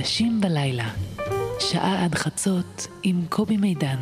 אנשים 0.00 0.40
בלילה, 0.40 0.88
שעה 1.58 2.04
עד 2.04 2.14
חצות 2.14 2.86
עם 3.02 3.22
קובי 3.28 3.56
מידן. 3.56 3.96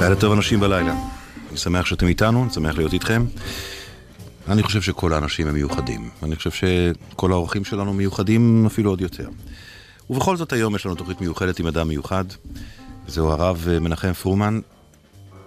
לילה 0.00 0.16
טוב 0.20 0.32
אנשים 0.32 0.60
בלילה. 0.60 0.94
אני 1.50 1.58
שמח 1.58 1.86
שאתם 1.86 2.06
איתנו, 2.06 2.42
אני 2.44 2.52
שמח 2.52 2.76
להיות 2.76 2.92
איתכם. 2.92 3.24
אני 4.48 4.62
חושב 4.62 4.82
שכל 4.82 5.12
האנשים 5.12 5.46
הם 5.46 5.54
מיוחדים. 5.54 6.10
אני 6.22 6.36
חושב 6.36 6.50
שכל 6.50 7.32
האורחים 7.32 7.64
שלנו 7.64 7.94
מיוחדים 7.94 8.66
אפילו 8.66 8.90
עוד 8.90 9.00
יותר. 9.00 9.28
ובכל 10.10 10.36
זאת 10.36 10.52
היום 10.52 10.76
יש 10.76 10.86
לנו 10.86 10.94
תוכנית 10.94 11.20
מיוחדת 11.20 11.58
עם 11.58 11.66
אדם 11.66 11.88
מיוחד. 11.88 12.24
זהו 13.06 13.30
הרב 13.30 13.66
מנחם 13.80 14.12
פרומן. 14.12 14.60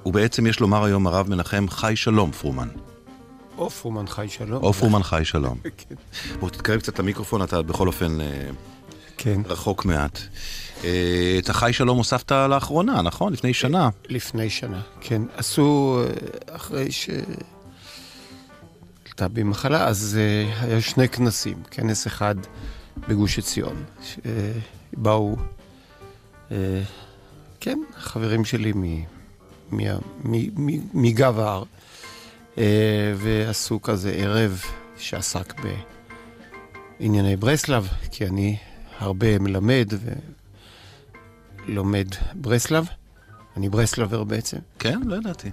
ובעצם 0.05 0.47
יש 0.47 0.59
לומר 0.59 0.83
היום 0.83 1.07
הרב 1.07 1.29
מנחם 1.29 1.65
חי 1.69 1.95
שלום 1.95 2.31
פרומן. 2.31 2.67
או 3.57 3.69
פרומן 3.69 4.07
חי 4.07 4.27
שלום. 4.29 4.63
או 4.63 4.73
פרומן 4.73 5.03
חי 5.03 5.21
שלום. 5.25 5.57
כן. 5.77 5.95
בוא 6.39 6.49
תתקרב 6.49 6.79
קצת 6.79 6.99
למיקרופון, 6.99 7.43
אתה 7.43 7.61
בכל 7.61 7.87
אופן 7.87 8.21
אה, 8.21 8.25
כן. 9.17 9.41
רחוק 9.45 9.85
מעט. 9.85 10.19
אה, 10.83 11.35
את 11.39 11.49
החי 11.49 11.73
שלום 11.73 11.97
הוספת 11.97 12.31
לאחרונה, 12.31 13.01
נכון? 13.01 13.33
לפני 13.33 13.53
שנה. 13.53 13.89
לפני 14.09 14.49
שנה, 14.49 14.81
כן. 15.01 15.21
עשו, 15.37 15.99
אה, 16.03 16.55
אחרי 16.55 16.91
ש... 16.91 17.09
עלתה 19.21 19.33
בי 19.33 19.43
מחלה, 19.43 19.87
אז 19.87 20.17
uh, 20.17 20.63
היה 20.63 20.81
שני 20.81 21.09
כנסים. 21.09 21.63
כנס 21.71 22.07
אחד 22.07 22.35
בגוש 23.07 23.39
עציון, 23.39 23.83
שבאו, 24.01 25.35
uh, 26.49 26.53
כן, 27.59 27.79
חברים 27.97 28.45
שלי 28.45 28.73
מגב 30.93 31.39
ההר, 31.39 31.63
uh, 32.55 32.59
ועשו 33.17 33.81
כזה 33.81 34.11
ערב 34.11 34.61
שעסק 34.97 35.53
בענייני 36.99 37.35
ברסלב, 37.35 37.87
כי 38.11 38.25
אני 38.25 38.57
הרבה 38.99 39.39
מלמד 39.39 39.93
ולומד 41.67 42.07
ברסלב. 42.33 42.87
אני 43.57 43.69
ברסלבר 43.69 44.23
בעצם. 44.23 44.57
כן? 44.79 44.99
לא 45.05 45.15
ידעתי. 45.15 45.49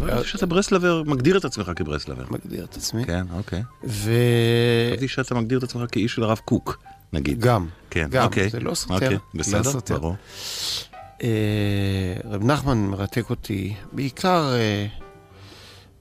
לא 0.00 0.22
חושב 0.22 0.32
שאתה 0.32 0.46
ברסלבר, 0.46 1.02
מגדיר 1.06 1.38
את 1.38 1.44
עצמך 1.44 1.70
כברסלבר. 1.76 2.24
מגדיר 2.30 2.64
את 2.64 2.76
עצמי. 2.76 3.04
כן, 3.04 3.26
אוקיי. 3.32 3.62
ו... 3.84 4.12
חשבתי 4.90 5.08
שאתה 5.08 5.34
מגדיר 5.34 5.58
את 5.58 5.62
עצמך 5.62 5.82
כאיש 5.92 6.14
של 6.14 6.22
הרב 6.22 6.40
קוק, 6.44 6.82
נגיד. 7.12 7.40
גם. 7.40 7.68
כן, 7.90 8.08
גם, 8.10 8.24
אוקיי. 8.24 8.50
זה 8.50 8.60
לא 8.60 8.74
סותר. 8.74 8.94
אוקיי, 8.94 9.08
לא 9.12 9.18
בסדר, 9.34 9.62
סותר. 9.62 9.98
ברור. 9.98 10.16
אה, 11.22 12.16
רב 12.24 12.44
נחמן 12.44 12.78
מרתק 12.78 13.30
אותי, 13.30 13.74
בעיקר 13.92 14.54
אה, 14.54 14.86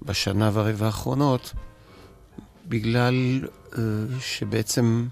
בשנה 0.01 0.49
ורבע 0.53 0.85
האחרונות, 0.85 1.53
בגלל 2.67 3.47
אה, 3.77 3.81
שבעצם 4.19 5.07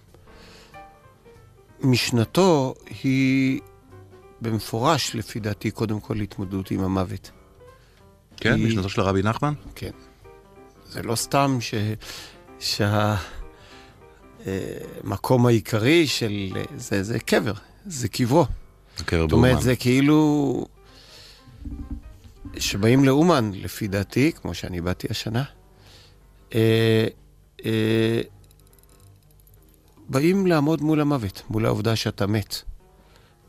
משנתו 1.81 2.73
היא 3.03 3.59
במפורש, 4.41 5.16
לפי 5.16 5.39
דעתי, 5.39 5.71
קודם 5.71 5.99
כל 5.99 6.16
התמודדות 6.19 6.71
עם 6.71 6.80
המוות. 6.80 7.31
כן, 8.39 8.53
היא- 8.53 8.67
משנתו 8.67 8.89
של 8.89 9.01
רבי 9.01 9.21
נחמן? 9.23 9.53
כן. 9.75 9.91
זה 10.89 11.01
לא 11.03 11.15
סתם 11.15 11.57
ש... 11.59 11.73
שהמקום 15.03 15.45
העיקרי 15.45 16.08
של... 16.08 16.58
זה, 16.77 17.03
זה 17.03 17.19
קבר, 17.19 17.53
זה 17.86 18.08
קברו. 18.08 18.45
הקבר 18.99 19.21
זאת 19.21 19.31
אומרת, 19.31 19.52
באומן. 19.52 19.61
זה 19.64 19.75
כאילו... 19.75 20.65
שבאים 22.58 23.03
לאומן, 23.05 23.52
לפי 23.53 23.87
דעתי, 23.87 24.31
כמו 24.31 24.53
שאני 24.53 24.81
באתי 24.81 25.08
השנה, 25.09 25.43
אה, 26.55 27.08
אה, 27.65 28.21
באים 30.09 30.47
לעמוד 30.47 30.81
מול 30.81 31.02
המוות, 31.02 31.41
מול 31.49 31.65
העובדה 31.65 31.95
שאתה 31.95 32.27
מת. 32.27 32.61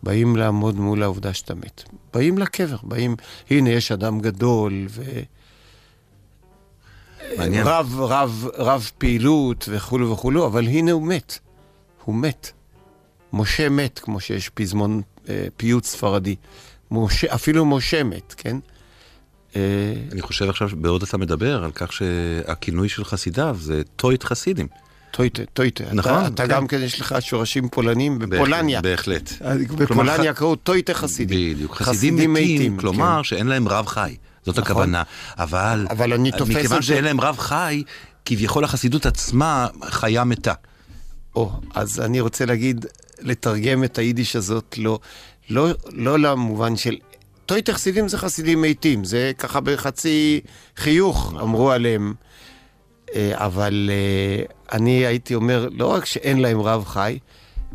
באים 0.02 0.36
לעמוד 0.36 0.76
מול 0.76 1.02
העובדה 1.02 1.34
שאתה 1.34 1.54
מת. 1.54 1.82
באים 2.14 2.38
לקבר, 2.38 2.76
באים, 2.82 3.16
הנה, 3.50 3.70
יש 3.70 3.92
אדם 3.92 4.20
גדול, 4.20 4.86
ו... 4.88 5.02
מעניין. 7.38 7.66
רב, 7.66 7.94
רב, 7.98 8.46
רב 8.54 8.90
פעילות 8.98 9.68
וכולו 9.68 10.10
וכולו, 10.10 10.46
אבל 10.46 10.66
הנה 10.66 10.92
הוא 10.92 11.02
מת. 11.02 11.38
הוא 12.04 12.14
מת. 12.14 12.50
משה 13.32 13.68
מת, 13.68 13.98
כמו 13.98 14.20
שיש 14.20 14.48
פזמון 14.48 15.02
אה, 15.28 15.46
פיוט 15.56 15.84
ספרדי. 15.84 16.36
משה, 16.90 17.34
אפילו 17.34 17.64
משה 17.64 18.02
מת, 18.02 18.34
כן? 18.36 18.56
אה, 19.56 19.94
אני 20.12 20.22
חושב 20.22 20.48
עכשיו, 20.48 20.68
בעוד 20.74 21.02
אתה 21.02 21.18
מדבר, 21.18 21.64
על 21.64 21.70
כך 21.74 21.92
שהכינוי 21.92 22.88
של 22.88 23.04
חסידיו 23.04 23.56
זה 23.60 23.82
טויטע 23.96 24.24
חסידים. 24.24 24.66
טויטע, 25.10 25.42
טויטע. 25.52 25.84
נכון, 25.92 26.12
אתה, 26.12 26.26
אתה 26.28 26.42
כן. 26.42 26.48
גם 26.48 26.66
כן, 26.66 26.80
יש 26.82 27.00
לך 27.00 27.14
שורשים 27.20 27.68
פולנים 27.68 28.18
בפולניה. 28.18 28.80
בהחלט. 28.82 29.32
בפולניה 29.76 30.34
קראו 30.34 30.56
טויטע 30.56 30.94
חסידים. 30.94 31.54
בדיוק. 31.54 31.76
חסידים 31.82 32.32
מתים, 32.32 32.76
כלומר 32.78 33.22
שאין 33.22 33.46
להם 33.46 33.68
רב 33.68 33.86
חי. 33.86 34.16
זאת 34.46 34.58
נכון. 34.58 34.64
הכוונה. 34.72 35.02
אבל... 35.38 35.86
אבל 35.90 36.12
אני 36.12 36.30
תופס 36.32 36.54
מכיוון 36.54 36.76
את 36.78 36.82
זה- 36.82 36.88
שאין 36.88 37.04
להם 37.04 37.20
רב 37.20 37.38
חי, 37.38 37.82
כביכול 38.24 38.64
החסידות 38.64 39.06
עצמה 39.06 39.66
חיה 39.84 40.24
מתה. 40.24 40.52
או, 41.36 41.52
אז 41.74 42.00
אני 42.00 42.20
רוצה 42.20 42.46
להגיד, 42.46 42.86
לתרגם 43.20 43.84
את 43.84 43.98
היידיש 43.98 44.36
הזאת, 44.36 44.74
לא, 44.78 44.98
לא, 45.50 45.68
לא 45.92 46.18
למובן 46.18 46.76
של... 46.76 46.96
טויטה 47.46 47.72
חסידים 47.72 48.08
זה 48.08 48.18
חסידים 48.18 48.62
מתים, 48.62 49.04
זה 49.04 49.32
ככה 49.38 49.60
בחצי 49.60 50.40
חיוך 50.76 51.34
אמרו 51.40 51.70
עליהם. 51.70 52.14
אה, 53.14 53.32
אבל 53.34 53.90
אה, 53.92 54.44
אני 54.72 55.06
הייתי 55.06 55.34
אומר, 55.34 55.68
לא 55.72 55.86
רק 55.86 56.04
שאין 56.04 56.40
להם 56.40 56.60
רב 56.60 56.84
חי, 56.84 57.18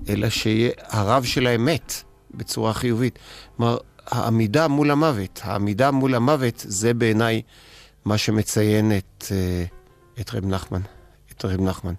אלא 0.09 0.29
שהרב 0.29 1.23
שלהם 1.23 1.66
מת 1.66 1.94
בצורה 2.34 2.73
חיובית. 2.73 3.19
כלומר, 3.57 3.78
העמידה 4.07 4.68
מול 4.68 4.91
המוות, 4.91 5.41
העמידה 5.44 5.91
מול 5.91 6.16
המוות, 6.16 6.53
זה 6.57 6.94
בעיניי 6.94 7.41
מה 8.06 8.18
שמציין 8.18 8.91
את, 8.97 9.25
אה, 9.31 9.66
את 10.19 10.34
רב 10.34 10.46
נחמן, 10.46 10.81
את 11.31 11.46
רב 11.46 11.62
נחמן. 11.62 11.94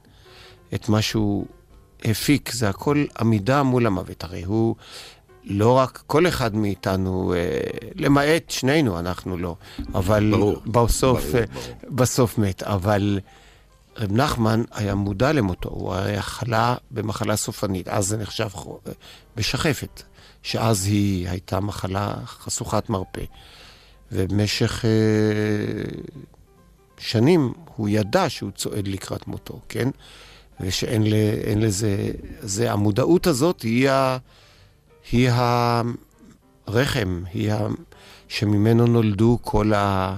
את 0.75 0.89
מה 0.89 1.03
שהוא 1.03 1.47
הפיק, 2.05 2.53
זה 2.53 2.69
הכל 2.69 3.05
עמידה 3.21 3.63
מול 3.63 3.87
המוות. 3.87 4.25
הרי 4.25 4.43
הוא 4.43 4.77
לא 5.47 5.73
רק, 5.73 6.03
כל 6.07 6.27
אחד 6.29 6.55
מאיתנו, 6.57 7.35
אה, 7.35 7.61
למעט 7.95 8.51
שנינו, 8.51 8.99
אנחנו 8.99 9.37
לא, 9.37 9.57
אבל 9.95 10.31
ברור, 10.31 10.63
בסוף, 10.67 11.23
ברור, 11.25 11.37
אה, 11.37 11.45
ברור. 11.47 11.97
בסוף 11.97 12.39
מת. 12.39 12.63
אבל 12.63 13.21
רב 13.97 14.13
נחמן 14.13 14.63
היה 14.73 14.95
מודע 14.95 15.33
למותו, 15.33 15.69
הוא 15.69 15.95
היה 15.95 16.23
חלה 16.23 16.75
במחלה 16.91 17.37
סופנית, 17.37 17.89
אז 17.89 18.07
זה 18.07 18.17
נחשב 18.17 18.49
חו- 18.49 18.79
בשחפת, 19.37 20.03
שאז 20.43 20.87
היא 20.87 21.29
הייתה 21.29 21.61
מחלה 21.61 22.15
חשוכת 22.27 22.91
מרפא. 22.91 23.25
ובמשך 24.13 24.85
אה, 24.85 24.91
שנים 26.99 27.53
הוא 27.77 27.89
ידע 27.89 28.29
שהוא 28.31 28.51
צועד 28.51 28.89
לקראת 28.89 29.27
מותו, 29.27 29.61
כן? 29.69 29.89
ושאין 30.61 31.03
לזה... 31.57 32.11
זה, 32.41 32.73
המודעות 32.73 33.27
הזאת 33.27 33.63
היא, 33.63 33.91
ה, 33.91 34.17
היא 35.13 35.31
הרחם, 36.67 37.23
היא 37.35 37.53
ה, 37.53 37.67
שממנו 38.29 38.87
נולדו 38.87 39.39
כל 39.43 39.73
ה... 39.75 40.17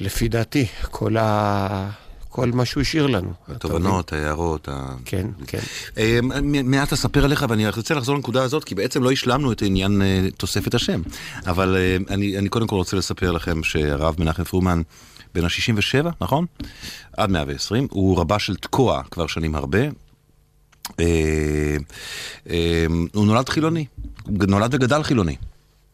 לפי 0.00 0.28
דעתי, 0.28 0.66
כל, 0.90 1.16
ה, 1.16 1.90
כל 2.28 2.50
מה 2.52 2.64
שהוא 2.64 2.80
השאיר 2.80 3.06
לנו. 3.06 3.32
התובנות, 3.48 4.12
ההערות, 4.12 4.68
ה... 4.68 4.94
כן, 5.04 5.26
כן. 5.46 5.58
אה, 5.98 6.18
מ- 6.22 6.70
מעט 6.70 6.92
אספר 6.92 7.24
עליך, 7.24 7.44
ואני 7.48 7.68
רוצה 7.68 7.94
לחזור 7.94 8.14
לנקודה 8.16 8.42
הזאת, 8.42 8.64
כי 8.64 8.74
בעצם 8.74 9.02
לא 9.02 9.10
השלמנו 9.12 9.52
את 9.52 9.62
עניין 9.62 10.02
אה, 10.02 10.28
תוספת 10.36 10.74
השם. 10.74 11.02
אבל 11.46 11.76
אה, 11.76 11.96
אני, 12.14 12.38
אני 12.38 12.48
קודם 12.48 12.66
כל 12.66 12.76
רוצה 12.76 12.96
לספר 12.96 13.32
לכם 13.32 13.62
שהרב 13.62 14.14
מנחם 14.18 14.44
פרומן, 14.44 14.82
בן 15.34 15.44
ה-67, 15.44 16.08
נכון? 16.20 16.46
עד 17.16 17.30
120, 17.30 17.86
הוא 17.90 18.18
רבה 18.20 18.38
של 18.38 18.56
תקוע 18.56 19.02
כבר 19.10 19.26
שנים 19.26 19.54
הרבה. 19.54 19.78
אה, 21.00 21.76
אה, 22.50 22.86
הוא 23.14 23.26
נולד 23.26 23.48
חילוני, 23.48 23.86
נולד 24.28 24.74
וגדל 24.74 25.02
חילוני, 25.02 25.36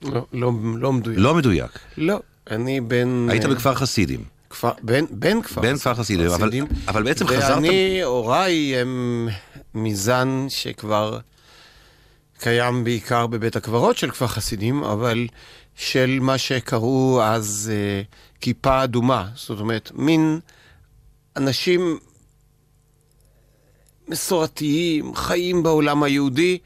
לא, 0.03 0.27
לא, 0.33 0.53
לא 0.79 0.93
מדויק. 0.93 1.19
לא 1.19 1.35
מדויק. 1.35 1.79
לא, 1.97 2.21
אני 2.51 2.81
בן... 2.81 3.27
היית 3.31 3.45
בכפר 3.45 3.75
חסידים. 3.75 4.25
כפר, 4.51 4.71
בן, 4.83 5.05
בן 5.11 5.43
כפר 5.43 5.61
בן 5.61 5.77
כפר 5.77 5.95
חסידים, 5.95 6.27
אבל-. 6.27 6.51
אבל 6.89 7.03
בעצם 7.03 7.27
חזרת- 7.27 7.51
ואני, 7.57 8.03
הוריי 8.03 8.77
הם 8.77 9.29
מזן 9.75 10.47
שכבר 10.49 11.19
קיים 12.39 12.85
בעיקר 12.85 13.27
בבית 13.27 13.57
הקברות 13.57 13.97
של 13.97 14.11
כפר 14.11 14.27
חסידים, 14.27 14.83
אבל 14.85 15.27
של 15.77 16.19
מה 16.21 16.39
שקראו 16.39 17.23
אז 17.23 17.73
אה, 17.75 18.03
כיפה 18.41 18.85
אדומה. 18.85 19.29
זאת 19.35 19.61
אומרת, 19.61 19.91
מין 19.95 20.41
אנשים 21.37 21.99
מסורתיים, 24.11 25.15
חיים 25.15 25.63
בעולם 25.63 26.03
היהודי. 26.03 26.59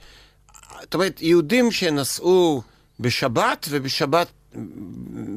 זאת 0.81 0.95
אומרת, 0.95 1.23
יהודים 1.23 1.71
שנסעו 1.71 2.63
בשבת, 3.01 3.67
ובשבת, 3.71 4.29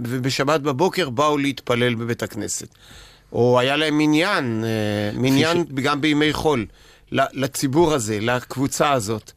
ובשבת 0.04 0.62
בבוקר 0.62 1.10
באו 1.10 1.38
להתפלל 1.38 1.96
בבית 1.96 2.24
הכנסת. 2.24 2.68
או 3.32 3.60
היה 3.60 3.76
להם 3.76 3.98
מניין, 3.98 4.64
אה, 4.64 5.20
מניין 5.20 5.66
ש... 5.68 5.72
גם 5.72 6.02
בימי 6.02 6.34
חול, 6.34 6.66
לציבור 7.12 7.94
הזה, 7.94 8.20
לקבוצה 8.22 8.92
הזאת. 8.92 9.32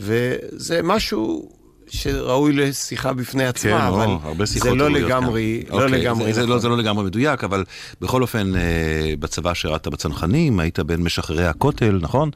וזה 0.00 0.80
משהו 0.82 1.52
שראוי 1.92 2.52
לשיחה 2.52 3.12
בפני 3.12 3.44
עצמה, 3.46 3.70
כן, 3.80 3.86
אבל 3.86 4.06
או, 4.06 4.18
הרבה 4.22 4.44
זה 4.46 4.74
לא 4.74 4.90
לגמרי, 4.90 5.62
כאן. 5.68 5.76
לא 5.78 5.84
אוקיי, 5.84 6.00
לגמרי 6.00 6.24
זה, 6.24 6.40
נכון. 6.40 6.42
זה, 6.42 6.46
לא, 6.46 6.58
זה 6.58 6.68
לא 6.68 6.76
לגמרי 6.76 7.04
מדויק, 7.04 7.44
אבל 7.44 7.64
בכל 8.00 8.22
אופן, 8.22 8.56
אה, 8.56 8.60
בצבא 9.18 9.54
שירת 9.54 9.88
בצנחנים, 9.88 10.60
היית 10.60 10.80
בין 10.80 11.00
משחררי 11.02 11.46
הכותל, 11.46 11.98
נכון? 12.00 12.30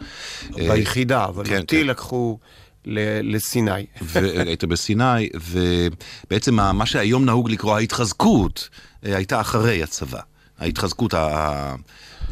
ביחידה, 0.50 1.24
אבל 1.24 1.46
כן, 1.46 1.58
אותי 1.60 1.80
כן. 1.80 1.86
לקחו 1.86 2.38
ל- 2.84 3.34
לסיני. 3.36 3.86
והיית 4.02 4.64
בסיני, 4.64 5.28
ובעצם 5.50 6.54
מה 6.54 6.86
שהיום 6.86 7.24
נהוג 7.24 7.50
לקרוא 7.50 7.76
ההתחזקות, 7.76 8.68
אה, 9.06 9.16
הייתה 9.16 9.40
אחרי 9.40 9.82
הצבא. 9.82 10.20
ההתחזקות 10.58 11.14
ה... 11.14 11.74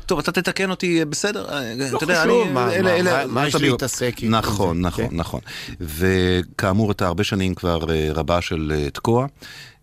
טוב, 0.06 0.18
אתה 0.18 0.32
תתקן 0.32 0.70
אותי, 0.70 1.04
בסדר? 1.04 1.46
לא 1.76 1.96
אתה 1.96 2.04
יודע, 2.04 2.20
חשוב, 2.22 2.42
אני- 2.42 2.52
מה- 2.52 2.72
אלה- 2.72 2.82
מה- 2.82 2.96
אלה- 2.96 3.26
מה- 3.26 3.32
מה 3.32 3.48
יש 3.48 3.54
להתעסק 3.54 4.14
עם 4.22 4.30
נכון, 4.34 4.76
זה, 4.76 4.82
נכון, 4.82 5.08
כן. 5.10 5.16
נכון. 5.16 5.40
וכאמור, 5.80 6.90
אתה 6.90 7.06
הרבה 7.06 7.24
שנים 7.24 7.54
כבר 7.54 7.90
אה, 7.90 8.08
רבה 8.12 8.40
של 8.40 8.72
אה, 8.76 8.90
תקוע, 8.90 9.26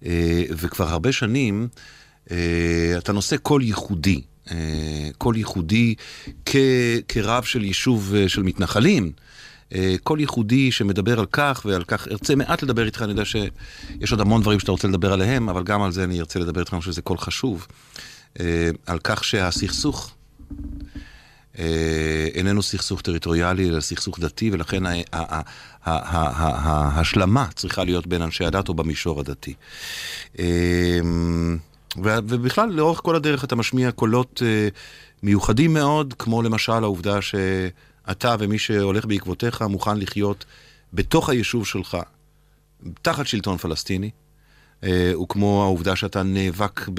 אה, 0.06 0.12
וכבר 0.51 0.88
הרבה 0.89 1.12
שנים 1.12 1.68
אה, 2.31 2.38
אתה 2.97 3.12
נושא 3.13 3.38
קול 3.38 3.62
ייחודי. 3.63 4.21
אה, 4.51 4.56
קול 5.18 5.38
ייחודי 5.38 5.95
כ- 6.45 6.56
כרב 7.07 7.44
של 7.44 7.63
יישוב 7.63 8.13
אה, 8.15 8.29
של 8.29 8.44
מתנחלים. 8.44 9.12
אה, 9.75 9.95
קול 10.03 10.19
ייחודי 10.19 10.71
שמדבר 10.71 11.19
על 11.19 11.25
כך 11.31 11.62
ועל 11.65 11.83
כך, 11.83 12.07
ארצה 12.07 12.35
מעט 12.35 12.63
לדבר 12.63 12.85
איתך, 12.85 13.01
אני 13.01 13.12
יודע 13.12 13.25
שיש 13.25 14.12
עוד 14.12 14.21
המון 14.21 14.41
דברים 14.41 14.59
שאתה 14.59 14.71
רוצה 14.71 14.88
לדבר 14.88 15.13
עליהם, 15.13 15.50
אבל 15.50 15.63
גם 15.63 15.81
על 15.81 15.91
זה 15.91 16.03
אני 16.03 16.19
ארצה 16.19 16.39
לדבר 16.39 16.59
איתך, 16.59 16.73
אני 16.73 16.79
חושב 16.79 16.91
שזה 16.91 17.01
קול 17.01 17.18
חשוב. 17.18 17.68
אה, 18.39 18.69
על 18.86 19.00
כך 19.04 19.24
שהסכסוך 19.24 20.16
אה, 21.60 22.28
איננו 22.33 22.63
סכסוך 22.63 23.01
טריטוריאלי, 23.01 23.69
אלא 23.69 23.81
סכסוך 23.81 24.19
דתי, 24.19 24.50
ולכן 24.54 24.83
ההשלמה 25.83 27.48
צריכה 27.56 27.83
להיות 27.83 28.07
בין 28.07 28.22
אנשי 28.22 28.45
הדת 28.45 28.69
או 28.69 28.74
במישור 28.74 29.19
הדתי. 29.19 29.54
אה, 30.39 31.00
ובכלל, 31.98 32.69
לאורך 32.69 33.00
כל 33.04 33.16
הדרך 33.16 33.44
אתה 33.44 33.56
משמיע 33.56 33.92
קולות 33.92 34.42
מיוחדים 35.24 35.74
מאוד, 35.74 36.13
כמו 36.19 36.42
למשל 36.42 36.83
העובדה 36.83 37.19
שאתה 37.22 38.36
ומי 38.39 38.60
שהולך 38.60 39.06
בעקבותיך 39.06 39.62
מוכן 39.62 39.98
לחיות 39.98 40.45
בתוך 40.94 41.30
היישוב 41.30 41.66
שלך, 41.66 41.98
תחת 43.01 43.28
שלטון 43.28 43.57
פלסטיני, 43.57 44.10
אה, 44.83 45.13
וכמו 45.22 45.63
העובדה 45.63 45.95
שאתה 45.95 46.24
נאבק 46.24 46.89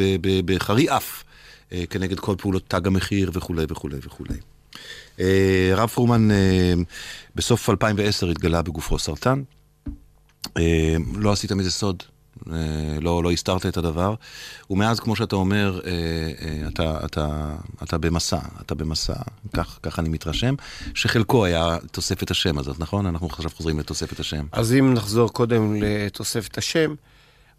בחרי 0.45 0.97
אף 0.97 1.25
אה, 1.73 1.85
כנגד 1.91 2.21
כל 2.21 2.35
פעולות 2.39 2.63
תג 2.69 2.87
המחיר 2.87 3.31
וכולי 3.35 3.65
וכולי 3.69 3.97
וכולי. 4.03 4.35
הרב 5.73 5.89
פרומן 5.89 6.31
אה, 6.31 6.75
בסוף 7.35 7.71
2010 7.71 8.31
התגלה 8.31 8.63
בגופו 8.63 8.99
סרטן. 8.99 9.43
לא 11.15 11.33
עשית 11.33 11.53
מזה 11.53 11.71
סוד, 11.71 12.03
לא, 13.01 13.23
לא 13.23 13.31
הסתרת 13.31 13.67
את 13.67 13.77
הדבר, 13.77 14.15
ומאז, 14.71 15.01
כמו 15.01 15.17
שאתה 15.17 15.37
אומר, 15.37 15.81
אתה, 16.69 17.05
אתה, 17.05 17.57
אתה 17.83 17.99
במסע, 17.99 18.39
אתה 18.61 18.75
במסע, 18.75 19.15
כך, 19.53 19.79
כך 19.83 19.99
אני 19.99 20.09
מתרשם, 20.09 20.55
שחלקו 20.95 21.45
היה 21.45 21.77
תוספת 21.91 22.31
השם 22.31 22.59
הזאת, 22.59 22.79
נכון? 22.79 23.07
אנחנו 23.07 23.27
עכשיו 23.27 23.51
חוזרים 23.57 23.79
לתוספת 23.79 24.21
השם. 24.21 24.47
אז 24.53 24.73
אם 24.73 24.95
נחזור 24.95 25.33
קודם 25.33 25.83
לתוספת 25.83 26.59
השם, 26.59 26.95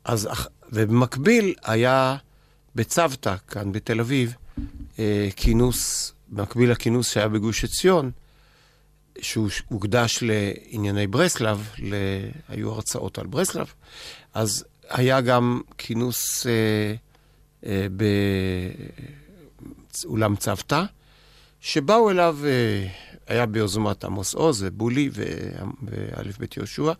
אז, 0.05 0.29
ובמקביל 0.71 1.53
היה 1.63 2.17
בצוותא, 2.75 3.35
כאן 3.47 3.71
בתל 3.71 3.99
אביב, 3.99 4.35
אה, 4.99 5.27
כינוס, 5.35 6.13
במקביל 6.29 6.71
לכינוס 6.71 7.11
שהיה 7.11 7.27
בגוש 7.27 7.63
עציון, 7.63 8.11
שהוא 9.21 9.49
הוקדש 9.67 10.19
לענייני 10.21 11.07
ברסלב, 11.07 11.69
ל... 11.79 11.95
היו 12.49 12.71
הרצאות 12.71 13.17
על 13.17 13.27
ברסלב, 13.27 13.73
אז 14.33 14.65
היה 14.89 15.21
גם 15.21 15.61
כינוס 15.77 16.47
אה, 16.47 16.93
אה, 17.65 17.87
באולם 20.05 20.35
צוותא, 20.35 20.83
שבאו 21.61 22.11
אליו, 22.11 22.37
אה, 22.43 22.87
היה 23.27 23.45
ביוזמת 23.45 24.03
עמוס 24.03 24.33
עוז 24.33 24.63
ובולי 24.67 25.09
ואלף 25.83 26.37
בית 26.37 26.57
יהושע, 26.57 26.91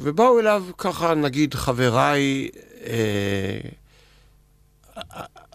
ובאו 0.00 0.40
אליו 0.40 0.64
ככה, 0.78 1.14
נגיד, 1.14 1.54
חבריי 1.54 2.48
אה, 2.86 3.58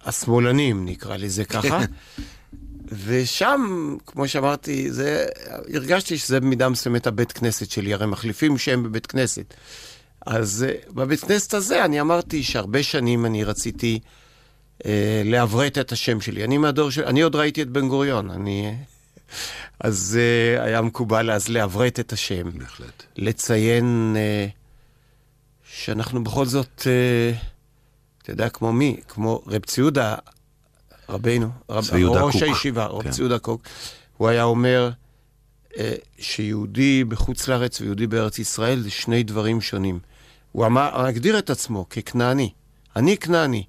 השמאלנים, 0.05 0.85
נקרא 0.85 1.17
לזה 1.17 1.45
ככה. 1.45 1.79
ושם, 3.05 3.95
כמו 4.05 4.27
שאמרתי, 4.27 4.91
זה, 4.91 5.25
הרגשתי 5.73 6.17
שזה 6.17 6.39
במידה 6.39 6.69
מסוימת 6.69 7.07
הבית 7.07 7.31
כנסת 7.31 7.71
שלי, 7.71 7.93
הרי 7.93 8.05
מחליפים 8.05 8.57
שם 8.57 8.83
בבית 8.83 9.05
כנסת. 9.05 9.53
אז 10.25 10.65
uh, 10.67 10.93
בבית 10.93 11.19
כנסת 11.19 11.53
הזה 11.53 11.85
אני 11.85 12.01
אמרתי 12.01 12.43
שהרבה 12.43 12.83
שנים 12.83 13.25
אני 13.25 13.43
רציתי 13.43 13.99
uh, 14.79 14.85
לעברת 15.25 15.77
את 15.77 15.91
השם 15.91 16.21
שלי. 16.21 16.43
אני 16.43 16.57
מהדור 16.57 16.91
של... 16.91 17.03
אני 17.03 17.21
עוד 17.21 17.35
ראיתי 17.35 17.61
את 17.61 17.69
בן 17.69 17.87
גוריון, 17.87 18.29
אני... 18.29 18.75
אז 19.79 20.19
uh, 20.19 20.61
היה 20.61 20.81
מקובל 20.81 21.31
אז 21.31 21.49
לעברת 21.49 21.99
את 21.99 22.13
השם. 22.13 22.59
בהחלט. 22.59 23.03
לציין 23.15 24.15
uh, 24.15 24.51
שאנחנו 25.63 26.23
בכל 26.23 26.45
זאת, 26.45 26.81
uh, 26.81 26.85
אתה 28.21 28.31
יודע, 28.31 28.49
כמו 28.49 28.73
מי? 28.73 28.97
כמו 29.07 29.41
רב 29.47 29.65
ציודה, 29.65 30.15
רבינו, 31.09 31.49
רב, 31.69 31.83
ראש 31.93 32.33
קוק. 32.33 32.43
הישיבה, 32.43 32.85
רב 32.85 33.03
כן. 33.03 33.11
ציודה 33.11 33.39
קוק, 33.39 33.61
הוא 34.17 34.27
היה 34.27 34.43
אומר 34.43 34.91
uh, 35.71 35.77
שיהודי 36.19 37.03
בחוץ 37.03 37.47
לארץ 37.47 37.81
ויהודי 37.81 38.07
בארץ 38.07 38.39
ישראל 38.39 38.79
זה 38.79 38.89
שני 38.89 39.23
דברים 39.23 39.61
שונים. 39.61 39.99
הוא 40.51 40.65
אמר, 40.65 41.05
הגדיר 41.05 41.39
את 41.39 41.49
עצמו 41.49 41.89
ככנעני. 41.89 42.49
אני 42.95 43.17
כנעני. 43.17 43.63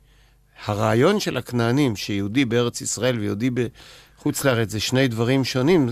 הרעיון 0.65 1.21
של 1.21 1.37
הכנענים, 1.37 1.97
שיהודי 1.97 2.45
בארץ 2.45 2.81
ישראל 2.81 3.19
ויהודי 3.19 3.51
בחוץ 3.51 4.45
לארץ 4.45 4.71
זה 4.71 4.81
שני 4.81 5.09
דברים 5.09 5.45
שונים, 5.45 5.89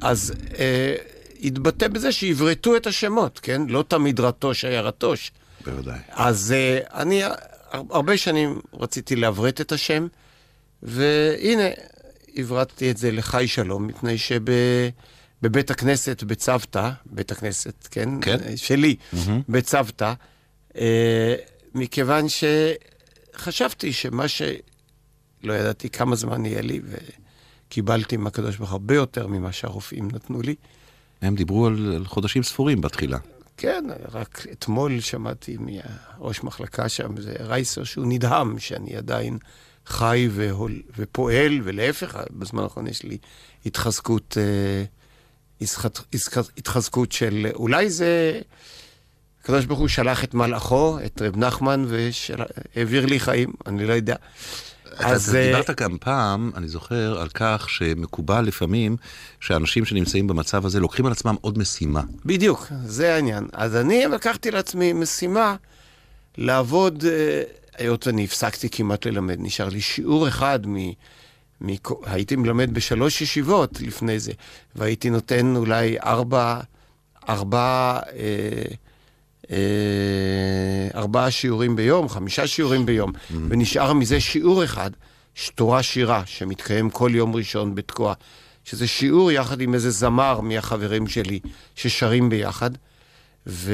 אז 0.00 0.32
אה, 0.58 0.94
התבטא 1.42 1.88
בזה 1.88 2.12
שעברתו 2.12 2.76
את 2.76 2.86
השמות, 2.86 3.38
כן? 3.42 3.62
לא 3.68 3.84
תמיד 3.88 4.20
רטוש 4.20 4.64
היה 4.64 4.80
רטוש. 4.80 5.32
בוודאי. 5.64 5.98
אז 6.08 6.52
אה, 6.52 6.78
אני 7.02 7.22
הר- 7.24 7.34
הרבה 7.70 8.16
שנים 8.16 8.60
רציתי 8.74 9.16
לעברת 9.16 9.60
את 9.60 9.72
השם, 9.72 10.06
והנה, 10.82 11.68
הברטתי 12.36 12.90
את 12.90 12.96
זה 12.96 13.12
לחי 13.12 13.48
שלום, 13.48 13.86
מפני 13.86 14.16
שבבית 14.18 15.70
הכנסת 15.70 16.22
בצוותא, 16.22 16.90
בית 17.06 17.32
הכנסת, 17.32 17.88
כן? 17.90 18.08
כן. 18.20 18.56
שלי, 18.56 18.96
בצוותא, 19.48 20.12
אה, 20.78 21.34
מכיוון 21.74 22.28
שחשבתי 23.38 23.92
שמה 23.92 24.28
ש... 24.28 24.42
לא 25.42 25.52
ידעתי 25.52 25.90
כמה 25.90 26.16
זמן 26.16 26.46
יהיה 26.46 26.62
לי, 26.62 26.80
וקיבלתי 27.68 28.16
מהקדוש 28.16 28.56
ברוך 28.56 28.72
הרבה 28.72 28.94
יותר 28.94 29.26
ממה 29.26 29.52
שהרופאים 29.52 30.08
נתנו 30.12 30.42
לי. 30.42 30.54
הם 31.22 31.34
דיברו 31.34 31.66
על, 31.66 31.92
על 31.96 32.06
חודשים 32.06 32.42
ספורים 32.42 32.80
בתחילה. 32.80 33.18
כן, 33.56 33.84
רק 34.12 34.46
אתמול 34.52 35.00
שמעתי 35.00 35.56
מראש 35.60 36.42
מחלקה 36.44 36.88
שם, 36.88 37.20
זה 37.20 37.36
רייסר, 37.40 37.84
שהוא 37.84 38.06
נדהם 38.08 38.58
שאני 38.58 38.96
עדיין 38.96 39.38
חי 39.86 40.28
והול, 40.32 40.82
ופועל, 40.96 41.60
ולהפך, 41.64 42.16
בזמן 42.30 42.62
האחרון 42.62 42.86
יש 42.86 43.02
לי 43.02 43.18
התחזקות, 43.66 44.36
אה, 44.40 44.84
התחז- 45.66 46.04
התחז- 46.14 46.50
התחזקות 46.58 47.12
של, 47.12 47.46
אולי 47.54 47.90
זה, 47.90 48.40
הקדוש 49.46 49.64
ברוך 49.64 49.78
הוא 49.78 49.88
שלח 49.88 50.24
את 50.24 50.34
מלאכו, 50.34 50.98
את 51.04 51.22
רב 51.22 51.36
נחמן, 51.36 51.86
והעביר 51.88 53.06
לי 53.06 53.20
חיים, 53.20 53.52
אני 53.66 53.86
לא 53.86 53.92
יודע. 53.92 54.16
אז 54.98 55.34
אה, 55.34 55.46
דיברת 55.46 55.80
גם 55.80 55.96
פעם, 56.00 56.50
אני 56.56 56.68
זוכר, 56.68 57.20
על 57.20 57.28
כך 57.28 57.66
שמקובל 57.70 58.44
לפעמים 58.44 58.96
שאנשים 59.40 59.84
שנמצאים 59.84 60.26
במצב 60.26 60.66
הזה 60.66 60.80
לוקחים 60.80 61.06
על 61.06 61.12
עצמם 61.12 61.36
עוד 61.40 61.58
משימה. 61.58 62.02
בדיוק, 62.24 62.66
זה 62.84 63.14
העניין. 63.14 63.46
אז 63.52 63.76
אני 63.76 64.04
לקחתי 64.06 64.50
לעצמי 64.50 64.92
משימה 64.92 65.56
לעבוד, 66.38 67.04
אה, 67.04 67.42
היות 67.78 68.06
ואני 68.06 68.24
הפסקתי 68.24 68.68
כמעט 68.70 69.06
ללמד, 69.06 69.36
נשאר 69.38 69.68
לי 69.68 69.80
שיעור 69.80 70.28
אחד 70.28 70.66
מ... 70.66 70.76
מ... 71.60 71.74
הייתי 72.04 72.36
מלמד 72.36 72.74
בשלוש 72.74 73.20
ישיבות 73.20 73.80
לפני 73.80 74.18
זה, 74.18 74.32
והייתי 74.76 75.10
נותן 75.10 75.56
אולי 75.56 75.96
ארבע, 76.00 76.60
ארבע, 77.28 77.58
אה, 77.58 78.00
אה, 78.18 78.85
ארבעה 80.94 81.30
שיעורים 81.30 81.76
ביום, 81.76 82.08
חמישה 82.08 82.46
שיעורים 82.46 82.86
ביום, 82.86 83.12
mm-hmm. 83.12 83.34
ונשאר 83.48 83.92
מזה 83.92 84.20
שיעור 84.20 84.64
אחד, 84.64 84.90
תורה 85.54 85.82
שירה, 85.82 86.22
שמתקיים 86.26 86.90
כל 86.90 87.10
יום 87.14 87.34
ראשון 87.34 87.74
בתקוע, 87.74 88.14
שזה 88.64 88.86
שיעור 88.86 89.32
יחד 89.32 89.60
עם 89.60 89.74
איזה 89.74 89.90
זמר 89.90 90.40
מהחברים 90.40 91.06
שלי 91.06 91.40
ששרים 91.74 92.28
ביחד. 92.28 92.70
ושאר 93.46 93.72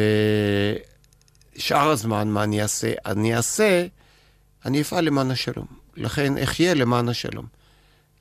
הזמן, 1.71 2.29
מה 2.29 2.45
אני 2.45 2.63
אעשה? 2.63 2.93
אני 3.07 3.37
אעשה, 3.37 3.87
אני 4.65 4.81
אפעל 4.81 5.05
למען 5.05 5.31
השלום. 5.31 5.67
לכן 5.97 6.39
אחיה 6.39 6.75
למען 6.75 7.09
השלום. 7.09 7.47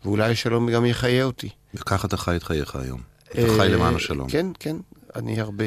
ואולי 0.06 0.32
השלום 0.32 0.72
גם 0.72 0.86
יחיה 0.86 1.24
אותי. 1.24 1.50
וככה 1.74 2.08
אתה 2.08 2.18
חי 2.18 2.36
את 2.36 2.44
חייך 2.44 2.76
היום. 2.76 3.02
אתה 3.32 3.48
חי 3.58 3.68
למען 3.70 3.96
השלום. 3.96 4.30
כן, 4.30 4.48
כן, 4.60 4.76
אני 5.16 5.42
הרבה. 5.42 5.66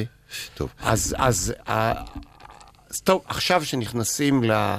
טוב. 0.55 0.71
אז, 0.81 1.15
אז, 1.19 1.55
אז 1.67 3.01
טוב, 3.05 3.23
עכשיו 3.27 3.65
שנכנסים 3.65 4.45
ל... 4.45 4.77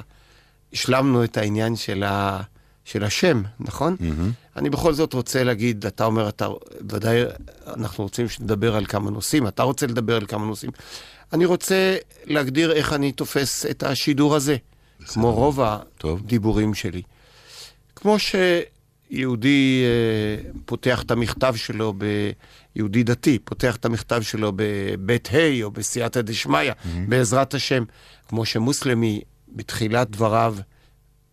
השלמנו 0.76 1.24
את 1.24 1.38
העניין 1.38 1.76
של, 1.76 2.04
ה, 2.04 2.42
של 2.86 3.04
השם, 3.04 3.42
נכון? 3.60 3.96
Mm-hmm. 4.00 4.56
אני 4.56 4.70
בכל 4.70 4.94
זאת 4.94 5.14
רוצה 5.14 5.44
להגיד, 5.44 5.86
אתה 5.86 6.06
אומר, 6.06 6.30
אתה, 6.30 6.48
ודאי 6.90 7.22
אנחנו 7.68 8.04
רוצים 8.04 8.30
שנדבר 8.30 8.76
על 8.76 8.86
כמה 8.86 9.12
נושאים, 9.12 9.48
אתה 9.48 9.64
רוצה 9.64 9.88
לדבר 9.88 10.16
על 10.16 10.26
כמה 10.26 10.46
נושאים. 10.46 10.72
אני 11.34 11.46
רוצה 11.46 11.96
להגדיר 12.26 12.72
איך 12.72 12.94
אני 12.94 13.12
תופס 13.12 13.66
את 13.66 13.84
השידור 13.84 14.36
הזה, 14.36 14.56
בסדר. 15.00 15.14
כמו 15.14 15.34
רוב 15.34 15.60
הדיבורים 16.04 16.74
שלי. 16.74 17.02
כמו 17.96 18.18
שיהודי 18.20 18.75
אה, 19.16 20.38
פותח 20.66 21.02
את 21.02 21.12
המכתב 21.12 21.54
שלו, 21.58 21.94
ב... 21.98 22.06
יהודי 22.76 23.04
דתי, 23.04 23.40
פותח 23.40 23.76
את 23.76 23.86
המכתב 23.86 24.22
שלו 24.22 24.52
בבית 24.56 25.30
ה' 25.34 25.64
או 25.64 25.72
בסייעתא 25.72 26.22
דשמיא, 26.22 26.72
mm-hmm. 26.72 26.88
בעזרת 27.10 27.54
השם, 27.54 27.84
כמו 28.28 28.46
שמוסלמי 28.46 29.22
בתחילת 29.48 30.10
דבריו 30.10 30.56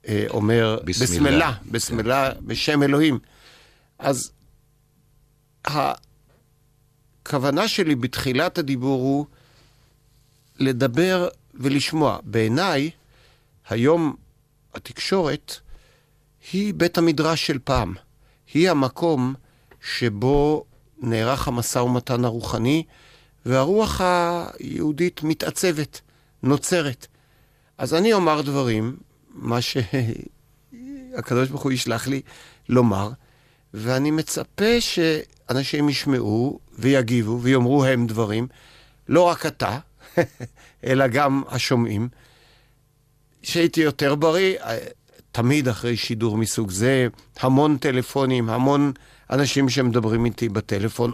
אה, 0.08 0.24
אומר, 0.28 0.78
בסמלה, 0.84 1.52
בסמלה, 1.70 2.30
בשם 2.40 2.82
אלוהים. 2.82 3.18
אז 3.98 4.32
הכוונה 5.64 7.68
שלי 7.68 7.94
בתחילת 7.94 8.58
הדיבור 8.58 9.00
הוא 9.00 9.26
לדבר 10.58 11.28
ולשמוע. 11.54 12.18
בעיניי, 12.24 12.90
היום 13.68 14.16
התקשורת 14.74 15.56
היא 16.52 16.74
בית 16.74 16.98
המדרש 16.98 17.46
של 17.46 17.58
פעם. 17.64 17.94
היא 18.54 18.70
המקום 18.70 19.34
שבו 19.80 20.64
נערך 20.98 21.48
המשא 21.48 21.78
ומתן 21.78 22.24
הרוחני, 22.24 22.84
והרוח 23.46 24.00
היהודית 24.00 25.22
מתעצבת, 25.22 26.00
נוצרת. 26.42 27.06
אז 27.78 27.94
אני 27.94 28.12
אומר 28.12 28.40
דברים, 28.40 28.96
מה 29.30 29.58
שהקדוש 29.60 31.48
ברוך 31.48 31.62
הוא 31.62 31.72
ישלח 31.72 32.06
לי 32.06 32.22
לומר, 32.68 33.10
ואני 33.74 34.10
מצפה 34.10 34.80
שאנשים 34.80 35.88
ישמעו 35.88 36.60
ויגיבו 36.78 37.40
ויאמרו 37.42 37.84
הם 37.84 38.06
דברים, 38.06 38.48
לא 39.08 39.22
רק 39.22 39.46
אתה, 39.46 39.78
אלא 40.86 41.06
גם 41.06 41.42
השומעים. 41.48 42.08
שהייתי 43.42 43.80
יותר 43.80 44.14
בריא, 44.14 44.58
תמיד 45.32 45.68
אחרי 45.68 45.96
שידור 45.96 46.36
מסוג 46.36 46.70
זה, 46.70 47.08
המון 47.40 47.76
טלפונים, 47.76 48.50
המון 48.50 48.92
אנשים 49.30 49.68
שמדברים 49.68 50.24
איתי 50.24 50.48
בטלפון, 50.48 51.12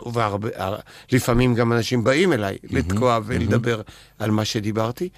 ולפעמים 1.12 1.54
גם 1.54 1.72
אנשים 1.72 2.04
באים 2.04 2.32
אליי 2.32 2.56
לתקוע 2.70 3.20
ולדבר 3.24 3.82
על 4.18 4.30
מה 4.30 4.44
שדיברתי. 4.44 5.08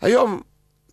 היום 0.00 0.40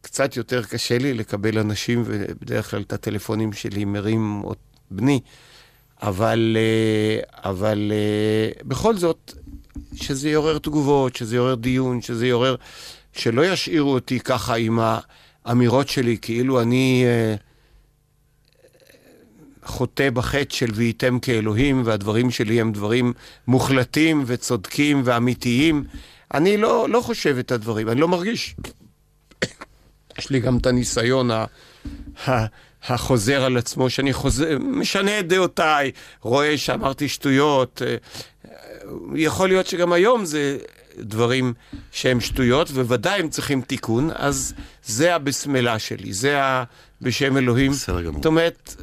קצת 0.01 0.37
יותר 0.37 0.63
קשה 0.63 0.97
לי 0.97 1.13
לקבל 1.13 1.59
אנשים, 1.59 2.03
ובדרך 2.05 2.71
כלל 2.71 2.81
את 2.81 2.93
הטלפונים 2.93 3.53
שלי 3.53 3.85
מרים 3.85 4.43
בני, 4.91 5.19
אבל, 6.01 6.57
אה, 6.59 7.49
אבל 7.49 7.91
אה, 7.91 8.63
בכל 8.63 8.97
זאת, 8.97 9.33
שזה 9.95 10.29
יעורר 10.29 10.57
תגובות, 10.57 11.15
שזה 11.15 11.35
יעורר 11.35 11.55
דיון, 11.55 12.01
שזה 12.01 12.27
יעורר... 12.27 12.55
שלא 13.13 13.45
ישאירו 13.45 13.93
אותי 13.93 14.19
ככה 14.19 14.55
עם 14.55 14.79
האמירות 15.45 15.89
שלי, 15.89 16.17
כאילו 16.21 16.61
אני 16.61 17.03
אה, 17.05 17.35
חוטא 19.63 20.09
בחטא 20.09 20.55
של 20.55 20.71
והייתם 20.73 21.19
כאלוהים, 21.19 21.81
והדברים 21.85 22.31
שלי 22.31 22.61
הם 22.61 22.71
דברים 22.71 23.13
מוחלטים 23.47 24.23
וצודקים 24.25 25.01
ואמיתיים. 25.05 25.83
אני 26.33 26.57
לא, 26.57 26.89
לא 26.89 27.01
חושב 27.01 27.37
את 27.37 27.51
הדברים, 27.51 27.89
אני 27.89 27.99
לא 27.99 28.07
מרגיש. 28.07 28.55
יש 30.19 30.29
לי 30.29 30.39
גם 30.39 30.57
את 30.57 30.65
הניסיון 30.65 31.31
ה... 31.31 31.45
ה... 32.27 32.45
החוזר 32.87 33.43
על 33.43 33.57
עצמו, 33.57 33.89
שאני 33.89 34.13
חוזר, 34.13 34.57
משנה 34.59 35.19
את 35.19 35.27
דעותיי, 35.27 35.91
רואה 36.21 36.57
שאמרתי 36.57 37.07
שטויות. 37.09 37.81
אה, 37.85 37.95
יכול 39.15 39.47
להיות 39.47 39.67
שגם 39.67 39.93
היום 39.93 40.25
זה 40.25 40.57
דברים 40.99 41.53
שהם 41.91 42.19
שטויות, 42.21 42.69
וודאי 42.69 43.19
הם 43.19 43.29
צריכים 43.29 43.61
תיקון, 43.61 44.09
אז 44.13 44.53
זה 44.85 45.15
הבסמלה 45.15 45.79
שלי, 45.79 46.13
זה 46.13 46.43
ה... 46.43 46.63
בשם 47.01 47.37
אלוהים. 47.37 47.71
בסדר 47.71 48.01
גמור. 48.01 48.15
זאת 48.15 48.25
אומרת, 48.25 48.75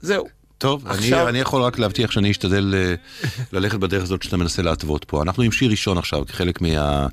זהו. 0.00 0.39
טוב, 0.60 0.86
עכשיו... 0.86 1.20
אני, 1.20 1.28
אני 1.28 1.38
יכול 1.38 1.62
רק 1.62 1.78
להבטיח 1.78 2.10
שאני 2.10 2.30
אשתדל 2.30 2.74
uh, 2.74 3.26
ללכת 3.52 3.78
בדרך 3.78 4.02
הזאת 4.02 4.22
שאתה 4.22 4.36
מנסה 4.36 4.62
להתוות 4.62 5.04
פה. 5.04 5.22
אנחנו 5.22 5.42
עם 5.42 5.52
שיר 5.52 5.70
ראשון 5.70 5.98
עכשיו, 5.98 6.26
כחלק 6.26 6.60
מה, 6.60 7.06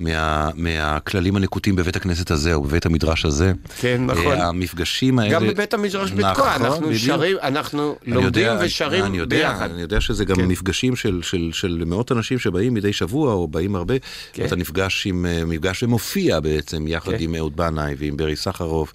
מה, 0.00 0.50
מהכללים 0.54 1.36
הנקוטים 1.36 1.76
בבית 1.76 1.96
הכנסת 1.96 2.30
הזה, 2.30 2.54
או 2.54 2.62
בבית 2.62 2.86
המדרש 2.86 3.24
הזה. 3.24 3.52
כן, 3.80 4.02
נכון. 4.06 4.38
Uh, 4.38 4.42
המפגשים 4.42 5.18
האלה... 5.18 5.32
גם 5.32 5.46
בבית 5.46 5.74
המדרש 5.74 6.12
נכון, 6.12 6.30
בתקוע, 6.30 6.56
אנחנו 6.56 6.86
בדיוק. 6.86 7.02
שרים, 7.02 7.36
אנחנו 7.42 7.96
לומדים 8.06 8.44
יודע, 8.44 8.58
ושרים 8.60 9.04
אני 9.04 9.18
יודע, 9.18 9.36
ביחד. 9.36 9.70
אני 9.70 9.82
יודע 9.82 10.00
שזה 10.00 10.24
גם 10.24 10.36
כן. 10.36 10.44
מפגשים 10.44 10.96
של, 10.96 11.20
של, 11.22 11.50
של 11.52 11.82
מאות 11.86 12.12
אנשים 12.12 12.38
שבאים 12.38 12.74
מדי 12.74 12.92
שבוע, 12.92 13.32
או 13.32 13.48
באים 13.48 13.76
הרבה, 13.76 13.94
כן. 14.32 14.42
ואתה 14.42 14.56
נפגש 14.56 15.06
עם, 15.06 15.26
אה, 15.26 15.44
מפגש 15.44 15.82
ומופיע 15.82 16.40
בעצם, 16.40 16.88
יחד 16.88 17.12
כן. 17.12 17.16
עם 17.20 17.34
אהוד 17.34 17.56
בנאי 17.56 17.94
ועם 17.98 18.16
ברי 18.16 18.36
סחרוף, 18.36 18.92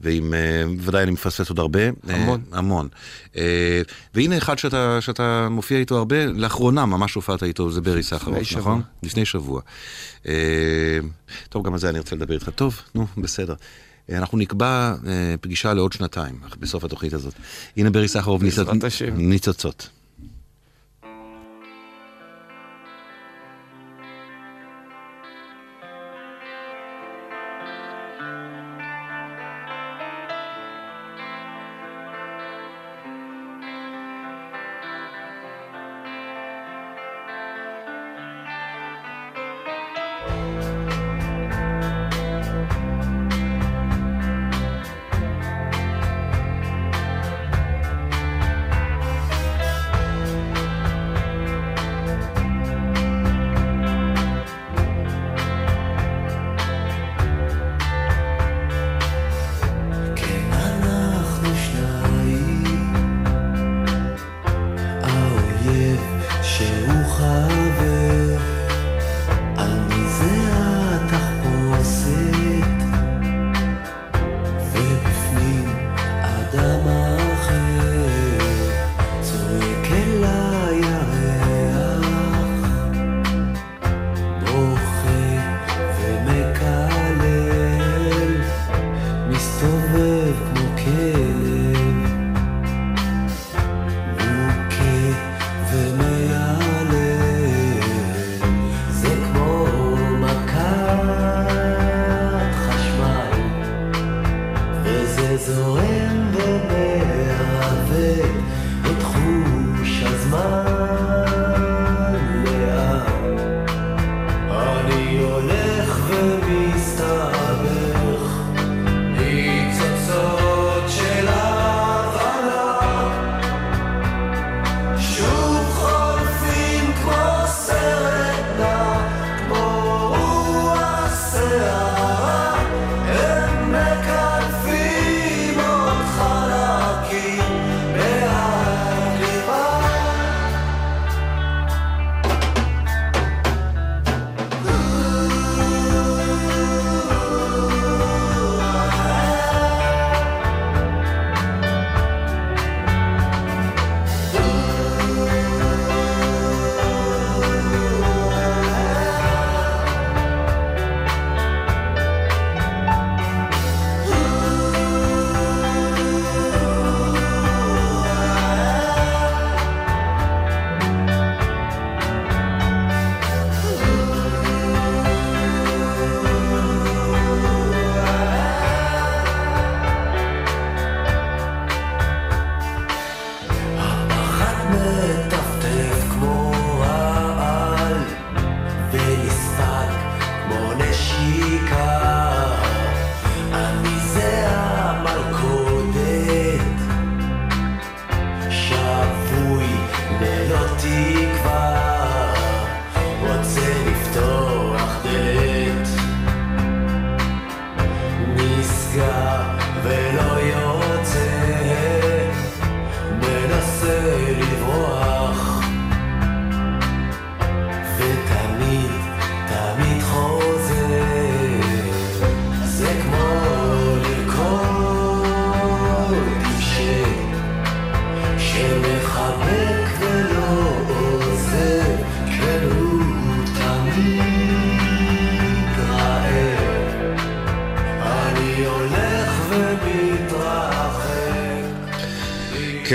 ועם, 0.00 0.34
ודאי 0.80 1.02
אני 1.02 1.10
מפספס 1.10 1.48
עוד 1.48 1.58
הרבה. 1.58 1.80
המון. 2.08 2.40
המון. 2.52 2.88
אה, 3.36 3.82
והנה 4.14 4.38
אחד 4.38 4.58
שאתה, 4.58 5.00
שאתה 5.00 5.48
מופיע 5.50 5.78
איתו 5.78 5.98
הרבה, 5.98 6.26
לאחרונה 6.26 6.86
ממש 6.86 7.14
הופעת 7.14 7.42
איתו, 7.42 7.70
זה 7.70 7.80
ברי 7.80 8.02
סחרוף, 8.02 8.56
נכון? 8.56 8.82
לפני 9.02 9.24
שבוע. 9.24 9.60
אה, 10.28 10.98
טוב, 11.48 11.66
גם 11.66 11.72
על 11.72 11.78
זה 11.78 11.88
אני 11.88 11.98
רוצה 11.98 12.16
לדבר 12.16 12.34
איתך. 12.34 12.48
טוב, 12.48 12.80
נו, 12.94 13.06
בסדר. 13.16 13.54
אה, 14.10 14.18
אנחנו 14.18 14.38
נקבע 14.38 14.94
פגישה 15.40 15.74
לעוד 15.74 15.92
שנתיים, 15.92 16.34
בסוף 16.58 16.84
התוכנית 16.84 17.12
הזאת. 17.12 17.34
הנה 17.76 17.90
ברי 17.90 18.08
סחרוף, 18.08 18.42
ניצוצות. 19.16 19.88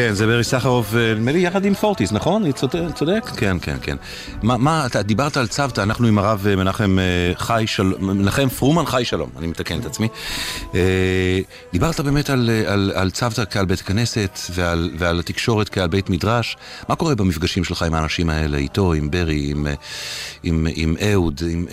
כן, 0.09 0.15
זה 0.15 0.25
ברי 0.25 0.43
סחרוף, 0.43 0.95
אה, 0.95 1.13
נדמה 1.13 1.31
לי 1.31 1.39
יחד 1.39 1.65
עם 1.65 1.73
פורטיס, 1.73 2.11
נכון? 2.11 2.43
אני 2.43 2.53
צודק? 2.95 3.25
כן, 3.37 3.57
כן, 3.61 3.77
כן. 3.81 3.97
מה, 4.43 4.57
מה, 4.57 4.85
אתה 4.85 5.01
דיברת 5.01 5.37
על 5.37 5.47
צוותא, 5.47 5.81
אנחנו 5.81 6.07
עם 6.07 6.19
הרב 6.19 6.47
אה, 6.49 6.55
מנחם 6.55 6.99
אה, 6.99 7.31
חי 7.35 7.63
שלום, 7.67 8.17
מנחם 8.17 8.49
פרומן 8.49 8.85
חי 8.85 9.05
שלום, 9.05 9.29
אני 9.37 9.47
מתקן 9.47 9.79
את 9.79 9.85
עצמי. 9.85 10.07
דיברת 11.71 11.99
באמת 11.99 12.29
על, 12.29 12.49
על, 12.67 12.91
על 12.95 13.11
צוותא 13.11 13.43
כעל 13.49 13.65
בית 13.65 13.81
כנסת 13.81 14.39
ועל, 14.53 14.91
ועל 14.97 15.19
התקשורת 15.19 15.69
כעל 15.69 15.87
בית 15.87 16.09
מדרש. 16.09 16.57
מה 16.87 16.95
קורה 16.95 17.15
במפגשים 17.15 17.63
שלך 17.63 17.83
עם 17.83 17.93
האנשים 17.93 18.29
האלה, 18.29 18.57
איתו, 18.57 18.93
עם 18.93 19.11
ברי, 19.11 19.51
עם, 19.51 19.67
עם, 20.43 20.67
עם 20.75 20.95
אהוד? 21.01 21.41
עם, 21.49 21.65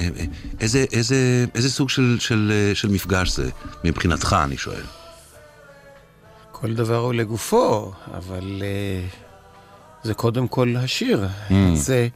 איזה, 0.61 0.85
איזה, 0.93 1.45
איזה 1.55 1.71
סוג 1.71 1.91
של, 1.91 2.17
של, 2.21 2.53
של 2.75 2.89
מפגש 2.89 3.37
זה 3.37 3.51
מבחינתך, 3.85 4.37
אני 4.45 4.57
שואל? 4.57 5.06
כל 6.67 6.75
דבר 6.75 6.97
הוא 6.97 7.15
לגופו, 7.15 7.93
אבל 8.15 8.63
uh, 8.63 9.17
זה 10.05 10.15
קודם 10.15 10.49
כל 10.49 10.75
השיר. 10.77 11.29
Mm. 11.49 11.53
זה... 11.75 12.09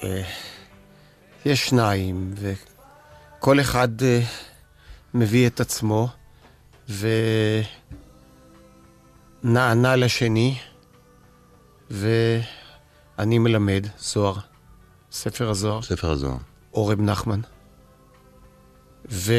Uh, 0.00 0.04
יש 1.44 1.68
שניים, 1.68 2.34
וכל 2.36 3.60
אחד 3.60 3.88
uh, 4.00 4.04
מביא 5.14 5.46
את 5.46 5.60
עצמו, 5.60 6.08
ונענה 9.44 9.96
לשני, 9.96 10.58
ואני 11.90 13.38
מלמד 13.38 13.86
זוהר, 13.98 14.34
ספר 15.12 15.50
הזוהר. 15.50 15.82
ספר 15.82 16.10
הזוהר. 16.10 16.38
אורב 16.74 17.00
נחמן. 17.00 17.40
ו... 19.10 19.32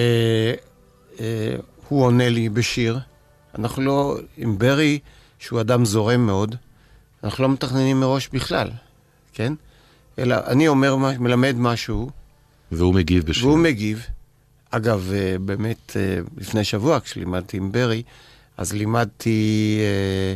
הוא 1.92 2.06
עונה 2.06 2.30
לי 2.30 2.50
בשיר. 2.50 3.00
אנחנו 3.60 3.82
לא, 3.82 4.18
עם 4.38 4.58
ברי, 4.58 5.00
שהוא 5.40 5.62
אדם 5.62 5.86
זורם 5.86 6.26
מאוד, 6.26 6.56
אנחנו 7.24 7.44
לא 7.44 7.50
מתכננים 7.50 8.00
מראש 8.00 8.30
בכלל, 8.34 8.70
כן? 9.34 9.54
אלא 10.20 10.36
אני 10.48 10.68
אומר, 10.68 10.96
מלמד 10.96 11.56
משהו. 11.58 12.10
והוא 12.72 12.94
מגיב 12.94 13.26
בשיר. 13.26 13.48
והוא 13.48 13.58
מגיב. 13.58 14.06
אגב, 14.70 15.12
אה, 15.14 15.36
באמת, 15.40 15.98
אה, 15.98 16.20
לפני 16.38 16.64
שבוע, 16.64 17.00
כשלימדתי 17.00 17.58
עם 17.58 17.72
ברי, 17.72 18.04
אז 18.58 18.74
לימדתי 18.74 19.80
אה, 19.82 20.36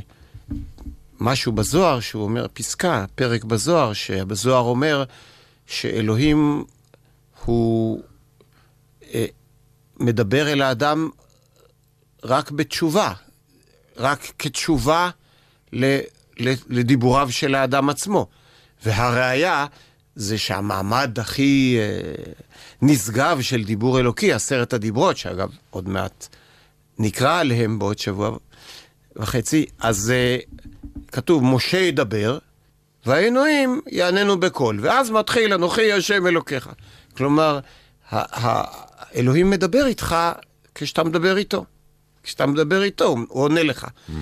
משהו 1.19 1.51
בזוהר, 1.51 1.99
שהוא 1.99 2.23
אומר, 2.23 2.47
פסקה, 2.53 3.05
פרק 3.15 3.43
בזוהר, 3.43 3.93
שבזוהר 3.93 4.63
אומר 4.63 5.03
שאלוהים 5.67 6.63
הוא 7.45 8.01
מדבר 9.99 10.47
אל 10.47 10.61
האדם 10.61 11.09
רק 12.25 12.51
בתשובה, 12.51 13.13
רק 13.97 14.19
כתשובה 14.39 15.09
לדיבוריו 16.69 17.31
של 17.31 17.55
האדם 17.55 17.89
עצמו. 17.89 18.27
והראיה 18.85 19.65
זה 20.15 20.37
שהמעמד 20.37 21.19
הכי 21.19 21.77
אה, 21.79 22.33
נשגב 22.81 23.41
של 23.41 23.63
דיבור 23.63 23.99
אלוקי, 23.99 24.33
עשרת 24.33 24.73
הדיברות, 24.73 25.17
שאגב, 25.17 25.49
עוד 25.69 25.89
מעט 25.89 26.27
נקרא 26.99 27.39
עליהם 27.39 27.79
בעוד 27.79 27.99
שבוע 27.99 28.37
וחצי, 29.15 29.65
אז 29.79 30.11
אה, 30.11 30.37
כתוב, 31.11 31.43
משה 31.43 31.77
ידבר, 31.77 32.37
והאלוהים 33.05 33.81
יעננו 33.87 34.39
בקול. 34.39 34.79
ואז 34.81 35.11
מתחיל, 35.11 35.53
אנוכי 35.53 35.91
השם 35.93 36.27
אלוקיך. 36.27 36.69
כלומר, 37.17 37.59
האלוהים 38.11 39.49
מדבר 39.49 39.85
איתך 39.85 40.15
כשאתה 40.75 41.03
מדבר 41.03 41.37
איתו. 41.37 41.65
כשאתה 42.25 42.45
מדבר 42.45 42.83
איתו, 42.83 43.07
הוא 43.07 43.43
עונה 43.43 43.63
לך. 43.63 43.83
Mm-hmm. 43.83 44.13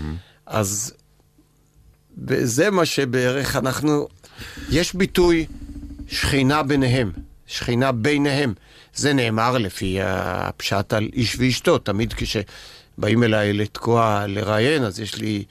אז 0.46 0.94
זה 2.28 2.70
מה 2.70 2.86
שבערך 2.86 3.56
אנחנו... 3.56 4.08
יש 4.70 4.96
ביטוי 4.96 5.46
שכינה 6.08 6.64
ביניהם, 6.64 7.12
שכינה 7.48 7.92
ביניהם. 7.92 8.54
זה 8.96 9.14
נאמר 9.14 9.58
לפי 9.58 9.98
הפשט 10.02 10.94
על 10.94 11.10
איש 11.14 11.36
ואשתו. 11.40 11.78
תמיד 11.78 12.14
כשבאים 12.14 13.24
אליי 13.24 13.54
לתקוע, 13.54 14.26
לראיין, 14.28 14.84
אז 14.84 15.00
יש 15.00 15.16
לי 15.16 15.44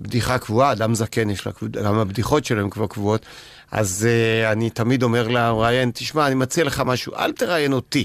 בדיחה 0.00 0.38
קבועה, 0.38 0.72
אדם 0.72 0.94
זקן, 0.94 1.30
יש 1.30 1.46
לה, 1.46 1.52
גם 1.84 1.98
הבדיחות 1.98 2.44
שלו 2.44 2.60
הן 2.60 2.70
כבר 2.70 2.86
קבועות. 2.86 3.26
אז 3.70 4.06
uh, 4.08 4.52
אני 4.52 4.70
תמיד 4.70 5.02
אומר 5.02 5.28
למראיין, 5.28 5.90
תשמע, 5.94 6.26
אני 6.26 6.34
מציע 6.34 6.64
לך 6.64 6.82
משהו, 6.86 7.14
אל 7.14 7.32
תראיין 7.32 7.72
אותי. 7.72 8.04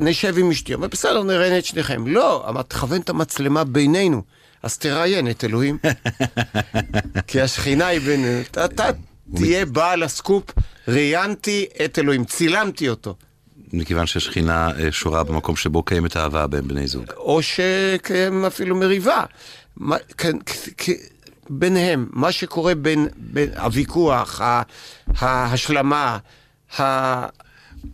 נשב 0.00 0.38
עם 0.38 0.50
אשתי. 0.50 0.74
אומר, 0.74 0.88
בסדר, 0.88 1.22
נראיין 1.22 1.58
את 1.58 1.64
שניכם. 1.64 2.06
לא, 2.06 2.48
אמר, 2.48 2.62
תכוון 2.62 3.00
את 3.00 3.10
המצלמה 3.10 3.64
בינינו, 3.64 4.22
אז 4.62 4.78
תראיין 4.78 5.30
את 5.30 5.44
אלוהים. 5.44 5.78
כי 7.26 7.40
השכינה 7.40 7.86
היא 7.86 8.00
בינינו. 8.00 8.40
אתה, 8.40 8.64
אתה 8.64 8.90
תהיה 9.36 9.66
בעל 9.66 10.02
הסקופ, 10.02 10.44
ראיינתי 10.88 11.66
את 11.84 11.98
אלוהים, 11.98 12.24
צילמתי 12.24 12.88
אותו. 12.88 13.14
מכיוון 13.72 14.06
שהשכינה 14.06 14.70
אה, 14.78 14.92
שורה 14.92 15.24
במקום 15.24 15.56
שבו 15.56 15.82
קיימת 15.82 16.16
אהבה 16.16 16.46
בין 16.46 16.68
בני 16.68 16.86
זוג. 16.86 17.04
או 17.16 17.42
שקיים 17.42 18.44
אפילו 18.44 18.76
מריבה. 18.76 19.24
מה, 19.76 19.96
כן, 20.18 20.36
ביניהם, 21.50 22.06
מה 22.12 22.32
שקורה 22.32 22.74
בין, 22.74 23.08
בין 23.16 23.50
הוויכוח, 23.56 24.40
ההשלמה, 25.16 26.18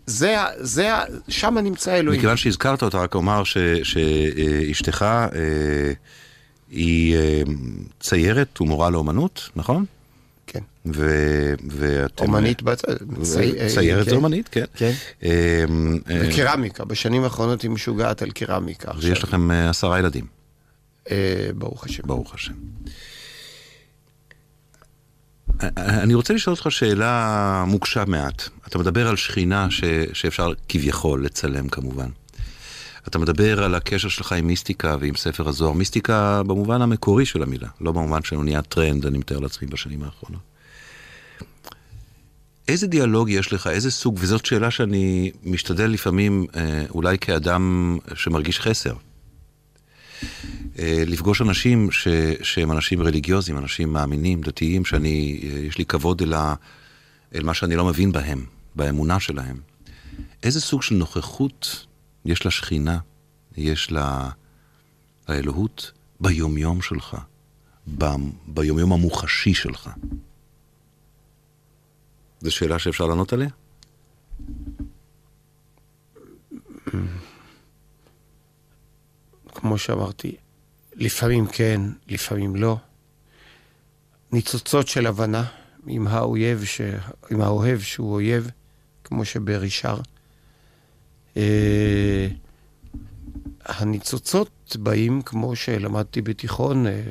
זה, 0.07 0.37
זה, 0.57 0.88
שם 1.29 1.59
נמצא 1.59 1.94
אלוהים. 1.94 2.18
מכיוון 2.18 2.37
שהזכרת 2.37 2.83
אותה, 2.83 2.99
רק 2.99 3.14
אומר 3.14 3.42
שאשתך 3.83 5.03
אה, 5.03 5.92
היא 6.70 7.16
אה, 7.16 7.42
ציירת 8.01 8.61
ומורה 8.61 8.90
לאומנות, 8.90 9.51
נכון? 9.57 9.85
כן. 10.46 10.61
ו, 10.87 11.11
ואתם... 11.70 12.25
אומנית, 12.25 12.62
בת... 12.62 12.85
צי... 13.22 13.53
ציירת 13.75 14.05
כן. 14.05 14.11
זה 14.11 14.16
אומנית, 14.16 14.49
כן. 14.49 14.64
כן. 14.75 14.92
אה, 15.25 15.64
וקרמיקה, 16.07 16.85
בשנים 16.85 17.25
האחרונות 17.25 17.62
היא 17.62 17.70
משוגעת 17.70 18.22
על 18.22 18.31
קרמיקה. 18.31 18.90
ויש 18.96 19.11
עכשיו. 19.11 19.29
לכם 19.29 19.51
עשרה 19.51 19.99
ילדים. 19.99 20.27
ברוך 21.55 21.85
השם. 21.85 22.03
ברוך 22.07 22.35
השם. 22.35 22.53
אני 25.76 26.14
רוצה 26.14 26.35
לשאול 26.35 26.56
אותך 26.56 26.70
שאלה 26.70 27.64
מוקשה 27.66 28.04
מעט. 28.06 28.48
אתה 28.68 28.78
מדבר 28.78 29.09
על 29.09 29.16
שכינה 29.16 29.70
ש... 29.70 29.85
שאפשר 30.12 30.52
כביכול 30.68 31.24
לצלם 31.24 31.68
כמובן. 31.68 32.09
אתה 33.09 33.18
מדבר 33.18 33.64
על 33.64 33.74
הקשר 33.74 34.09
שלך 34.09 34.32
עם 34.32 34.46
מיסטיקה 34.46 34.96
ועם 35.00 35.14
ספר 35.14 35.48
הזוהר. 35.48 35.72
מיסטיקה 35.72 36.42
במובן 36.42 36.82
המקורי 36.82 37.26
של 37.26 37.42
המילה, 37.42 37.68
לא 37.80 37.92
במובן 37.92 38.22
שהוא 38.22 38.44
נהיה 38.44 38.62
טרנד, 38.62 39.06
אני 39.06 39.18
מתאר 39.18 39.38
לעצמי 39.38 39.68
בשנים 39.68 40.02
האחרונות. 40.02 40.40
איזה 42.68 42.87
דיאלוג 42.87 43.30
יש 43.30 43.52
לך, 43.52 43.66
איזה 43.66 43.90
סוג, 43.90 44.18
וזאת 44.20 44.46
שאלה 44.46 44.70
שאני 44.70 45.30
משתדל 45.44 45.87
לפעמים, 45.87 46.46
אה, 46.56 46.85
אולי 46.90 47.18
כאדם 47.18 47.98
שמרגיש 48.14 48.61
חסר. 48.61 48.94
אה, 50.78 51.02
לפגוש 51.06 51.42
אנשים 51.42 51.90
ש, 51.90 52.08
שהם 52.42 52.72
אנשים 52.72 53.02
רליגיוזיים, 53.02 53.58
אנשים 53.58 53.92
מאמינים, 53.92 54.40
דתיים, 54.40 54.84
שאני, 54.84 55.40
אה, 55.42 55.58
יש 55.58 55.78
לי 55.78 55.84
כבוד 55.84 56.22
אל, 56.22 56.32
ה, 56.32 56.54
אל 57.34 57.42
מה 57.42 57.54
שאני 57.54 57.76
לא 57.76 57.84
מבין 57.84 58.12
בהם, 58.12 58.44
באמונה 58.74 59.20
שלהם. 59.20 59.60
איזה 60.42 60.60
סוג 60.60 60.82
של 60.82 60.94
נוכחות 60.94 61.86
יש 62.24 62.46
לשכינה, 62.46 62.98
יש 63.56 63.90
לה, 63.90 64.30
לאלוהות, 65.28 65.92
ביומיום 66.20 66.82
שלך, 66.82 67.16
ב, 67.98 68.04
ביומיום 68.46 68.92
המוחשי 68.92 69.54
שלך? 69.54 69.90
זו 72.40 72.50
שאלה 72.50 72.78
שאפשר 72.78 73.06
לענות 73.06 73.32
עליה? 73.32 73.48
כמו 79.54 79.78
שאמרתי, 79.78 80.36
לפעמים 80.96 81.46
כן, 81.46 81.80
לפעמים 82.09 82.56
לא. 82.56 82.76
ניצוצות 84.32 84.88
של 84.88 85.06
הבנה 85.06 85.44
עם 85.87 86.06
האויב, 86.06 86.64
ש... 86.64 86.80
עם 87.30 87.40
האוהב 87.40 87.80
שהוא 87.80 88.12
אויב, 88.12 88.50
כמו 89.04 89.24
שברי 89.24 89.70
שר. 89.70 89.96
אה, 91.37 92.28
הניצוצות 93.64 94.76
באים, 94.80 95.22
כמו 95.22 95.56
שלמדתי 95.56 96.22
בתיכון, 96.22 96.87
אה, 96.87 97.02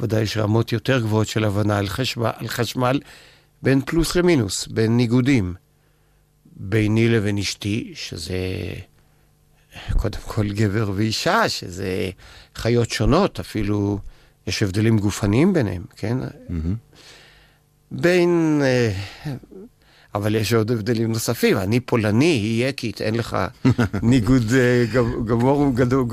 ודאי 0.00 0.22
יש 0.22 0.36
רמות 0.36 0.72
יותר 0.72 1.00
גבוהות 1.00 1.28
של 1.28 1.44
הבנה 1.44 1.78
על 1.78 1.88
חשמל, 1.88 2.30
על 2.36 2.48
חשמל 2.48 3.00
בין 3.62 3.80
פלוס 3.80 4.16
למינוס, 4.16 4.66
בין 4.66 4.96
ניגודים. 4.96 5.54
ביני 6.60 7.08
לבין 7.08 7.38
אשתי, 7.38 7.92
שזה 7.94 8.38
קודם 9.98 10.18
כל 10.26 10.48
גבר 10.52 10.90
ואישה, 10.94 11.48
שזה 11.48 12.10
חיות 12.54 12.90
שונות, 12.90 13.40
אפילו 13.40 13.98
יש 14.46 14.62
הבדלים 14.62 14.98
גופניים 14.98 15.52
ביניהם, 15.52 15.84
כן? 15.96 16.18
Mm-hmm. 16.20 16.98
בין... 17.90 18.60
אה, 18.64 18.92
אבל 20.14 20.34
יש 20.34 20.52
עוד 20.52 20.70
הבדלים 20.70 21.12
נוספים. 21.12 21.56
אני 21.56 21.80
פולני, 21.80 22.24
היא 22.24 22.68
יקית, 22.68 23.02
אין 23.02 23.14
לך 23.14 23.36
ניגוד 24.02 24.52
אה, 24.52 24.84
גמור 25.24 25.70
גדול, 25.74 26.06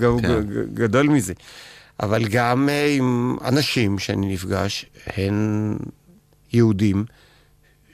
כן. 0.00 0.42
גדול 0.74 1.08
מזה. 1.08 1.32
אבל 2.02 2.28
גם 2.28 2.68
אה, 2.68 2.94
עם 2.96 3.36
אנשים 3.44 3.98
שאני 3.98 4.34
נפגש, 4.34 4.86
הם 5.06 5.76
יהודים, 6.52 7.04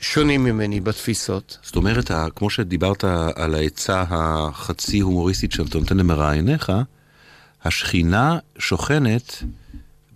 שונים 0.01 0.45
ממני 0.45 0.81
בתפיסות. 0.81 1.59
זאת 1.63 1.77
אומרת, 1.77 2.11
כמו 2.37 2.51
שדיברת 2.51 3.05
על 3.37 3.55
העצה 3.55 4.05
החצי 4.09 5.01
הומוריסטית 5.01 5.53
שאתה 5.53 5.79
נותן 5.79 5.97
למראייניך, 5.97 6.73
השכינה 7.65 8.39
שוכנת 8.59 9.43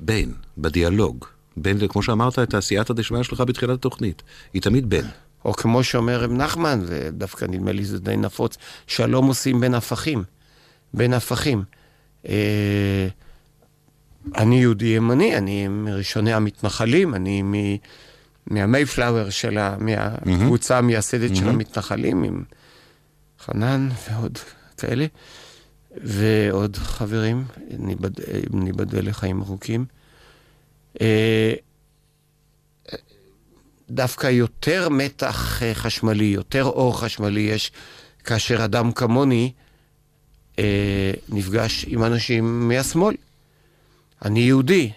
בין, 0.01 0.33
בדיאלוג. 0.59 1.25
בין, 1.57 1.89
כמו 1.89 2.03
שאמרת, 2.03 2.39
את 2.39 2.55
הסייעתא 2.55 2.95
דשמיא 2.95 3.23
שלך 3.23 3.41
בתחילת 3.41 3.79
התוכנית. 3.79 4.23
היא 4.53 4.63
תמיד 4.63 4.91
בין. 4.91 5.05
או 5.45 5.53
כמו 5.53 5.85
שאומר 5.85 6.21
רב 6.21 6.33
נחמן, 6.33 6.81
ודווקא 6.87 7.45
נדמה 7.45 7.73
לי 7.73 7.85
זה 7.85 7.99
די 7.99 8.17
נפוץ, 8.17 8.57
שלום 8.87 9.27
עושים 9.27 9.61
בין 9.61 9.75
הפכים. 9.75 10.25
בין 10.95 11.15
הפכים. 11.15 11.65
אה, 12.29 13.09
אני 14.37 14.61
יהודי 14.61 14.87
ימני, 14.87 15.37
אני 15.37 15.69
מראשוני 15.69 16.33
המתנחלים, 16.33 17.15
אני 17.15 17.43
מ... 17.43 17.55
מהמייפלאואר 18.47 19.31
של 19.31 19.59
ה... 19.59 19.77
מהקבוצה 20.25 20.79
המייסדת 20.79 21.37
של 21.37 21.49
המתנחלים, 21.49 22.23
עם 22.25 22.45
חנן 23.41 23.89
ועוד 24.11 24.39
כאלה, 24.77 25.07
ועוד 26.05 26.77
חברים, 26.77 27.45
ניבד- 27.79 28.21
ניבדל 28.53 29.09
לחיים 29.09 29.43
ארוכים. 29.43 29.85
אה, 31.01 31.55
דווקא 33.91 34.27
יותר 34.27 34.89
מתח 34.89 35.63
אה, 35.63 35.75
חשמלי, 35.75 36.25
יותר 36.25 36.65
אור 36.65 37.01
חשמלי 37.01 37.41
יש 37.41 37.73
כאשר 38.25 38.65
אדם 38.65 38.93
כמוני 38.93 39.53
אה, 40.59 41.13
נפגש 41.29 41.85
עם 41.89 42.05
אנשים 42.05 42.69
מהשמאל. 42.69 43.15
אני 44.25 44.41
יהודי, 44.41 44.91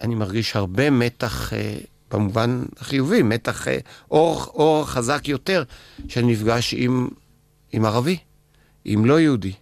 אני 0.00 0.14
מרגיש 0.14 0.56
הרבה 0.56 0.90
מתח 0.90 1.52
אה, 1.52 1.76
במובן 2.16 2.62
החיובי, 2.78 3.22
מתח 3.22 3.68
אה, 3.68 3.78
אור, 4.10 4.44
אור 4.44 4.88
חזק 4.88 5.28
יותר 5.28 5.62
שאני 6.08 6.32
נפגש 6.32 6.74
עם, 6.74 7.08
עם 7.72 7.84
ערבי, 7.84 8.16
עם 8.84 9.04
לא 9.04 9.20
יהודי, 9.20 9.52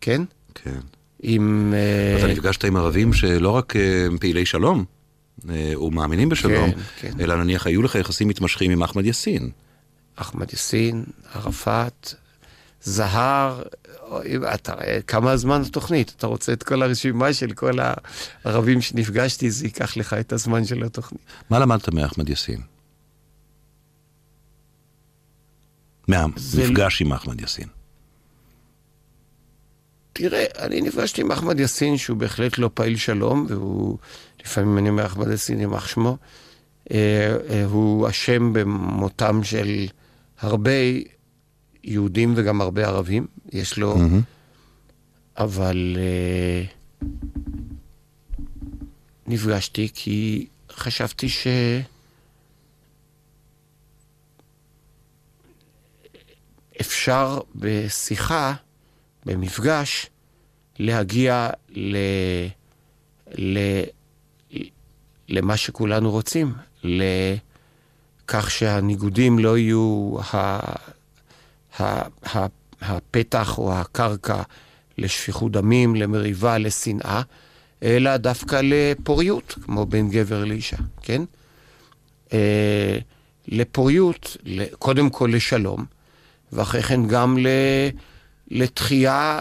כן? 0.00 0.22
כן. 0.54 0.80
עם... 1.22 1.74
אה, 1.76 2.18
אתה 2.18 2.26
נפגשת 2.26 2.64
עם 2.64 2.76
ערבים 2.76 3.12
שלא 3.12 3.50
רק 3.50 3.76
אה, 3.76 4.06
הם 4.06 4.18
פעילי 4.18 4.46
שלום, 4.46 4.84
אה, 5.50 5.72
או 5.74 5.90
מאמינים 5.90 6.28
בשלום, 6.28 6.72
כן, 6.72 6.78
כן. 7.00 7.20
אלא 7.20 7.36
נניח 7.44 7.66
היו 7.66 7.82
לך 7.82 7.94
יחסים 7.94 8.28
מתמשכים 8.28 8.70
עם 8.70 8.82
אחמד 8.82 9.06
יאסין. 9.06 9.50
אחמד 10.16 10.52
יאסין, 10.52 11.04
ערפאת, 11.34 12.14
זהר, 12.82 13.62
אתה 14.54 14.74
רואה, 14.74 15.02
כמה 15.06 15.36
זמן 15.36 15.62
התוכנית? 15.66 16.14
אתה 16.16 16.26
רוצה 16.26 16.52
את 16.52 16.62
כל 16.62 16.82
הרשימה 16.82 17.32
של 17.32 17.52
כל 17.52 17.78
הערבים 18.44 18.80
שנפגשתי, 18.80 19.50
זה 19.50 19.66
ייקח 19.66 19.96
לך 19.96 20.14
את 20.14 20.32
הזמן 20.32 20.64
של 20.64 20.84
התוכנית. 20.84 21.22
מה 21.50 21.58
למדת 21.58 21.88
מאחמד 21.88 22.28
יאסין? 22.28 22.60
מהמפגש 26.08 27.00
עם 27.00 27.12
אחמד 27.12 27.40
יאסין. 27.40 27.68
תראה, 30.12 30.44
אני 30.58 30.80
נפגשתי 30.80 31.20
עם 31.20 31.32
אחמד 31.32 31.60
יאסין, 31.60 31.96
שהוא 31.96 32.16
בהחלט 32.16 32.58
לא 32.58 32.70
פעיל 32.74 32.96
שלום, 32.96 33.46
והוא, 33.48 33.98
לפעמים 34.44 34.78
אני 34.78 34.88
אומר 34.88 35.06
אחמד 35.06 35.30
יאסין, 35.30 35.60
יימח 35.60 35.88
שמו, 35.88 36.16
אה, 36.90 37.36
אה, 37.50 37.64
הוא 37.64 38.08
אשם 38.08 38.52
במותם 38.52 39.44
של 39.44 39.86
הרבה 40.40 40.70
יהודים 41.84 42.32
וגם 42.36 42.60
הרבה 42.60 42.86
ערבים, 42.86 43.26
יש 43.52 43.78
לו... 43.78 43.96
מהמם. 43.96 44.20
אבל 45.36 45.96
אה, 45.98 46.64
נפגשתי 49.26 49.88
כי 49.94 50.46
חשבתי 50.70 51.28
ש... 51.28 51.46
אפשר 56.80 57.40
בשיחה, 57.54 58.54
במפגש, 59.26 60.06
להגיע 60.78 61.50
ל... 61.68 61.96
ל... 63.38 63.58
למה 65.28 65.56
שכולנו 65.56 66.10
רוצים, 66.10 66.54
לכך 66.84 68.50
שהניגודים 68.50 69.38
לא 69.38 69.58
יהיו 69.58 70.16
ה... 70.34 70.60
הפתח 72.80 73.58
או 73.58 73.74
הקרקע 73.74 74.42
לשפיכות 74.98 75.52
דמים, 75.52 75.94
למריבה, 75.94 76.58
לשנאה, 76.58 77.22
אלא 77.82 78.16
דווקא 78.16 78.60
לפוריות, 78.62 79.54
כמו 79.64 79.86
בין 79.86 80.10
גבר 80.10 80.44
לאישה, 80.44 80.76
כן? 81.02 81.22
אה, 82.32 82.98
לפוריות, 83.48 84.36
קודם 84.78 85.10
כל 85.10 85.30
לשלום, 85.32 85.84
ואחרי 86.52 86.82
כן 86.82 87.06
גם 87.06 87.38
ל... 87.38 87.46
לתחייה 88.52 89.40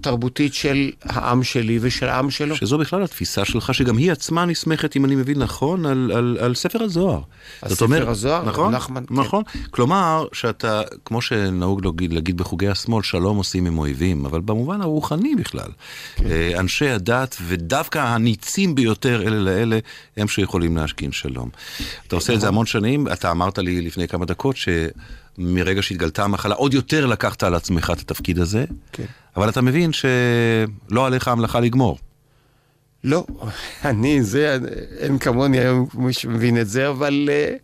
תרבותית 0.00 0.54
של 0.54 0.90
העם 1.02 1.42
שלי 1.42 1.78
ושל 1.82 2.08
העם 2.08 2.30
שלו. 2.30 2.56
שזו 2.56 2.78
בכלל 2.78 3.02
התפיסה 3.02 3.44
שלך, 3.44 3.74
שגם 3.74 3.96
היא 3.96 4.12
עצמה 4.12 4.44
נסמכת, 4.44 4.96
אם 4.96 5.04
אני 5.04 5.14
מבין 5.16 5.38
נכון, 5.38 5.86
על, 5.86 6.12
על, 6.14 6.36
על 6.40 6.54
ספר 6.54 6.82
הזוהר. 6.82 7.20
על 7.62 7.74
ספר 7.74 7.84
אומרת- 7.84 8.08
הזוהר, 8.08 8.44
נכון? 8.44 8.74
נחמן, 8.74 9.04
כן. 9.08 9.14
נכון. 9.14 9.42
כלומר, 9.70 10.26
שאתה, 10.32 10.82
כמו 11.04 11.22
שנהוג 11.22 11.84
להגיד, 11.84 12.12
להגיד 12.12 12.36
בחוגי 12.36 12.68
השמאל, 12.68 13.02
שלום 13.02 13.36
עושים 13.36 13.66
עם 13.66 13.78
אויבים, 13.78 14.26
אבל 14.26 14.40
במובן 14.40 14.80
הרוחני 14.80 15.34
בכלל. 15.34 15.68
כן. 16.16 16.26
אה, 16.26 16.60
אנשי 16.60 16.88
הדת, 16.88 17.36
ודווקא 17.46 17.98
הניצים 17.98 18.74
ביותר 18.74 19.22
אלה 19.22 19.38
לאלה, 19.40 19.78
הם 20.16 20.28
שיכולים 20.28 20.76
להשכין 20.76 21.12
שלום. 21.12 21.48
אתה 22.06 22.16
עושה 22.16 22.34
את 22.34 22.40
זה 22.40 22.48
המון 22.48 22.66
שנים, 22.66 23.08
אתה 23.12 23.30
אמרת 23.30 23.58
לי 23.58 23.82
לפני 23.82 24.08
כמה 24.08 24.24
דקות, 24.24 24.56
שמרגע 25.38 25.82
שהתגלתה 25.82 26.24
המחלה, 26.24 26.54
עוד 26.54 26.74
יותר 26.74 27.06
לקחת 27.06 27.42
על 27.42 27.54
עצמך 27.54 27.92
את 27.94 28.00
התפקיד 28.00 28.38
הזה, 28.38 28.64
כן. 28.92 29.04
אבל 29.36 29.48
אתה 29.48 29.60
מבין 29.60 29.90
שלא 29.92 31.06
עליך 31.06 31.28
המלאכה 31.28 31.60
לגמור. 31.60 31.98
לא, 33.04 33.26
אני, 33.84 34.22
זה, 34.22 34.58
אין 34.98 35.18
כמוני 35.18 35.58
היום 35.58 35.88
מי 35.94 36.12
שמבין 36.12 36.60
את 36.60 36.68
זה, 36.68 36.88
אבל 36.88 37.28
uh, 37.28 37.58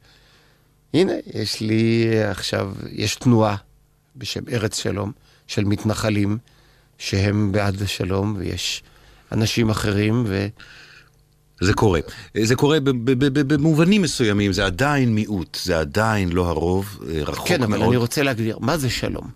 הנה, 0.95 1.13
יש 1.35 1.61
לי 1.61 2.11
עכשיו, 2.31 2.73
יש 2.91 3.15
תנועה 3.15 3.57
בשם 4.17 4.43
ארץ 4.53 4.79
שלום, 4.79 5.13
של 5.47 5.65
מתנחלים, 5.65 6.39
שהם 6.99 7.53
בעד 7.53 7.83
השלום, 7.83 8.35
ויש 8.39 8.83
אנשים 9.33 9.71
אחרים, 9.71 10.25
ו... 10.27 10.49
זה 11.61 11.75
קורה. 11.75 12.01
זה 12.43 12.57
קורה 12.57 12.79
במובנים 12.81 14.03
מסוימים, 14.03 14.53
זה 14.53 14.67
עדיין 14.67 15.14
מיעוט, 15.14 15.59
זה 15.62 15.81
עדיין 15.81 16.33
לא 16.33 16.49
הרוב, 16.49 16.99
אה, 17.09 17.23
רחוק 17.23 17.49
כן, 17.49 17.61
מאוד. 17.61 17.73
אבל 17.73 17.83
אני 17.83 17.97
רוצה 17.97 18.23
להגדיר, 18.23 18.59
מה 18.61 18.77
זה 18.77 18.90
שלום? 18.90 19.31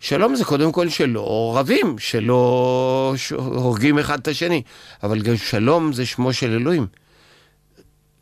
שלום 0.00 0.34
זה 0.36 0.44
קודם 0.44 0.72
כל 0.72 0.88
שלא 0.88 1.52
רבים, 1.56 1.98
שלא 1.98 3.14
הורגים 3.36 3.98
אחד 3.98 4.18
את 4.18 4.28
השני, 4.28 4.62
אבל 5.02 5.22
גם 5.22 5.36
שלום 5.36 5.92
זה 5.92 6.06
שמו 6.06 6.32
של 6.32 6.50
אלוהים, 6.50 6.86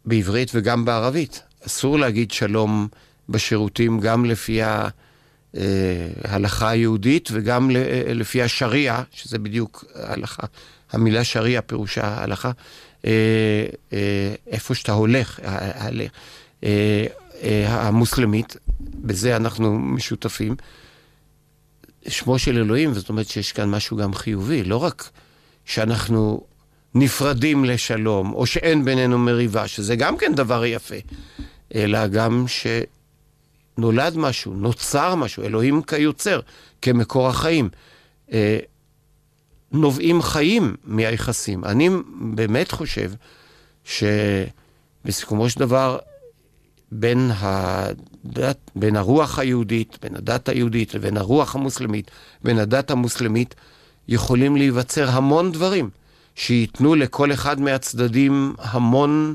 בעברית 0.05 0.51
וגם 0.55 0.85
בערבית. 0.85 1.43
אסור 1.67 1.99
להגיד 1.99 2.31
שלום 2.31 2.89
בשירותים 3.29 4.01
גם 4.01 4.25
לפי 4.25 4.61
ההלכה 6.25 6.69
היהודית 6.69 7.29
וגם 7.33 7.71
אה, 7.71 8.03
לפי 8.15 8.43
השריעה, 8.43 9.03
שזה 9.13 9.39
בדיוק 9.39 9.85
ההלכה. 9.95 10.43
המילה 10.93 11.25
שריעה 11.25 11.63
פירושה 11.63 12.23
הלכה. 12.23 12.51
אה, 13.05 13.67
אה, 13.93 14.35
איפה 14.47 14.75
שאתה 14.75 14.93
הולך, 14.93 15.41
אה, 16.65 16.87
המוסלמית, 17.69 18.57
בזה 18.81 19.37
אנחנו 19.37 19.79
משותפים. 19.79 20.57
שמו 22.09 22.39
של 22.39 22.59
אלוהים, 22.59 22.95
זאת 22.95 23.09
אומרת 23.09 23.29
שיש 23.29 23.53
כאן 23.53 23.71
משהו 23.71 23.97
גם 23.97 24.15
חיובי, 24.15 24.65
לא 24.65 24.77
רק 24.77 25.11
שאנחנו 25.65 26.45
נפרדים 26.95 27.65
לשלום, 27.65 28.33
או 28.33 28.47
שאין 28.47 28.85
בינינו 28.85 29.19
מריבה, 29.19 29.69
שזה 29.69 29.97
גם 29.97 30.17
כן 30.17 30.35
דבר 30.35 30.65
יפה, 30.65 30.95
אלא 31.75 32.07
גם 32.07 32.45
שנולד 33.79 34.17
משהו, 34.17 34.55
נוצר 34.55 35.15
משהו, 35.15 35.43
אלוהים 35.43 35.83
כיוצר, 35.83 36.41
כמקור 36.83 37.29
החיים. 37.29 37.69
נובעים 39.73 40.23
חיים 40.23 40.75
מהיחסים. 40.85 41.65
אני 41.65 41.89
באמת 42.21 42.73
חושב 42.73 43.13
שבסיכומו 43.85 45.51
של 45.51 45.61
דבר, 45.61 45.99
בין, 46.93 47.31
הדת, 47.35 48.71
בין 48.77 48.97
הרוח 48.97 49.39
היהודית, 49.39 49.99
בין 50.03 50.17
הדת 50.17 50.49
היהודית 50.49 50.95
לבין 50.95 51.17
הרוח 51.17 51.55
המוסלמית, 51.55 52.11
בין 52.45 52.59
הדת 52.59 52.91
המוסלמית, 52.91 53.55
יכולים 54.09 54.57
להיווצר 54.57 55.11
המון 55.11 55.53
דברים 55.53 55.91
שייתנו 56.35 56.95
לכל 56.95 57.33
אחד 57.33 57.61
מהצדדים 57.61 58.55
המון 58.59 59.35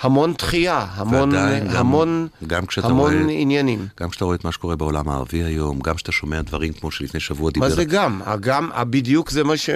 המון 0.00 0.32
דחייה, 0.32 0.86
המון, 0.90 1.34
ועדיין 1.34 1.68
גם- 1.68 1.76
המון, 1.76 2.28
גם 2.46 2.66
כשאתה 2.66 2.86
המון 2.86 3.12
רואה- 3.22 3.34
עניינים. 3.38 3.86
גם 4.00 4.10
כשאתה 4.10 4.24
רואה 4.24 4.36
את 4.36 4.44
מה 4.44 4.52
שקורה 4.52 4.76
בעולם 4.76 5.08
הערבי 5.08 5.42
היום, 5.44 5.80
גם 5.80 5.94
כשאתה 5.94 6.12
שומע 6.12 6.42
דברים 6.42 6.72
כמו 6.72 6.90
שלפני 6.90 7.20
שבוע 7.20 7.50
דיבר... 7.50 7.68
מה 7.68 7.74
זה 7.74 7.84
גם? 7.84 8.20
גם, 8.40 8.70
בדיוק 8.90 9.30
זה 9.30 9.44
מה, 9.44 9.56
ש, 9.56 9.70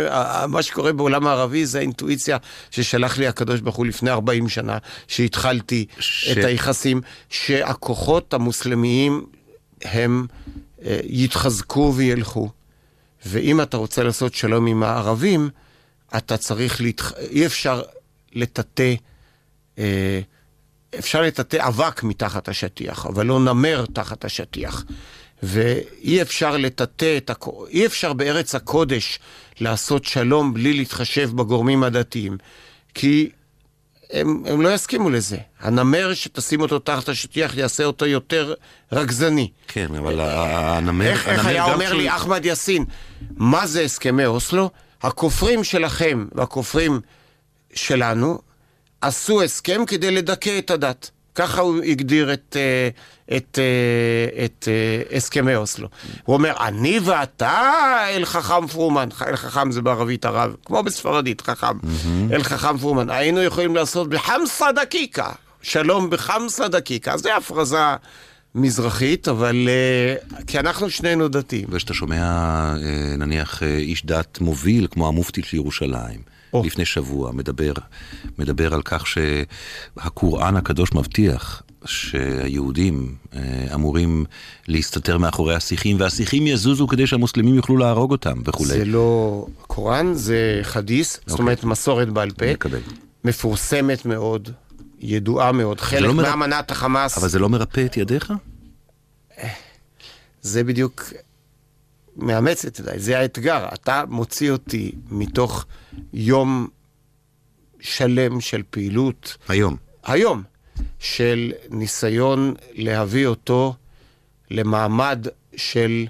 מה 0.49 0.63
שקורה 0.63 0.93
בעולם 0.93 1.27
הערבי, 1.27 1.67
זה 1.67 1.79
האינטואיציה 1.79 2.37
ששלח 2.71 3.19
לי 3.19 3.27
הקדוש 3.27 3.61
ברוך 3.61 3.77
הוא 3.77 3.87
לפני 3.87 4.11
40 4.11 4.49
שנה, 4.49 4.79
שהתחלתי 5.09 5.87
ש- 5.99 6.29
את 6.29 6.45
היחסים, 6.45 7.01
שהכוחות 7.31 8.35
המוסלמיים 8.35 9.25
הם 9.83 10.27
אה, 10.85 10.99
יתחזקו 11.05 11.93
וילכו. 11.97 12.51
ואם 13.27 13.61
אתה 13.61 13.77
רוצה 13.77 14.03
לעשות 14.03 14.35
שלום 14.35 14.67
עם 14.67 14.83
הערבים, 14.83 15.49
אתה 16.17 16.37
צריך 16.37 16.81
להתח... 16.81 17.13
אי 17.31 17.47
אפשר 17.47 17.83
לטאטא, 18.33 18.95
אפשר 20.99 21.23
לטאטא 21.23 21.59
אבק 21.69 22.03
מתחת 22.03 22.49
השטיח, 22.49 23.07
אבל 23.07 23.27
לא 23.27 23.41
נמר 23.41 23.85
תחת 23.93 24.25
השטיח. 24.25 24.85
ואי 25.43 26.23
אפשר 26.23 26.57
לטאטא 26.57 27.17
את 27.17 27.31
הכ... 27.31 27.49
אי 27.69 27.87
אפשר 27.87 28.13
בארץ 28.13 28.55
הקודש 28.55 29.19
לעשות 29.61 30.05
שלום 30.05 30.55
בלי 30.55 30.73
להתחשב 30.73 31.31
בגורמים 31.35 31.83
הדתיים. 31.85 32.39
כי 32.95 33.31
הם, 34.11 34.43
הם 34.47 34.61
לא 34.63 34.75
יסכימו 34.75 35.11
לזה. 35.11 35.37
הנמר 35.61 36.15
שתשים 36.15 36.61
אותו 36.61 36.79
תחת 36.79 37.09
השטיח 37.09 37.57
יעשה 37.57 37.85
אותו 37.85 38.07
יותר 38.07 38.55
רגזני. 38.93 39.51
כן, 39.69 39.95
אבל 39.95 40.21
הנמר... 40.21 41.07
איך, 41.07 41.29
איך 41.29 41.39
הנמר 41.41 41.49
היה 41.51 41.67
גם 41.67 41.73
אומר 41.73 41.87
כשהוא- 41.87 42.01
לי 42.01 42.11
אחמד 42.17 42.45
יאסין, 42.45 42.85
מה 43.37 43.67
זה 43.67 43.81
הסכמי 43.83 44.27
אוסלו? 44.27 44.71
הכופרים 45.03 45.65
שלכם 45.65 46.27
והכופרים 46.33 47.01
שלנו 47.75 48.39
עשו 49.05 49.43
הסכם 49.43 49.85
כדי 49.87 50.11
לדכא 50.11 50.59
את 50.59 50.71
הדת. 50.71 51.11
ככה 51.35 51.61
הוא 51.61 51.83
הגדיר 51.83 52.33
את, 52.33 52.57
אה, 52.57 52.89
את, 53.37 53.59
אה, 53.59 54.45
את 54.45 54.69
אה, 54.69 55.17
הסכמי 55.17 55.55
אוסלו. 55.55 55.89
הוא 56.25 56.35
אומר, 56.35 56.53
אני 56.61 56.99
ואתה, 57.05 57.73
אל 58.09 58.25
חכם 58.25 58.67
פרומן, 58.67 59.09
אל 59.27 59.37
חכם 59.37 59.71
זה 59.71 59.83
בערבית 59.83 60.25
ערב, 60.25 60.55
כמו 60.65 60.83
בספרדית, 60.83 61.41
חכם, 61.41 61.79
אל 62.33 62.43
חכם 62.43 62.79
פרומן, 62.79 63.11
היינו 63.11 63.43
יכולים 63.43 63.77
לעשות 63.77 64.09
בחמסה 64.09 64.73
דקיקה, 64.73 65.33
שלום 65.63 66.11
בחמסה 66.11 66.69
דקיקה. 66.69 67.17
זה 67.17 67.37
הפרזה 67.37 67.95
מזרחית, 68.55 69.29
אבל... 69.29 69.69
כי 70.47 70.59
אנחנו 70.59 70.91
שנינו 70.91 71.29
דתיים. 71.29 71.67
וכשאתה 71.71 71.95
שומע, 71.95 72.75
נניח, 73.19 73.63
איש 73.63 74.07
דת 74.07 74.41
מוביל, 74.41 74.87
כמו 74.91 75.09
המופתי 75.09 75.43
של 75.43 75.57
ירושלים, 75.57 76.34
או. 76.55 76.63
לפני 76.67 76.85
שבוע, 76.85 77.33
מדבר, 77.33 77.73
מדבר 78.39 78.75
על 78.75 78.83
כך 78.85 79.05
שהקוראן 79.07 80.57
הקדוש 80.57 80.93
מבטיח 80.93 81.63
שהיהודים 81.85 83.15
אה, 83.35 83.41
אמורים 83.75 84.25
להסתתר 84.69 85.19
מאחורי 85.19 85.55
השיחים, 85.55 86.01
והשיחים 86.01 86.47
יזוזו 86.47 86.87
כדי 86.87 87.07
שהמוסלמים 87.07 87.55
יוכלו 87.55 87.77
להרוג 87.77 88.11
אותם 88.11 88.43
וכולי. 88.47 88.69
זה 88.69 88.85
לא 88.85 89.47
קוראן, 89.67 90.15
זה 90.15 90.61
חדיס, 90.63 91.21
זאת 91.27 91.39
אומרת 91.39 91.65
מסורת 91.65 92.09
בעל 92.09 92.31
פה, 92.31 92.53
מקבל. 92.53 92.81
מפורסמת 93.25 94.07
מאוד, 94.07 94.49
ידועה 95.01 95.53
מאוד, 95.53 95.81
חלק 95.81 96.01
לא 96.03 96.13
מרפ- 96.15 96.23
מאמנת 96.29 96.71
החמאס, 96.71 97.19
אבל 97.19 97.29
זה 97.29 97.39
לא 97.39 97.49
מרפא 97.49 97.85
את 97.87 97.97
ידיך? 97.97 98.33
זה 100.43 100.65
בדיוק 100.65 101.05
מאמץ 102.17 102.65
את 102.65 102.75
זה, 102.75 102.93
זה 102.97 103.19
האתגר. 103.19 103.67
אתה 103.75 104.05
מוציא 104.09 104.51
אותי 104.51 104.93
מתוך 105.11 105.67
יום 106.13 106.69
שלם 107.81 108.41
של 108.41 108.63
פעילות, 108.71 109.37
היום. 109.49 109.77
היום, 110.05 110.43
של 110.99 111.53
ניסיון 111.71 112.55
להביא 112.73 113.27
אותו 113.27 113.75
למעמד 114.51 115.27
של 115.57 116.07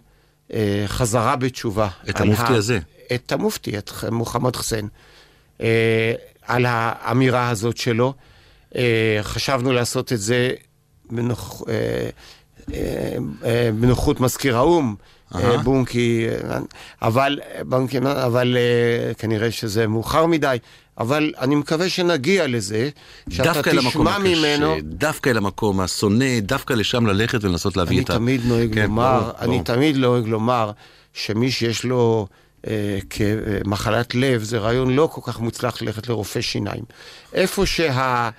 אה, 0.53 0.85
חזרה 0.87 1.37
בתשובה. 1.37 1.89
את 2.11 2.21
המופתי 2.21 2.53
ה- 2.53 2.57
הזה. 2.57 2.79
את 3.15 3.33
המופתי, 3.33 3.79
את 3.79 3.91
מוחמד 4.13 4.57
חוסיין, 4.57 4.89
אה, 5.61 6.13
על 6.43 6.67
האמירה 6.69 7.51
הזאת 7.51 7.77
שלו. 7.77 8.15
אה, 8.77 9.19
חשבנו 9.23 9.73
לעשות 9.73 10.13
את 10.13 10.21
זה 10.21 10.51
בנוח, 11.11 11.63
אה, 11.69 12.09
אה, 12.75 13.17
אה, 13.45 13.71
בנוחות 13.81 14.21
מזכיר 14.21 14.57
האו"ם, 14.57 14.95
אה, 15.35 15.59
בונקי, 15.59 16.27
אה, 16.29 16.59
אבל, 17.03 17.39
בונקי, 17.67 17.99
אבל 17.99 18.57
אה, 18.57 19.15
כנראה 19.15 19.51
שזה 19.51 19.87
מאוחר 19.87 20.27
מדי. 20.27 20.57
אבל 20.99 21.33
אני 21.41 21.55
מקווה 21.55 21.89
שנגיע 21.89 22.47
לזה, 22.47 22.89
שאתה 23.31 23.63
תשמע 23.63 24.11
הקשה, 24.11 24.19
ממנו. 24.19 24.77
דווקא 24.83 25.31
אל 25.31 25.37
המקום 25.37 25.81
השונא, 25.81 26.41
דווקא 26.41 26.73
לשם 26.75 27.07
ללכת 27.07 27.45
ולנסות 27.45 27.77
להביא 27.77 27.97
אני 27.97 28.05
את 28.05 28.11
ה... 28.11 28.15
תמיד 28.15 28.41
נוהג 28.45 28.75
כן, 28.75 28.83
לומר, 28.83 29.21
ברור, 29.21 29.33
אני 29.39 29.49
ברור. 29.49 29.63
תמיד 29.63 29.97
נוהג 29.97 30.27
לומר 30.27 30.71
שמי 31.13 31.51
שיש 31.51 31.85
לו 31.85 32.27
כמחלת 33.11 34.15
לב, 34.15 34.43
זה 34.43 34.59
רעיון 34.59 34.91
לא 34.91 35.09
כל 35.13 35.21
כך 35.25 35.41
מוצלח 35.41 35.83
ללכת 35.83 36.09
לרופא 36.09 36.41
שיניים. 36.41 36.85
איפה 37.33 37.67
שה... 37.67 38.31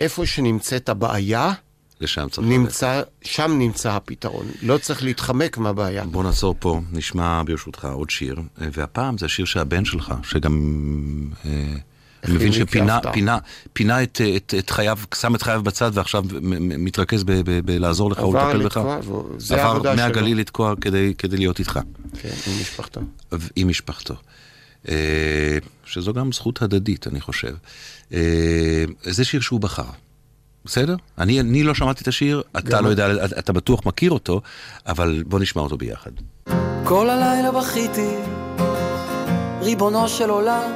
איפה 0.00 0.26
שנמצאת 0.26 0.88
הבעיה, 0.88 1.52
לשם 2.02 2.28
צריך 2.28 2.46
ללכת. 2.48 2.58
נמצא, 2.60 3.02
שם 3.22 3.52
נמצא 3.58 3.92
הפתרון. 3.92 4.46
לא 4.62 4.78
צריך 4.78 5.02
להתחמק 5.02 5.58
מהבעיה. 5.58 6.04
בוא 6.04 6.22
נעצור 6.24 6.54
פה, 6.58 6.80
נשמע 6.92 7.42
ברשותך 7.46 7.84
עוד 7.84 8.10
שיר, 8.10 8.36
והפעם 8.58 9.18
זה 9.18 9.26
השיר 9.26 9.44
שהבן 9.44 9.84
שלך, 9.84 10.14
שגם... 10.22 10.60
אה, 11.44 11.74
אני 12.24 12.34
מבין 12.34 12.52
שפינה. 12.52 12.98
פינה, 13.12 13.38
פינה 13.72 14.02
את, 14.02 14.20
את, 14.36 14.54
את 14.58 14.70
חייו, 14.70 14.98
שם 15.14 15.34
את 15.34 15.42
חייו 15.42 15.62
בצד 15.62 15.90
ועכשיו 15.94 16.24
מתרכז 16.78 17.24
בלעזור 17.64 18.10
לך 18.10 18.18
עבר 18.18 18.28
ולטפל 18.28 18.58
בך. 18.64 18.76
לתקוע, 18.76 18.98
והוא- 19.04 19.24
זה 19.38 19.54
עבר 19.54 19.62
העבודה 19.66 19.96
שלו. 19.96 20.02
מהגליל 20.06 20.38
לתקוע 20.38 20.74
כדי, 20.80 21.14
כדי 21.18 21.36
להיות 21.36 21.58
איתך, 21.58 21.80
כן, 22.20 22.28
עם 22.46 22.60
משפחתו. 22.60 23.00
עם 23.56 23.68
משפחתו. 23.68 24.14
אה, 24.88 25.58
שזו 25.84 26.12
גם 26.12 26.32
זכות 26.32 26.62
הדדית, 26.62 27.06
אני 27.06 27.20
חושב. 27.20 27.54
אה, 28.12 28.18
זה 29.02 29.24
שיר 29.24 29.40
שהוא 29.40 29.60
בחר. 29.60 29.90
בסדר? 30.64 30.96
אני, 31.18 31.40
אני 31.40 31.62
לא 31.62 31.74
שמעתי 31.74 32.02
את 32.02 32.08
השיר, 32.08 32.42
אתה 32.58 32.80
לא 32.80 32.88
יודע, 32.88 33.24
אתה 33.38 33.52
בטוח 33.52 33.86
מכיר 33.86 34.10
אותו, 34.10 34.40
אבל 34.86 35.22
בוא 35.26 35.40
נשמע 35.40 35.62
אותו 35.62 35.76
ביחד. 35.76 36.10
כל 36.84 37.10
הלילה 37.10 37.50
בכיתי, 37.52 38.16
ריבונו 39.60 40.08
של 40.08 40.30
עולם, 40.30 40.70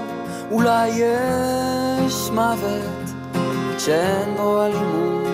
אולי 0.50 0.88
יש 0.88 2.14
מוות 2.32 3.10
שאין 3.78 4.36
בו 4.36 4.64
אלימות. 4.66 5.26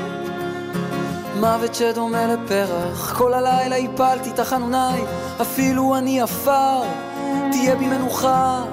מוות 1.41 1.75
שדומה 1.75 2.27
לפרח, 2.27 3.19
כל 3.19 3.35
הלילה 3.35 3.77
הפלתי 3.77 4.31
תחנוני, 4.33 5.03
אפילו 5.41 5.97
אני 5.97 6.21
עפר, 6.21 6.83
תהיה 7.51 7.77
בי 7.77 7.87
מנוחה, 7.87 8.65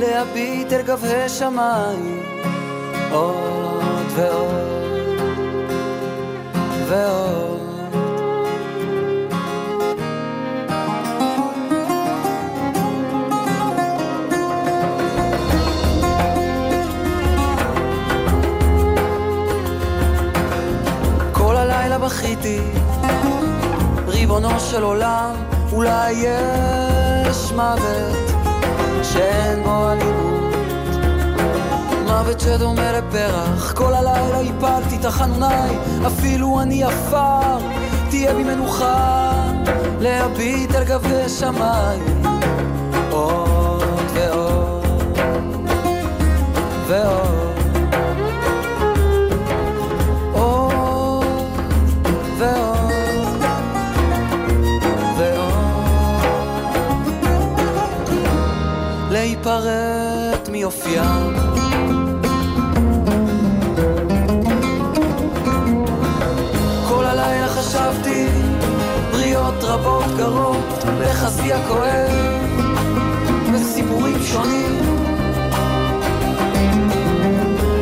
להביט 0.00 0.72
אל 0.72 0.82
גבהי 0.82 1.28
שמיים, 1.28 2.22
עוד 3.10 4.04
ועוד 4.16 4.83
ועוד. 6.88 7.60
כל 21.32 21.56
הלילה 21.56 21.98
בכיתי, 21.98 22.60
ריבונו 24.06 24.60
של 24.60 24.82
עולם, 24.82 25.34
אולי 25.72 26.12
יש 26.12 27.52
מוות 27.52 28.30
שאין 29.02 29.62
בו 29.64 29.90
אלימות. 29.92 30.33
מוות 32.14 32.40
שדומה 32.40 32.92
לפרח, 32.92 33.72
כל 33.72 33.94
הלילה 33.94 34.40
הפלתי 34.40 34.98
תחנוני, 34.98 35.76
אפילו 36.06 36.60
אני 36.60 36.84
עפר, 36.84 37.58
תהיה 38.10 38.34
בי 38.34 38.44
מנוחה, 38.44 39.32
להביט 40.00 40.74
אל 40.74 40.84
גבי 40.84 41.28
שמיים. 41.28 42.22
עוד 43.10 43.82
ועוד 44.14 44.86
ועוד. 46.88 47.34
להיפרד 59.10 60.50
מיופיים 60.50 61.53
רבות 70.24 70.56
גרות 70.74 70.84
בחזי 71.00 71.52
הכואב 71.52 72.10
וסיפורים 73.54 74.16
שונים. 74.22 74.80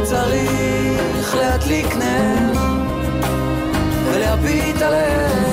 צריך 0.02 1.34
להדליק 1.34 1.96
נר 1.96 2.52
ולהביט 4.06 4.82
עליהם 4.82 5.51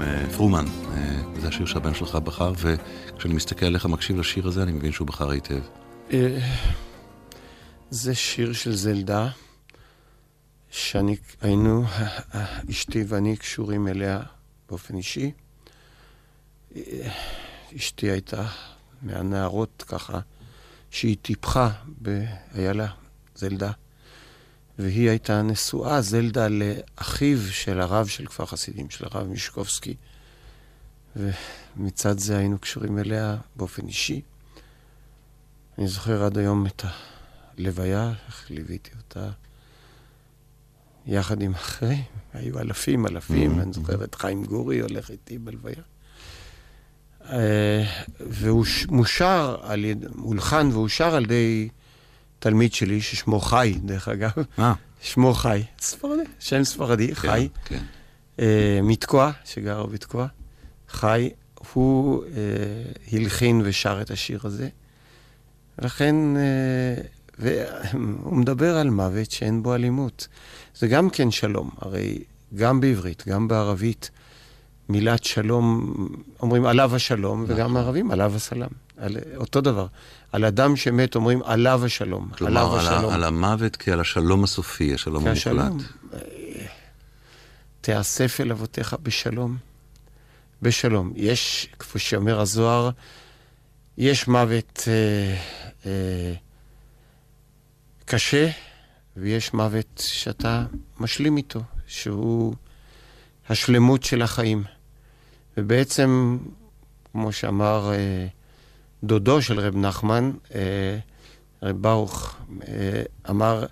אה, 0.00 0.30
פרומן. 0.36 0.64
אה, 0.96 1.40
זה 1.40 1.48
השיר 1.48 1.66
שהבן 1.66 1.94
שלך 1.94 2.16
בחר, 2.16 2.52
וכשאני 2.58 3.34
מסתכל 3.34 3.66
עליך, 3.66 3.86
מקשיב 3.86 4.18
לשיר 4.18 4.46
הזה, 4.46 4.62
אני 4.62 4.72
מבין 4.72 4.92
שהוא 4.92 5.06
בחר 5.06 5.30
היטב. 5.30 5.60
זה 7.94 8.14
שיר 8.14 8.52
של 8.52 8.74
זלדה, 8.76 9.30
שאני, 10.70 11.16
היינו, 11.40 11.84
אשתי 12.70 13.04
ואני 13.08 13.36
קשורים 13.36 13.88
אליה 13.88 14.20
באופן 14.68 14.96
אישי. 14.96 15.32
אשתי 17.76 18.10
הייתה 18.10 18.46
מהנערות 19.02 19.84
ככה, 19.86 20.20
שהיא 20.90 21.16
טיפחה, 21.22 21.70
ב... 22.02 22.24
היה 22.54 22.72
לה 22.72 22.86
זלדה. 23.34 23.70
והיא 24.78 25.10
הייתה 25.10 25.42
נשואה, 25.42 26.00
זלדה, 26.00 26.48
לאחיו 26.48 27.38
של 27.50 27.80
הרב 27.80 28.06
של 28.06 28.26
כפר 28.26 28.46
חסידים, 28.46 28.90
של 28.90 29.04
הרב 29.04 29.26
מישקובסקי. 29.26 29.94
ומצד 31.16 32.18
זה 32.18 32.38
היינו 32.38 32.58
קשורים 32.58 32.98
אליה 32.98 33.36
באופן 33.56 33.86
אישי. 33.86 34.20
אני 35.78 35.88
זוכר 35.88 36.24
עד 36.24 36.38
היום 36.38 36.66
את 36.66 36.84
הלוויה, 37.58 38.12
איך 38.26 38.50
ליוויתי 38.50 38.90
אותה 38.98 39.30
יחד 41.06 41.42
עם 41.42 41.54
אחרים. 41.54 42.02
היו 42.32 42.58
אלפים, 42.58 43.06
אלפים, 43.06 43.60
אני 43.60 43.72
זוכר 43.72 44.04
את 44.04 44.14
חיים 44.14 44.44
גורי 44.44 44.80
הולך 44.80 45.10
איתי 45.10 45.38
בלוויה. 45.38 45.82
אה, 47.30 47.84
והוא 48.20 48.64
מושר 48.88 49.56
על 49.62 49.84
יד... 49.84 50.04
הולחן 50.16 50.68
ואושר 50.72 51.14
על 51.14 51.24
ידי 51.24 51.68
תלמיד 52.38 52.74
שלי 52.74 53.00
ששמו 53.00 53.40
חי, 53.40 53.74
דרך 53.84 54.08
אגב. 54.08 54.32
אה, 54.58 54.72
שמו 55.02 55.34
חי, 55.34 55.62
ספרדי, 55.80 56.22
שם 56.38 56.64
ספרדי, 56.64 57.14
חי. 57.14 57.48
כן. 57.64 57.84
אה, 58.40 58.80
מתקוע, 58.82 59.30
שגר 59.44 59.86
בתקוע, 59.86 60.26
חי, 60.88 61.30
הוא 61.72 62.24
אה, 62.24 62.30
הלחין 63.12 63.62
ושר 63.64 63.98
את 64.02 64.10
השיר 64.10 64.40
הזה. 64.44 64.68
לכן, 65.78 66.36
אה, 66.36 67.02
והוא 67.38 68.36
מדבר 68.36 68.76
על 68.76 68.90
מוות 68.90 69.30
שאין 69.30 69.62
בו 69.62 69.74
אלימות. 69.74 70.28
זה 70.74 70.88
גם 70.88 71.10
כן 71.10 71.30
שלום, 71.30 71.70
הרי 71.78 72.24
גם 72.54 72.80
בעברית, 72.80 73.24
גם 73.28 73.48
בערבית, 73.48 74.10
מילת 74.88 75.24
שלום, 75.24 75.94
אומרים 76.42 76.66
עליו 76.66 76.96
השלום, 76.96 77.44
וגם 77.48 77.76
הערבים 77.76 78.10
עליו 78.10 78.36
הסלם. 78.36 78.68
על, 78.96 79.16
אותו 79.36 79.60
דבר. 79.60 79.86
על 80.32 80.44
אדם 80.44 80.76
שמת 80.76 81.14
אומרים 81.14 81.42
עליו 81.44 81.84
השלום, 81.84 82.28
כלומר, 82.38 82.60
עליו 82.60 82.74
על, 82.74 82.86
השלום. 82.86 83.12
על 83.12 83.24
המוות 83.24 83.76
כעל 83.76 84.00
השלום 84.00 84.44
הסופי, 84.44 84.94
השלום 84.94 85.26
המוחלט. 85.26 85.72
תאסף 87.80 88.40
אל 88.40 88.50
אבותיך 88.50 88.96
בשלום. 89.02 89.56
בשלום. 90.62 91.12
יש, 91.16 91.68
כפי 91.78 91.98
שאומר 91.98 92.40
הזוהר, 92.40 92.90
יש 93.98 94.28
מוות 94.28 94.88
אה, 94.88 95.36
אה, 95.86 96.34
קשה, 98.04 98.50
ויש 99.16 99.54
מוות 99.54 100.02
שאתה 100.06 100.64
משלים 101.00 101.36
איתו, 101.36 101.62
שהוא 101.86 102.54
השלמות 103.48 104.02
של 104.02 104.22
החיים. 104.22 104.64
ובעצם, 105.56 106.38
כמו 107.12 107.32
שאמר 107.32 107.92
אה, 107.92 108.26
דודו 109.04 109.42
של 109.42 109.60
רב 109.60 109.76
נחמן, 109.76 110.32
אה, 110.54 110.98
רב 111.62 111.82
ברוך, 111.82 112.36
אה, 112.68 113.02
אמר, 113.30 113.66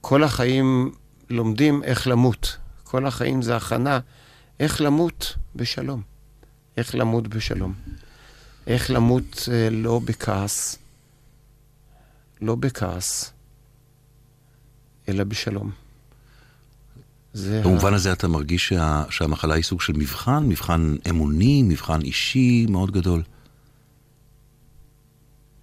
כל 0.00 0.24
החיים 0.24 0.94
לומדים 1.30 1.82
איך 1.82 2.06
למות. 2.06 2.56
כל 2.84 3.06
החיים 3.06 3.42
זה 3.42 3.56
הכנה 3.56 4.00
איך 4.60 4.80
למות 4.80 5.36
בשלום. 5.56 6.02
איך 6.76 6.94
למות 6.94 7.28
בשלום. 7.28 7.74
איך 8.66 8.90
למות 8.90 9.48
אה, 9.52 9.68
לא 9.70 10.00
בכעס, 10.04 10.78
לא 12.40 12.54
בכעס, 12.54 13.33
אלא 15.08 15.24
בשלום. 15.24 15.70
זה 17.32 17.60
במובן 17.64 17.94
הזה 17.94 18.12
אתה 18.12 18.28
מרגיש 18.28 18.68
שה, 18.68 19.04
שהמחלה 19.10 19.54
היא 19.54 19.64
סוג 19.64 19.80
של 19.80 19.92
מבחן, 19.92 20.44
מבחן 20.48 20.96
אמוני, 21.10 21.62
מבחן 21.62 22.00
אישי 22.00 22.66
מאוד 22.68 22.90
גדול. 22.90 23.22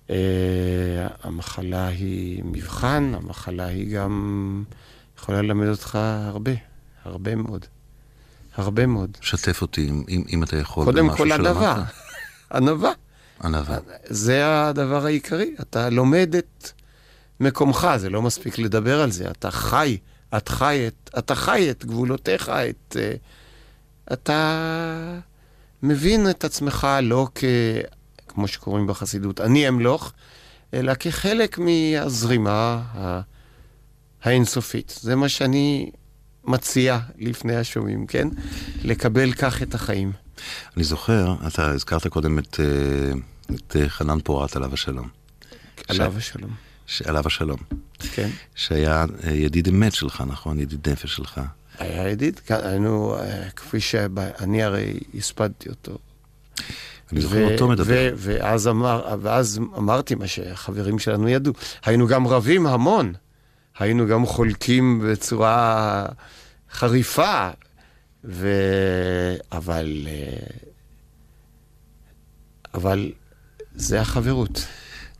אה, 0.10 1.08
המחלה 1.24 1.88
היא 1.88 2.44
מבחן, 2.46 3.12
המחלה 3.16 3.66
היא 3.66 3.96
גם 3.96 4.64
יכולה 5.18 5.42
ללמד 5.42 5.68
אותך 5.68 5.96
הרבה, 6.28 6.52
הרבה 7.04 7.36
מאוד. 7.36 7.66
הרבה 8.56 8.86
מאוד. 8.86 9.18
שתף 9.22 9.62
אותי, 9.62 9.90
אם, 9.90 10.24
אם, 10.34 10.44
אתה 10.44 10.58
יכול, 10.58 10.86
קודם 10.86 11.10
כל 11.10 11.32
ענווה. 11.32 11.84
ענווה. 12.54 12.92
ענווה. 13.44 13.78
זה 14.06 14.64
הדבר 14.68 15.06
העיקרי. 15.06 15.56
אתה 15.62 15.90
לומד 15.90 16.36
את 16.38 16.70
מקומך, 17.42 17.88
זה 17.98 18.10
לא 18.10 18.22
מספיק 18.22 18.58
לדבר 18.58 19.02
על 19.02 19.12
זה. 19.12 19.32
אתה 19.32 19.52
חי, 19.52 19.98
את 20.38 20.50
חי 20.50 20.88
את, 20.88 21.10
אתה 21.18 21.36
חי 21.36 21.72
את 21.72 21.86
גבולותיך, 21.86 22.50
את... 22.50 22.98
אה, 23.00 23.14
אתה 24.14 25.20
מבין 25.84 26.30
את 26.30 26.44
עצמך 26.44 26.88
לא 27.02 27.28
כ... 27.36 27.44
כמו 28.28 28.48
שקוראים 28.48 28.88
בחסידות, 28.88 29.42
אני 29.42 29.68
אמלוך, 29.68 30.14
אלא 30.74 30.94
כחלק 30.94 31.60
מהזרימה 31.60 32.82
האינסופית. 34.24 35.00
זה 35.02 35.16
מה 35.16 35.30
שאני 35.30 35.92
מציע 36.44 37.00
לפני 37.18 37.56
השומעים, 37.56 38.08
כן? 38.08 38.28
לקבל 38.84 39.34
כך 39.34 39.62
את 39.62 39.76
החיים. 39.76 40.12
אני 40.78 40.84
זוכר, 40.84 41.36
אתה 41.48 41.70
הזכרת 41.72 42.08
קודם 42.08 42.40
את, 42.40 42.60
אה, 42.60 43.12
את 43.56 43.76
חנן 43.88 44.20
פורת 44.24 44.56
עליו 44.56 44.74
השלום. 44.74 45.10
עליו 45.88 46.14
השלום. 46.18 46.71
עליו 47.06 47.24
השלום. 47.26 47.60
כן. 48.14 48.30
שהיה 48.56 49.06
אה, 49.24 49.32
ידיד 49.32 49.68
אמת 49.68 49.94
שלך, 49.94 50.24
נכון? 50.28 50.60
ידיד 50.60 50.90
נפש 50.90 51.16
שלך. 51.16 51.42
היה 51.80 52.10
ידיד, 52.10 52.40
היינו, 52.50 53.16
אה, 53.16 53.50
כפי 53.56 53.80
שאני 53.80 54.64
הרי 54.64 55.00
הספדתי 55.18 55.70
אותו. 55.70 55.98
אני 57.12 57.22
זוכר 57.22 57.54
אותו 57.54 57.68
מדבר. 57.68 58.14
ו- 58.16 58.34
ואז, 58.40 58.68
אמר, 58.68 59.18
ואז 59.22 59.60
אמרתי 59.78 60.16
מה 60.16 60.28
שהחברים 60.28 61.00
שלנו 61.00 61.30
ידעו. 61.30 61.54
היינו 61.86 62.08
גם 62.08 62.28
רבים 62.28 62.68
המון. 62.68 63.14
היינו 63.80 64.08
גם 64.08 64.26
חולקים 64.26 65.02
בצורה 65.06 66.06
חריפה. 66.72 67.50
ו... 68.24 68.48
אבל... 69.52 70.08
אה, 70.08 70.38
אבל 72.74 73.12
זה 73.76 74.02
החברות. 74.02 74.66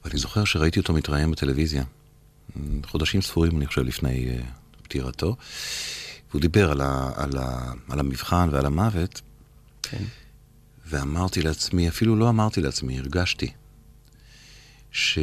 ואני 0.06 0.20
זוכר 0.20 0.46
שראיתי 0.46 0.80
אותו 0.80 0.94
מתראיין 0.94 1.32
בטלוויזיה, 1.32 1.84
חודשים 2.86 3.22
ספורים, 3.22 3.58
אני 3.58 3.68
חושב, 3.68 3.82
לפני 3.82 4.28
uh, 4.28 4.84
פטירתו. 4.84 5.36
והוא 6.30 6.42
דיבר 6.42 6.72
על, 6.72 6.82
ה, 6.82 7.12
על, 7.16 7.38
ה, 7.38 7.72
על 7.90 8.00
המבחן 8.00 8.50
ועל 8.52 8.66
המוות, 8.66 9.22
כן. 9.84 10.04
ואמרתי 10.86 11.42
לעצמי, 11.42 11.90
אפילו 11.90 12.16
לא 12.16 12.30
אמרתי 12.30 12.62
לעצמי, 12.62 13.00
הרגשתי, 13.00 13.52
ש, 14.92 15.20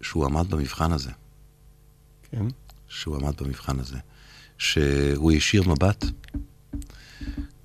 שהוא 0.00 0.24
עמד 0.24 0.50
במבחן 0.50 0.92
הזה, 0.92 1.10
כן. 2.30 2.46
שהוא 2.88 3.16
עמד 3.16 3.42
במבחן 3.42 3.80
הזה, 3.80 3.98
שהוא 4.58 5.30
הישיר 5.30 5.68
מבט, 5.68 6.04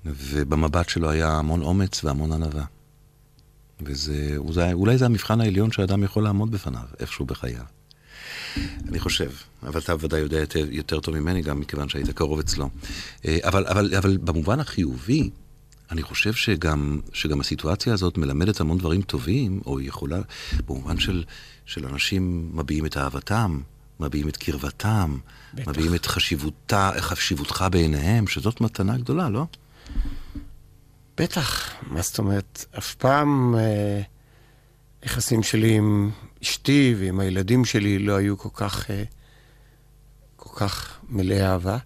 ובמבט 0.04 0.88
שלו 0.88 1.10
היה 1.10 1.32
המון 1.32 1.62
אומץ 1.62 2.04
והמון 2.04 2.32
ענווה. 2.32 2.64
וזה, 3.80 4.36
אולי, 4.72 4.98
זה 4.98 5.06
המבחן 5.06 5.40
העליון 5.40 5.72
שאדם 5.72 6.02
יכול 6.02 6.22
לעמוד 6.22 6.50
בפניו, 6.50 6.82
איפשהו 7.00 7.26
בחייו. 7.26 7.62
אני 8.88 8.98
חושב, 8.98 9.30
אבל 9.62 9.80
אתה 9.80 9.94
ודאי 10.00 10.20
יודע 10.20 10.38
יותר, 10.40 10.66
יותר 10.70 11.00
טוב 11.00 11.18
ממני, 11.18 11.42
גם 11.42 11.60
מכיוון 11.60 11.88
שהיית 11.88 12.10
קרוב 12.10 12.38
אצלו. 12.38 12.70
אה, 13.24 13.38
אבל, 13.42 13.66
אבל, 13.66 13.94
אבל 13.94 14.16
במובן 14.16 14.60
החיובי, 14.60 15.30
אני 15.90 16.02
חושב 16.02 16.32
שגם, 16.32 17.00
שגם 17.12 17.40
הסיטואציה 17.40 17.92
הזאת 17.92 18.18
מלמדת 18.18 18.60
המון 18.60 18.78
דברים 18.78 19.02
טובים, 19.02 19.60
או 19.66 19.80
יכולה, 19.80 20.20
במובן 20.66 20.98
של, 20.98 21.24
של 21.66 21.86
אנשים 21.86 22.50
מביעים 22.54 22.86
את 22.86 22.96
אהבתם, 22.96 23.60
מביעים 24.00 24.28
את 24.28 24.36
קרבתם, 24.36 25.18
בטח. 25.54 25.68
מביעים 25.68 25.94
את 25.94 26.06
חשיבותה, 26.06 26.90
חשיבותך 27.00 27.64
בעיניהם, 27.70 28.26
שזאת 28.26 28.60
מתנה 28.60 28.98
גדולה, 28.98 29.28
לא? 29.28 29.46
בטח, 31.16 31.74
מה 31.82 32.02
זאת 32.02 32.18
אומרת, 32.18 32.64
אף 32.78 32.94
פעם 32.94 33.54
אה, 33.58 35.42
שלי 35.42 35.76
עם 35.76 36.10
אשתי 36.42 36.94
ועם 36.98 37.20
הילדים 37.20 37.64
שלי 37.64 37.98
לא 37.98 38.16
היו 38.16 38.38
כל 38.38 38.48
כך, 38.52 38.90
אה, 38.90 39.02
כל 40.36 40.60
כך 40.60 41.00
מלאי 41.08 41.42
אהבה. 41.42 41.78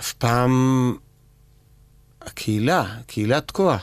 אף 0.00 0.12
פעם 0.12 0.52
הקהילה, 2.20 2.96
קהילת 3.06 3.48
תקוע, 3.48 3.78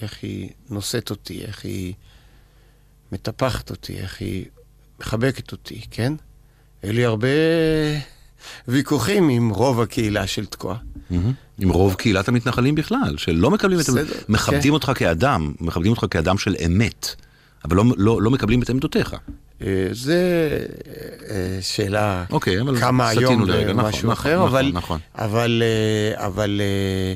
איך 0.00 0.22
היא 0.22 0.50
נושאת 0.70 1.10
אותי, 1.10 1.44
איך 1.44 1.64
היא 1.64 1.94
מטפחת 3.12 3.70
אותי, 3.70 3.98
איך 4.00 4.20
היא 4.20 4.46
מחבקת 5.00 5.52
אותי, 5.52 5.80
כן? 5.90 6.12
היו 6.82 6.92
לי 6.92 7.04
הרבה 7.04 7.28
ויכוחים 8.68 9.28
עם 9.28 9.48
רוב 9.50 9.80
הקהילה 9.80 10.26
של 10.26 10.46
תקוע. 10.46 10.76
עם 11.58 11.68
רוב 11.68 11.94
קהילת 11.94 12.28
המתנחלים 12.28 12.74
בכלל, 12.74 13.14
שלא 13.16 13.50
מקבלים 13.50 13.80
את... 13.80 13.84
מכבדים 14.28 14.62
כן. 14.62 14.70
אותך 14.70 14.92
כאדם, 14.94 15.52
מכבדים 15.60 15.90
אותך 15.92 16.04
כאדם 16.10 16.38
של 16.38 16.54
אמת, 16.66 17.14
אבל 17.64 17.76
לא, 17.76 17.84
לא, 17.96 18.22
לא 18.22 18.30
מקבלים 18.30 18.62
את 18.62 18.70
עמדותיך. 18.70 19.14
אה, 19.62 19.88
זה 19.92 20.18
אה, 21.30 21.58
שאלה 21.60 22.24
אוקיי, 22.30 22.60
אבל 22.60 22.80
כמה 22.80 23.08
היום 23.08 23.44
לרגע, 23.48 23.72
נכון, 23.72 23.84
ומשהו 23.84 23.98
נכון, 23.98 24.12
אחר, 24.12 24.36
נכון, 24.36 24.48
אבל, 24.48 24.70
נכון. 24.74 25.00
אבל, 25.14 25.62
אה, 26.16 26.26
אבל, 26.26 26.60
אה, 26.60 27.14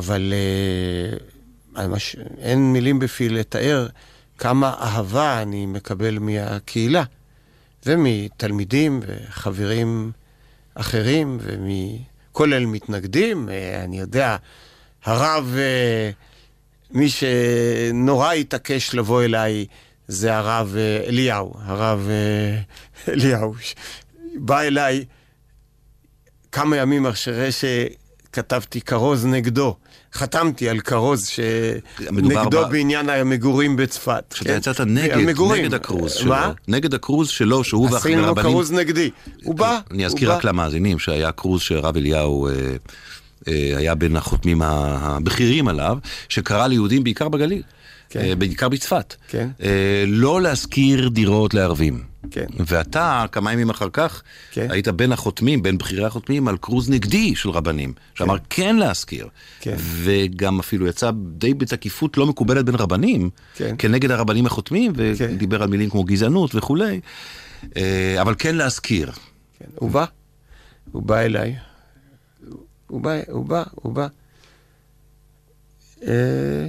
אבל 0.00 0.32
אה, 1.76 1.88
מש- 1.88 2.16
אין 2.38 2.72
מילים 2.72 2.98
בפי 2.98 3.28
לתאר 3.28 3.86
כמה 4.38 4.74
אהבה 4.80 5.42
אני 5.42 5.66
מקבל 5.66 6.18
מהקהילה 6.18 7.02
ומתלמידים 7.86 9.00
וחברים 9.06 10.12
אחרים 10.80 11.38
וכולל 12.30 12.66
מתנגדים. 12.66 13.48
אה, 13.48 13.84
אני 13.84 13.98
יודע, 14.00 14.36
הרב, 15.04 15.54
אה, 15.58 16.10
מי 16.90 17.08
שנורא 17.08 18.32
התעקש 18.32 18.94
לבוא 18.94 19.22
אליי 19.22 19.66
זה 20.08 20.36
הרב 20.36 20.74
אה, 20.76 21.04
אליהו, 21.06 21.54
הרב 21.60 22.08
אליהו, 23.08 23.54
בא 24.34 24.60
אליי 24.60 25.04
כמה 26.52 26.76
ימים 26.76 27.06
אחרי 27.06 27.48
שכתבתי 27.52 28.80
כרוז 28.80 29.26
נגדו. 29.26 29.76
חתמתי 30.14 30.68
על 30.68 30.80
כרוז 30.80 31.26
שנגדו 31.26 32.66
ב- 32.66 32.70
בעניין 32.70 33.08
המגורים 33.08 33.76
בצפת. 33.76 34.34
שאתה 34.34 34.50
כן? 34.50 34.56
יצאת 34.56 34.80
נגד, 34.80 35.12
המגורים. 35.18 35.64
נגד 35.64 35.74
הקרוז 35.74 36.12
שלו. 36.12 36.30
מה? 36.30 36.52
נגד 36.68 36.94
הקרוז 36.94 37.28
שלו, 37.28 37.64
שהוא 37.64 37.96
עשינו 37.96 38.16
לו 38.20 38.22
והרבנים... 38.24 38.50
כרוז 38.52 38.72
נגדי. 38.72 39.10
הוא 39.44 39.54
בא, 39.54 39.78
אני 39.90 39.98
הוא 40.04 40.06
אזכיר 40.06 40.28
בא. 40.28 40.36
רק 40.36 40.44
למאזינים 40.44 40.98
שהיה 40.98 41.32
קרוז 41.32 41.60
שהרב 41.60 41.96
אליהו 41.96 42.46
אה, 42.46 42.52
אה, 42.52 42.76
היה 43.76 43.94
בין 43.94 44.16
החותמים 44.16 44.62
הבכירים 44.62 45.68
עליו, 45.68 45.98
שקרא 46.28 46.66
ליהודים 46.66 47.04
בעיקר 47.04 47.28
בגליל, 47.28 47.62
כן. 48.10 48.20
אה, 48.20 48.36
בעיקר 48.36 48.68
בצפת, 48.68 49.14
כן. 49.28 49.48
אה, 49.62 50.04
לא 50.06 50.42
להשכיר 50.42 51.08
דירות 51.08 51.54
לערבים. 51.54 52.02
כן. 52.30 52.46
ואתה, 52.66 53.24
כמה 53.32 53.52
ימים 53.52 53.70
אחר 53.70 53.88
כך, 53.92 54.22
כן. 54.52 54.66
היית 54.70 54.88
בין 54.88 55.12
החותמים, 55.12 55.62
בין 55.62 55.78
בכירי 55.78 56.04
החותמים, 56.04 56.48
על 56.48 56.56
קרוז 56.56 56.90
נגדי 56.90 57.34
של 57.34 57.50
רבנים, 57.50 57.92
שאמר 58.14 58.36
כן 58.50 58.76
להשכיר. 58.76 59.28
כן. 59.60 59.76
וגם 59.78 60.58
אפילו 60.58 60.86
יצא 60.86 61.10
די 61.38 61.54
בתקיפות 61.54 62.16
לא 62.16 62.26
מקובלת 62.26 62.64
בין 62.64 62.74
רבנים, 62.74 63.30
כן. 63.54 63.74
כנגד 63.78 64.10
הרבנים 64.10 64.46
החותמים, 64.46 64.92
כן. 64.94 65.12
ודיבר 65.18 65.62
על 65.62 65.68
מילים 65.68 65.90
כמו 65.90 66.04
גזענות 66.04 66.54
וכולי, 66.54 67.00
אה, 67.76 68.16
אבל 68.20 68.34
כן 68.38 68.54
להשכיר. 68.54 69.12
כן, 69.58 69.70
הוא 69.74 69.90
בא, 69.90 70.04
הוא 70.92 71.02
בא 71.02 71.18
אליי, 71.18 71.56
הוא 72.88 73.00
בא, 73.00 73.10
הוא 73.28 73.46
בא, 73.46 73.62
הוא 73.74 73.92
בא. 73.92 74.06
אה, 76.02 76.68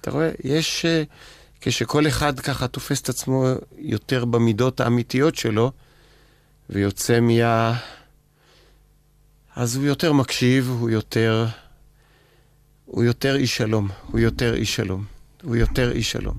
אתה 0.00 0.10
רואה, 0.10 0.30
יש, 0.44 0.84
אה, 0.84 1.02
כשכל 1.60 2.08
אחד 2.08 2.40
ככה 2.40 2.68
תופס 2.68 3.00
את 3.00 3.08
עצמו 3.08 3.46
יותר 3.78 4.24
במידות 4.24 4.80
האמיתיות 4.80 5.34
שלו, 5.34 5.72
ויוצא 6.70 7.20
מה... 7.20 7.78
אז 9.56 9.76
הוא 9.76 9.84
יותר 9.84 10.12
מקשיב, 10.12 10.76
הוא 10.80 10.90
יותר... 10.90 11.46
הוא 12.84 13.04
יותר 13.04 13.36
איש 13.36 13.56
שלום, 13.56 13.88
הוא 14.06 14.20
יותר 14.20 14.54
איש 14.54 14.76
שלום, 14.76 15.04
הוא 15.42 15.56
יותר 15.56 15.92
איש 15.92 16.10
שלום. 16.10 16.38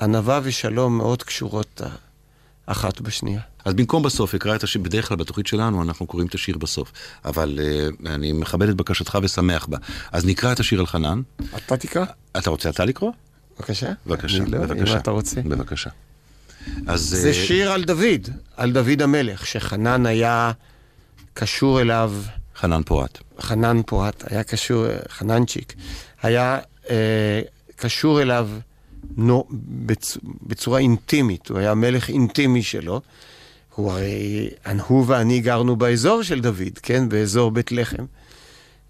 ענווה 0.00 0.40
ושלום 0.42 0.98
מאוד 0.98 1.22
קשורות 1.22 1.80
אחת 2.66 3.00
בשנייה. 3.00 3.40
אז 3.64 3.74
במקום 3.74 4.02
בסוף, 4.02 4.34
אקרא 4.34 4.56
את 4.56 4.62
השיר, 4.62 4.82
בדרך 4.82 5.08
כלל 5.08 5.16
בתוכנית 5.16 5.46
שלנו 5.46 5.82
אנחנו 5.82 6.06
קוראים 6.06 6.28
את 6.28 6.34
השיר 6.34 6.58
בסוף, 6.58 6.92
אבל 7.24 7.58
uh, 7.58 8.08
אני 8.08 8.32
מכבד 8.32 8.68
את 8.68 8.76
בקשתך 8.76 9.18
ושמח 9.22 9.66
בה. 9.66 9.78
אז 10.12 10.26
נקרא 10.26 10.52
את 10.52 10.60
השיר 10.60 10.80
על 10.80 10.86
חנן. 10.86 11.20
אתה 11.56 11.76
תקרא? 11.76 12.04
אתה 12.36 12.50
רוצה 12.50 12.70
אתה 12.70 12.84
לקרוא? 12.84 13.12
בבקשה. 13.58 13.92
בבקשה, 14.06 14.38
לא, 14.38 14.58
בבקשה. 14.58 14.92
אם 14.92 14.98
אתה 14.98 15.10
רוצה. 15.10 15.42
בבקשה. 15.42 15.90
אז... 16.86 17.00
זה 17.00 17.28
אה, 17.28 17.34
שיר 17.34 17.72
על 17.72 17.84
דוד, 17.84 18.28
על 18.56 18.72
דוד 18.72 19.02
המלך, 19.02 19.46
שחנן 19.46 20.06
היה 20.06 20.52
קשור 21.34 21.80
אליו, 21.80 22.12
חנן 22.56 22.82
פורת. 22.82 23.18
חנן 23.40 23.82
פורת, 23.86 24.32
היה 24.32 24.42
קשור, 24.42 24.86
חננצ'יק, 25.08 25.74
היה 26.22 26.58
אה, 26.90 27.40
קשור 27.76 28.22
אליו 28.22 28.48
נו, 29.16 29.44
בצ, 29.86 30.18
בצורה 30.42 30.78
אינטימית, 30.78 31.48
הוא 31.48 31.58
היה 31.58 31.74
מלך 31.74 32.08
אינטימי 32.08 32.62
שלו. 32.62 33.00
הוא 33.74 33.92
הרי, 33.92 34.50
הוא 34.86 35.04
ואני 35.08 35.40
גרנו 35.40 35.76
באזור 35.76 36.22
של 36.22 36.40
דוד, 36.40 36.78
כן? 36.82 37.08
באזור 37.08 37.50
בית 37.50 37.72
לחם. 37.72 38.04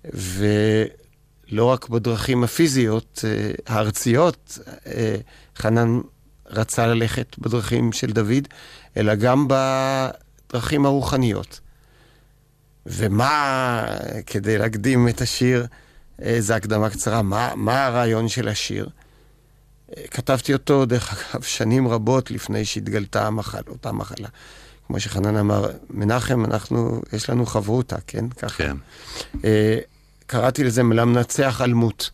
ולא 0.04 1.64
רק 1.64 1.88
בדרכים 1.88 2.44
הפיזיות, 2.44 3.24
אה, 3.24 3.50
הארציות, 3.66 4.58
אה, 4.86 5.16
חנן 5.56 6.00
רצה 6.46 6.86
ללכת 6.86 7.38
בדרכים 7.38 7.92
של 7.92 8.12
דוד, 8.12 8.48
אלא 8.96 9.14
גם 9.14 9.48
בדרכים 9.48 10.86
הרוחניות. 10.86 11.60
ומה, 12.86 13.84
כדי 14.26 14.58
להקדים 14.58 15.08
את 15.08 15.20
השיר, 15.20 15.66
איזו 16.18 16.54
הקדמה 16.54 16.90
קצרה, 16.90 17.22
מה, 17.22 17.52
מה 17.56 17.86
הרעיון 17.86 18.28
של 18.28 18.48
השיר? 18.48 18.88
אה, 19.96 20.02
כתבתי 20.10 20.52
אותו, 20.52 20.86
דרך 20.86 21.34
אגב, 21.34 21.42
שנים 21.42 21.88
רבות 21.88 22.30
לפני 22.30 22.64
שהתגלתה 22.64 23.26
המחלה, 23.26 23.60
אותה 23.68 23.92
מחלה. 23.92 24.28
כמו 24.86 25.00
שחנן 25.00 25.36
אמר, 25.36 25.66
מנחם, 25.90 26.44
אנחנו, 26.44 27.02
יש 27.12 27.30
לנו 27.30 27.46
חברותה, 27.46 27.96
כן? 28.06 28.28
ככה. 28.28 28.56
כן. 28.56 28.76
אה, 29.44 29.78
קראתי 30.26 30.64
לזה 30.64 30.82
מלמנצח 30.82 31.60
אלמות. 31.60 32.10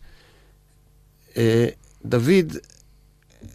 אה, 1.37 1.67
דוד, 2.05 2.57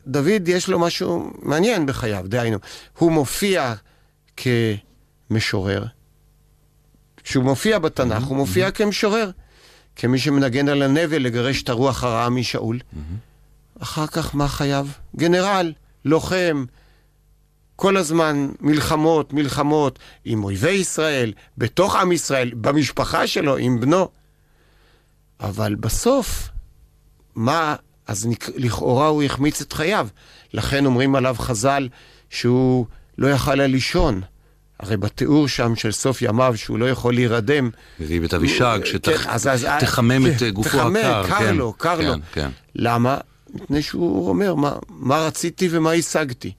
דוד 0.07 0.49
יש 0.49 0.69
לו 0.69 0.79
משהו 0.79 1.31
מעניין 1.43 1.87
בחייו, 1.87 2.25
דהיינו, 2.29 2.59
הוא 2.99 3.13
מופיע 3.13 3.75
כמשורר. 4.37 5.85
כשהוא 7.23 7.45
מופיע 7.45 7.79
בתנ"ך, 7.79 8.25
הוא 8.25 8.37
מופיע 8.37 8.71
כמשורר. 8.71 9.31
כמי 9.97 10.19
שמנגן 10.19 10.69
על 10.69 10.83
הנבל 10.83 11.23
לגרש 11.23 11.63
את 11.63 11.69
הרוח 11.69 12.05
הרעה 12.05 12.31
משאול. 12.31 12.79
אחר 13.81 14.07
כך 14.07 14.35
מה 14.35 14.49
חייו? 14.49 14.87
גנרל, 15.17 15.73
לוחם, 16.05 16.65
כל 17.77 17.97
הזמן 17.97 18.49
מלחמות, 18.61 19.33
מלחמות 19.33 19.99
עם 20.25 20.45
אויבי 20.45 20.71
ישראל, 20.71 21.33
בתוך 21.59 21.97
עם 21.97 22.13
ישראל, 22.13 22.51
במשפחה 22.55 23.27
שלו, 23.27 23.57
עם 23.57 23.81
בנו. 23.81 24.09
אבל 25.41 25.75
בסוף, 25.75 26.49
מה, 27.35 27.77
אז 28.07 28.27
נק- 28.27 28.51
לכאורה 28.57 29.07
הוא 29.07 29.23
החמיץ 29.23 29.61
את 29.61 29.73
חייו. 29.73 30.09
לכן 30.53 30.87
אומרים 30.87 31.15
עליו 31.15 31.37
חז"ל 31.39 31.89
שהוא 32.31 32.87
לא 33.19 33.29
יכל 33.29 33.61
היה 33.61 33.67
לישון. 33.69 34.21
הרי 34.81 34.97
בתיאור 34.97 35.49
שם 35.49 35.77
של 35.77 35.93
סוף 35.93 36.23
ימיו, 36.23 36.53
שהוא 36.57 36.79
לא 36.79 36.91
יכול 36.91 37.15
להירדם, 37.15 37.71
מביא 38.01 38.21
את 38.25 38.35
אבישג, 38.35 38.79
שתחמם 38.85 40.27
את 40.27 40.43
גופו 40.53 40.69
תחמם, 40.69 40.97
הקר. 40.97 41.27
קר 41.29 41.39
כן, 41.39 41.57
לו, 41.57 41.73
קר 41.73 41.97
כן, 41.99 42.05
לו. 42.07 42.15
כן. 42.33 42.51
למה? 42.75 43.19
מפני 43.55 43.83
שהוא 43.83 44.29
אומר, 44.29 44.55
מה, 44.55 44.73
מה 44.89 45.19
רציתי 45.27 45.69
ומה 45.71 45.93
השגתי. 45.93 46.53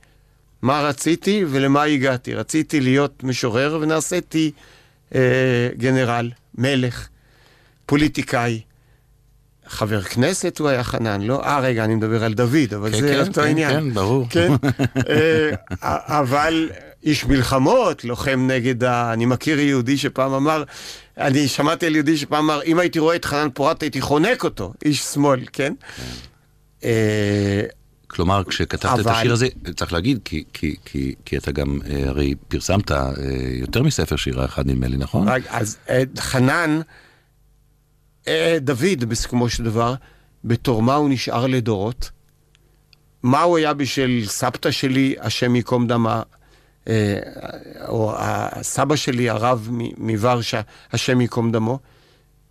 מה 0.61 0.81
רציתי 0.81 1.45
ולמה 1.49 1.83
הגעתי. 1.83 2.33
רציתי 2.33 2.79
להיות 2.79 3.23
משורר 3.23 3.77
ונעשיתי 3.81 4.51
אה, 5.15 5.69
גנרל, 5.77 6.31
מלך, 6.55 7.07
פוליטיקאי. 7.85 8.61
חבר 9.67 10.01
כנסת 10.01 10.59
הוא 10.59 10.67
היה 10.67 10.83
חנן, 10.83 11.21
לא? 11.21 11.43
אה, 11.43 11.59
רגע, 11.59 11.83
אני 11.83 11.95
מדבר 11.95 12.23
על 12.23 12.33
דוד, 12.33 12.73
אבל 12.75 12.91
כן, 12.91 13.01
זה 13.01 13.07
כן, 13.07 13.19
אותו 13.19 13.41
כן, 13.41 13.47
עניין. 13.47 13.71
כן, 13.71 13.93
ברור. 13.93 14.27
כן, 14.29 14.51
אה, 15.09 15.49
אבל, 16.19 16.69
איש 17.03 17.25
מלחמות, 17.25 18.03
לוחם 18.03 18.47
נגד 18.47 18.83
ה... 18.83 19.13
אני 19.13 19.25
מכיר 19.25 19.59
יהודי 19.59 19.97
שפעם 19.97 20.33
אמר, 20.33 20.63
אני 21.17 21.47
שמעתי 21.47 21.85
על 21.85 21.95
יהודי 21.95 22.17
שפעם 22.17 22.43
אמר, 22.43 22.63
אם 22.63 22.79
הייתי 22.79 22.99
רואה 22.99 23.15
את 23.15 23.25
חנן 23.25 23.47
פורת 23.53 23.81
הייתי 23.81 24.01
חונק 24.01 24.43
אותו, 24.43 24.73
איש 24.85 25.01
שמאל, 25.01 25.39
כן? 25.53 25.73
אה, 26.83 27.61
כלומר, 28.07 28.43
כשכתבת 28.43 28.85
את 28.99 29.05
אבל- 29.05 29.11
השיר 29.11 29.33
הזה, 29.33 29.47
צריך 29.75 29.93
להגיד, 29.93 30.19
כי, 30.25 30.43
כי, 30.53 30.75
כי, 30.85 31.15
כי 31.25 31.37
אתה 31.37 31.51
גם 31.51 31.79
אה, 31.89 32.09
הרי 32.09 32.35
פרסמת 32.47 32.91
אה, 32.91 33.11
יותר 33.51 33.83
מספר 33.83 34.15
שירה 34.15 34.45
אחד, 34.45 34.67
נדמה 34.67 34.87
לי, 34.87 34.97
נכון? 34.97 35.27
רק, 35.27 35.41
אז 35.49 35.77
אה, 35.89 36.03
חנן, 36.19 36.79
דוד, 38.61 39.03
בסיכומו 39.07 39.49
של 39.49 39.63
דבר, 39.63 39.95
בתור 40.43 40.81
מה 40.81 40.95
הוא 40.95 41.09
נשאר 41.09 41.47
לדורות? 41.47 42.09
מה 43.23 43.41
הוא 43.41 43.57
היה 43.57 43.73
בשביל 43.73 44.25
סבתא 44.27 44.71
שלי, 44.71 45.15
השם 45.19 45.55
ייקום 45.55 45.87
דמה, 45.87 46.21
או 47.87 48.13
הסבא 48.17 48.95
שלי, 48.95 49.29
הרב 49.29 49.69
מ- 49.71 50.07
מוורשה, 50.07 50.61
השם 50.93 51.21
ייקום 51.21 51.51
דמו? 51.51 51.79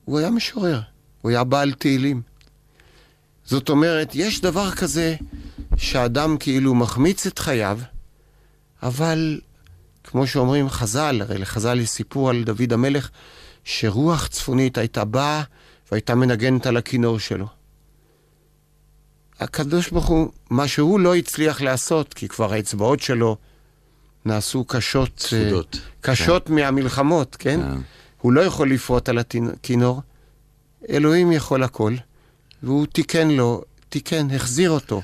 הוא 0.05 0.19
היה 0.19 0.31
משורר, 0.31 0.81
הוא 1.23 1.31
היה 1.31 1.45
בעל 1.45 1.73
תהילים. 1.73 2.23
זאת 3.47 3.69
אומרת, 3.69 4.11
יש 4.15 4.41
דבר 4.41 4.71
כזה 4.71 5.17
שאדם 5.77 6.37
כאילו 6.39 6.75
מחמיץ 6.75 7.27
את 7.27 7.39
חייו, 7.39 7.79
אבל 8.83 9.41
כמו 10.05 10.27
שאומרים 10.27 10.69
חז"ל, 10.69 11.23
הרי 11.23 11.39
לחז"ל 11.39 11.81
יש 11.81 11.89
סיפור 11.89 12.31
על 12.31 12.45
דוד 12.45 12.73
המלך, 12.73 13.11
שרוח 13.65 14.27
צפונית 14.27 14.79
הייתה 14.79 15.05
באה 15.05 15.43
והייתה 15.91 16.15
מנגנת 16.15 16.67
על 16.67 16.77
הכינור 16.77 17.19
שלו. 17.19 17.47
הקדוש 19.41 19.91
ברוך 19.91 20.07
הוא, 20.07 20.31
מה 20.51 20.69
שהוא 20.69 21.01
לא 21.01 21.15
הצליח 21.15 21.61
לעשות, 21.61 22.15
כי 22.15 22.29
כבר 22.29 22.53
האצבעות 22.53 23.01
שלו 23.01 23.37
נעשו 24.25 24.65
קשות, 24.65 25.09
אה, 25.09 25.17
צפודות. 25.17 25.81
קשות 26.01 26.51
מהמלחמות, 26.51 27.37
כן? 27.39 27.61
כן. 27.63 27.81
הוא 28.21 28.33
לא 28.33 28.41
יכול 28.41 28.71
לפרוט 28.71 29.09
על 29.09 29.19
הכינור. 29.19 30.03
אלוהים 30.91 31.33
יכול 31.33 31.63
הכל, 31.63 31.95
והוא 32.67 32.87
תיקן 32.87 33.29
לו, 33.29 33.62
תיקן, 33.89 34.31
החזיר 34.31 34.71
אותו 34.71 35.03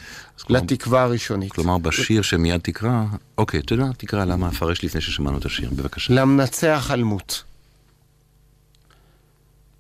לתקווה 0.49 1.03
הראשונית. 1.03 1.53
כלומר, 1.53 1.79
בשיר 1.79 2.23
שמיד 2.23 2.61
תקרא, 2.61 3.05
אוקיי, 3.39 3.61
אתה 3.61 3.75
יודע, 3.75 3.87
תקרא 3.97 4.25
למה 4.25 4.49
אפרש 4.49 4.85
לפני 4.85 5.01
ששמענו 5.01 5.39
את 5.39 5.45
השיר, 5.45 5.71
בבקשה. 5.71 6.13
למנצח 6.15 6.91
אלמות. 6.91 7.43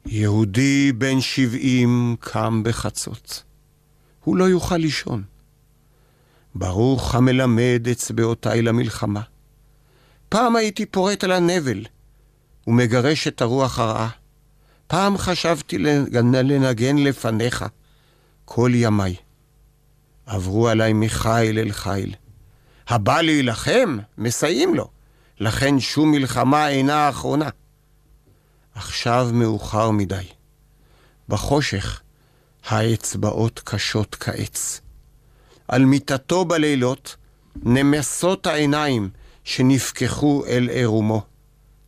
יהודי 0.06 0.92
בן 0.92 1.20
שבעים 1.20 2.16
קם 2.20 2.62
בחצות. 2.64 3.42
הוא 4.24 4.36
לא 4.36 4.44
יוכל 4.44 4.76
לישון. 4.76 5.22
ברוך 6.54 7.14
המלמד 7.14 7.88
אצבעותיי 7.92 8.62
למלחמה. 8.62 9.20
פעם 10.28 10.56
הייתי 10.56 10.86
פורט 10.86 11.24
על 11.24 11.32
הנבל 11.32 11.84
ומגרש 12.66 13.28
את 13.28 13.42
הרוח 13.42 13.78
הרעה. 13.78 14.08
פעם 14.92 15.18
חשבתי 15.18 15.78
לנגן, 15.78 16.96
לפניך 16.96 17.64
כל 18.44 18.70
ימיי. 18.74 19.16
עברו 20.26 20.68
עליי 20.68 20.92
מחיל 20.92 21.58
אל 21.58 21.72
חיל. 21.72 22.14
הבא 22.88 23.20
להילחם, 23.20 23.98
מסייעים 24.18 24.74
לו. 24.74 24.88
לכן 25.40 25.80
שום 25.80 26.10
מלחמה 26.10 26.68
אינה 26.68 26.94
האחרונה. 26.94 27.48
עכשיו 28.74 29.30
מאוחר 29.32 29.90
מדי. 29.90 30.26
בחושך 31.28 32.00
האצבעות 32.64 33.60
קשות 33.64 34.16
כעץ. 34.20 34.80
על 35.68 35.84
מיטתו 35.84 36.44
בלילות 36.44 37.16
נמסות 37.56 38.46
העיניים 38.46 39.10
שנפקחו 39.44 40.44
אל 40.46 40.68
עירומו. 40.68 41.22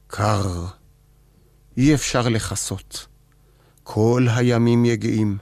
קר. 0.06 0.66
אי 1.76 1.94
אפשר 1.94 2.28
לכסות. 2.28 3.06
כל 3.82 4.26
הימים 4.36 4.84
יגעים. 4.84 5.38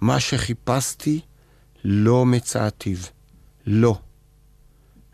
מה 0.00 0.20
שחיפשתי 0.20 1.20
לא 1.84 2.26
מצאתיו. 2.26 2.98
לא. 3.66 3.98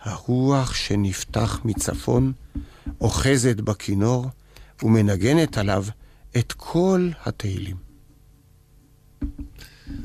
הרוח 0.01 0.74
שנפתח 0.74 1.61
מצפון 1.64 2.32
אוחזת 3.01 3.57
בכינור 3.61 4.30
ומנגנת 4.82 5.59
עליו 5.59 5.85
את 6.37 6.53
כל 6.53 7.11
התהילים. 7.24 7.76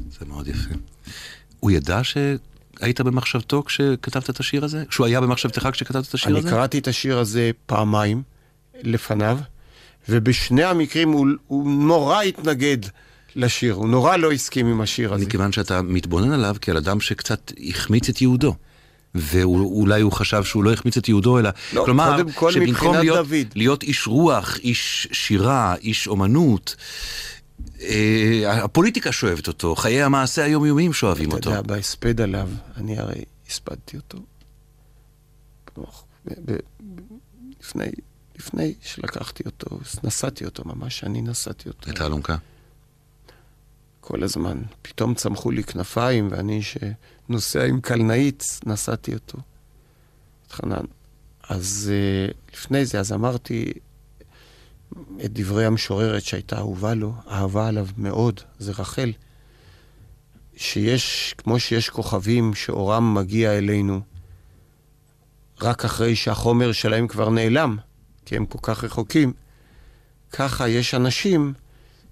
זה 0.10 0.26
מאוד 0.28 0.48
יפה. 0.48 0.76
הוא 1.60 1.72
ידע 1.72 2.02
שהיית 2.04 3.02
במחשבתו 3.02 3.64
כשכתבת 3.64 4.30
את 4.30 4.40
השיר 4.40 4.66
הזה? 4.66 4.84
שהוא 4.90 5.06
היה 5.06 5.22
במחשבתך 5.22 5.70
כשכתבת 5.72 6.08
את 6.10 6.14
השיר 6.14 6.32
אני 6.32 6.40
הזה? 6.40 6.50
קראתי 6.50 6.80
את 6.80 6.88
השיר 6.88 7.18
הזה 7.18 7.52
פעמיים 7.66 8.24
לפניו, 8.82 9.40
ובשני 10.10 10.64
המקרים 10.64 11.12
הוא, 11.12 11.28
הוא 11.48 11.72
נורא 11.72 12.22
התנגד 12.22 12.78
לשיר, 13.36 13.74
הוא 13.74 13.90
נורא 13.90 14.18
לא 14.18 14.32
הסכים 14.32 14.68
עם 14.68 14.82
השיר 14.82 15.14
הזה. 15.14 15.26
מכיוון 15.26 15.52
שאתה 15.52 15.82
מתבונן 15.82 16.32
עליו 16.32 16.56
כעל 16.62 16.78
אדם 16.78 17.02
שקצת 17.02 17.52
החמיץ 17.70 18.10
את 18.10 18.22
יהודו. 18.22 18.56
ואולי 19.16 20.02
הוא 20.02 20.12
חשב 20.12 20.44
שהוא 20.44 20.64
לא 20.64 20.74
החמיץ 20.74 20.98
את 20.98 21.10
יהודו, 21.10 21.40
אלא... 21.40 21.50
לא, 21.74 21.84
כלומר, 21.86 22.12
קודם 22.12 22.32
כל 22.32 22.52
שבמקום 22.52 22.96
להיות, 22.96 23.28
דוד. 23.28 23.48
להיות 23.56 23.84
איש 23.84 24.08
רוח, 24.08 24.58
איש 24.58 25.08
שירה, 25.12 25.76
איש 25.76 26.08
אומנות, 26.08 26.76
אה, 27.82 28.64
הפוליטיקה 28.64 29.12
שואבת 29.12 29.48
אותו, 29.48 29.76
חיי 29.76 30.04
המעשה 30.04 30.44
היומיומיים 30.44 30.94
שואבים 30.94 31.30
אתה 31.30 31.36
אותו. 31.36 31.50
יודע, 31.50 31.62
בהספד 31.62 32.22
עליו, 32.22 32.50
אני 32.78 33.00
הרי 33.00 33.24
הספדתי 33.50 33.98
אותו. 33.98 34.18
לפני, 37.60 37.86
לפני 38.40 38.74
שלקחתי 38.82 39.44
אותו, 39.46 39.80
נשאתי 40.04 40.46
אותו 40.46 40.64
ממש, 40.66 41.04
אני 41.04 41.22
נשאתי 41.22 41.70
אותו. 41.70 41.92
את 41.92 42.02
האלונקה. 42.02 42.38
כל 44.02 44.24
הזמן. 44.24 44.62
פתאום 44.82 45.14
צמחו 45.14 45.52
לי 45.52 45.64
כנפיים, 45.64 46.28
ואני 46.32 46.62
שנוסע 46.62 47.64
עם 47.64 47.82
קלנאית, 47.82 48.44
נשאתי 48.66 49.14
אותו. 49.14 49.38
את 50.48 50.52
חנן. 50.52 50.86
אז 51.50 51.92
uh, 51.92 52.54
לפני 52.54 52.86
זה, 52.86 53.00
אז 53.00 53.12
אמרתי 53.12 53.72
את 55.26 55.34
דברי 55.34 55.66
המשוררת 55.66 56.24
שהייתה 56.24 56.58
אהובה 56.58 56.94
לו, 56.94 57.14
אהבה 57.28 57.68
עליו 57.68 57.88
מאוד, 57.98 58.42
זה 58.60 58.72
רחל. 58.72 59.12
שיש, 60.56 61.36
כמו 61.38 61.60
שיש 61.60 61.90
כוכבים 61.90 62.56
שאורם 62.56 63.14
מגיע 63.14 63.58
אלינו 63.58 64.02
רק 65.62 65.86
אחרי 65.86 66.16
שהחומר 66.16 66.72
שלהם 66.72 67.08
כבר 67.08 67.30
נעלם, 67.30 67.78
כי 68.30 68.36
הם 68.36 68.46
כל 68.46 68.60
כך 68.62 68.84
רחוקים, 68.84 69.34
ככה 70.32 70.68
יש 70.68 70.94
אנשים 70.94 71.54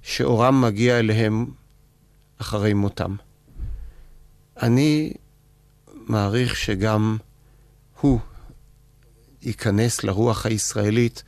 שאורם 0.01 0.61
מגיע 0.61 0.99
אליהם 0.99 1.45
אחרי 2.37 2.73
מותם. 2.73 3.15
אני 4.61 5.13
מעריך 5.85 6.55
שגם 6.55 7.17
הוא 8.01 8.19
ייכנס 9.41 10.03
לרוח 10.03 10.45
הישראלית 10.45 11.23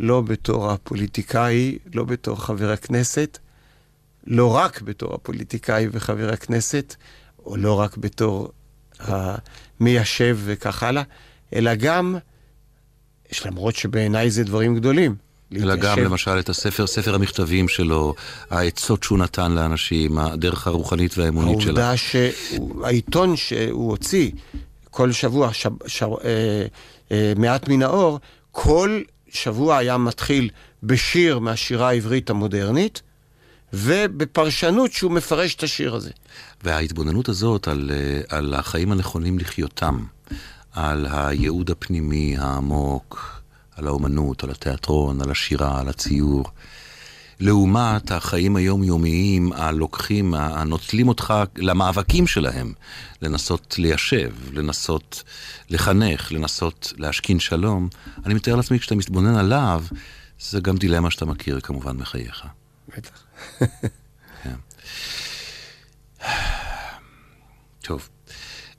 לא 0.00 0.20
בתור 0.20 0.70
הפוליטיקאי, 0.70 1.78
לא 1.94 2.04
בתור 2.04 2.40
חבר 2.40 2.70
הכנסת, 2.70 3.38
לא 4.26 4.56
רק 4.56 4.80
בתור 4.80 5.14
הפוליטיקאי 5.14 5.86
וחבר 5.92 6.32
הכנסת, 6.32 6.94
או 7.46 7.56
לא 7.56 7.80
רק 7.80 7.96
בתור 7.96 8.52
המיישב 8.98 10.38
וכך 10.44 10.82
הלאה, 10.82 11.02
אלא 11.52 11.74
גם, 11.74 12.16
למרות 13.46 13.76
שבעיניי 13.76 14.30
זה 14.30 14.44
דברים 14.44 14.74
גדולים. 14.74 15.14
אלא 15.56 15.76
גם 15.76 15.98
למשל 15.98 16.38
את 16.38 16.48
הספר, 16.48 16.86
ספר 16.86 17.14
המכתבים 17.14 17.68
שלו, 17.68 18.14
העצות 18.50 19.02
שהוא 19.02 19.18
נתן 19.18 19.52
לאנשים, 19.52 20.18
הדרך 20.18 20.66
הרוחנית 20.66 21.18
והאמונית 21.18 21.60
שלו. 21.60 21.80
העובדה 21.80 21.96
שהעיתון 21.96 23.36
שהוא 23.36 23.90
הוציא 23.90 24.30
כל 24.90 25.12
שבוע, 25.12 25.52
ש... 25.52 25.66
ש... 25.86 26.02
אה, 26.02 26.66
אה, 27.12 27.32
מעט 27.36 27.68
מן 27.68 27.82
האור, 27.82 28.20
כל 28.52 29.00
שבוע 29.28 29.76
היה 29.76 29.96
מתחיל 29.96 30.50
בשיר 30.82 31.38
מהשירה 31.38 31.88
העברית 31.88 32.30
המודרנית, 32.30 33.02
ובפרשנות 33.72 34.92
שהוא 34.92 35.12
מפרש 35.12 35.54
את 35.54 35.62
השיר 35.62 35.94
הזה. 35.94 36.10
וההתבוננות 36.62 37.28
הזאת 37.28 37.68
על, 37.68 37.90
אה, 37.94 38.38
על 38.38 38.54
החיים 38.54 38.92
הנכונים 38.92 39.38
לחיותם, 39.38 40.04
על 40.74 41.06
הייעוד 41.10 41.70
הפנימי 41.70 42.36
העמוק, 42.38 43.40
על 43.76 43.86
האומנות, 43.86 44.44
על 44.44 44.50
התיאטרון, 44.50 45.20
על 45.20 45.30
השירה, 45.30 45.80
על 45.80 45.88
הציור, 45.88 46.44
לעומת 47.40 48.10
החיים 48.10 48.56
היומיומיים 48.56 49.52
הלוקחים, 49.52 50.34
הנוטלים 50.34 51.08
אותך 51.08 51.34
למאבקים 51.56 52.26
שלהם, 52.26 52.72
לנסות 53.22 53.74
ליישב, 53.78 54.32
לנסות 54.52 55.22
לחנך, 55.70 56.32
לנסות 56.32 56.92
להשכין 56.96 57.40
שלום, 57.40 57.88
אני 58.26 58.34
מתאר 58.34 58.56
לעצמי 58.56 58.78
כשאתה 58.78 58.94
מתבונן 58.94 59.34
עליו, 59.36 59.84
זה 60.40 60.60
גם 60.60 60.76
דילמה 60.76 61.10
שאתה 61.10 61.24
מכיר 61.24 61.60
כמובן 61.60 61.96
מחייך. 61.96 62.44
בטח. 62.96 63.24
טוב. 67.82 68.08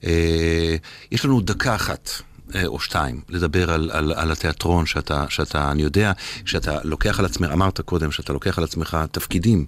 אה, 0.04 0.76
יש 1.10 1.24
לנו 1.24 1.40
דקה 1.40 1.74
אחת 1.74 2.10
אה, 2.54 2.66
או 2.66 2.80
שתיים, 2.80 3.20
לדבר 3.28 3.70
על, 3.70 3.90
על, 3.92 4.12
על 4.12 4.32
התיאטרון 4.32 4.86
שאתה, 4.86 5.24
שאתה, 5.28 5.70
אני 5.70 5.82
יודע, 5.82 6.12
שאתה 6.44 6.78
לוקח 6.84 7.18
על 7.18 7.24
עצמך, 7.24 7.50
אמרת 7.52 7.80
קודם, 7.80 8.12
שאתה 8.12 8.32
לוקח 8.32 8.58
על 8.58 8.64
עצמך 8.64 8.98
תפקידים 9.12 9.66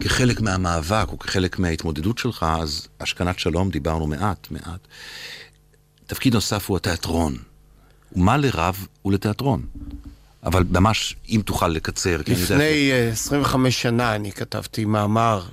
כחלק 0.00 0.40
מהמאבק 0.40 1.06
או 1.08 1.18
כחלק 1.18 1.58
מההתמודדות 1.58 2.18
שלך, 2.18 2.46
אז 2.60 2.88
השכנת 3.00 3.38
שלום, 3.38 3.70
דיברנו 3.70 4.06
מעט, 4.06 4.46
מעט. 4.50 4.80
תפקיד 6.06 6.34
נוסף 6.34 6.68
הוא 6.68 6.76
התיאטרון. 6.76 7.36
ומה 8.12 8.36
לרב 8.36 8.86
ולתיאטרון? 9.04 9.66
אבל 10.42 10.64
ממש, 10.70 11.16
אם 11.28 11.40
תוכל 11.44 11.68
לקצר, 11.68 12.10
יודע... 12.10 12.32
לפני 12.32 12.90
אה, 12.92 13.08
25 13.12 13.82
שנה 13.82 14.14
אני 14.14 14.32
כתבתי 14.32 14.84
מאמר 14.84 15.44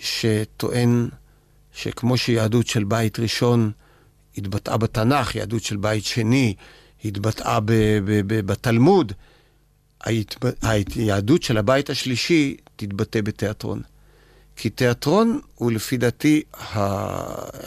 שטוען 0.00 1.08
שכמו 1.74 2.16
שיהדות 2.16 2.66
של 2.66 2.84
בית 2.84 3.18
ראשון 3.18 3.70
התבטאה 4.38 4.76
בתנ"ך, 4.76 5.34
יהדות 5.34 5.62
של 5.62 5.76
בית 5.76 6.04
שני 6.04 6.54
התבטאה 7.04 7.60
ב- 7.60 7.72
ב- 8.04 8.20
ב- 8.26 8.40
בתלמוד, 8.40 9.12
היהדות 10.62 11.42
של 11.42 11.58
הבית 11.58 11.90
השלישי 11.90 12.56
תתבטא 12.76 13.20
בתיאטרון. 13.20 13.82
כי 14.56 14.70
תיאטרון 14.70 15.40
הוא 15.54 15.72
לפי 15.72 15.96
דעתי, 15.96 16.42
ה... 16.54 16.78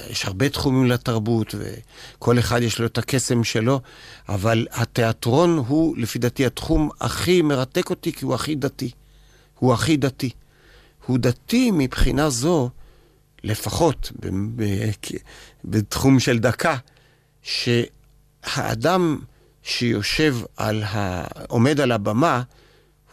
יש 0.09 0.25
הרבה 0.25 0.49
תחומים 0.49 0.85
לתרבות 0.85 1.55
וכל 1.57 2.39
אחד 2.39 2.61
יש 2.61 2.79
לו 2.79 2.85
את 2.85 2.97
הקסם 2.97 3.43
שלו, 3.43 3.81
אבל 4.29 4.67
התיאטרון 4.71 5.57
הוא 5.67 5.97
לפי 5.97 6.19
דעתי 6.19 6.45
התחום 6.45 6.89
הכי 7.01 7.41
מרתק 7.41 7.89
אותי 7.89 8.13
כי 8.13 8.25
הוא 8.25 8.33
הכי 8.33 8.55
דתי. 8.55 8.91
הוא 9.59 9.73
הכי 9.73 9.97
דתי. 9.97 10.29
הוא 11.05 11.17
דתי 11.17 11.71
מבחינה 11.73 12.29
זו, 12.29 12.69
לפחות. 13.47 14.11
בתחום 15.65 16.19
של 16.19 16.39
דקה, 16.39 16.77
שהאדם 17.41 19.19
שיושב 19.63 20.37
על 20.57 20.83
ה... 20.83 21.23
עומד 21.47 21.79
על 21.79 21.91
הבמה, 21.91 22.41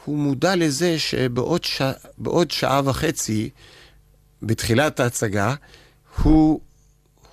הוא 0.04 0.18
מודע 0.18 0.56
לזה 0.56 0.98
שבעוד 0.98 1.64
ש... 1.64 1.82
שעה 2.48 2.80
וחצי, 2.84 3.50
בתחילת 4.42 5.00
ההצגה, 5.00 5.54
הוא, 6.22 6.60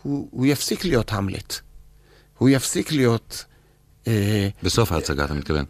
הוא, 0.02 0.28
הוא 0.32 0.46
יפסיק 0.46 0.86
להיות 0.86 1.12
המלט. 1.12 1.60
הוא 2.38 2.50
יפסיק 2.50 2.92
להיות... 2.92 3.46
אה, 4.08 4.48
בסוף 4.64 4.92
ההצגה, 4.92 5.26
אתה 5.26 5.34
מתכוון. 5.34 5.66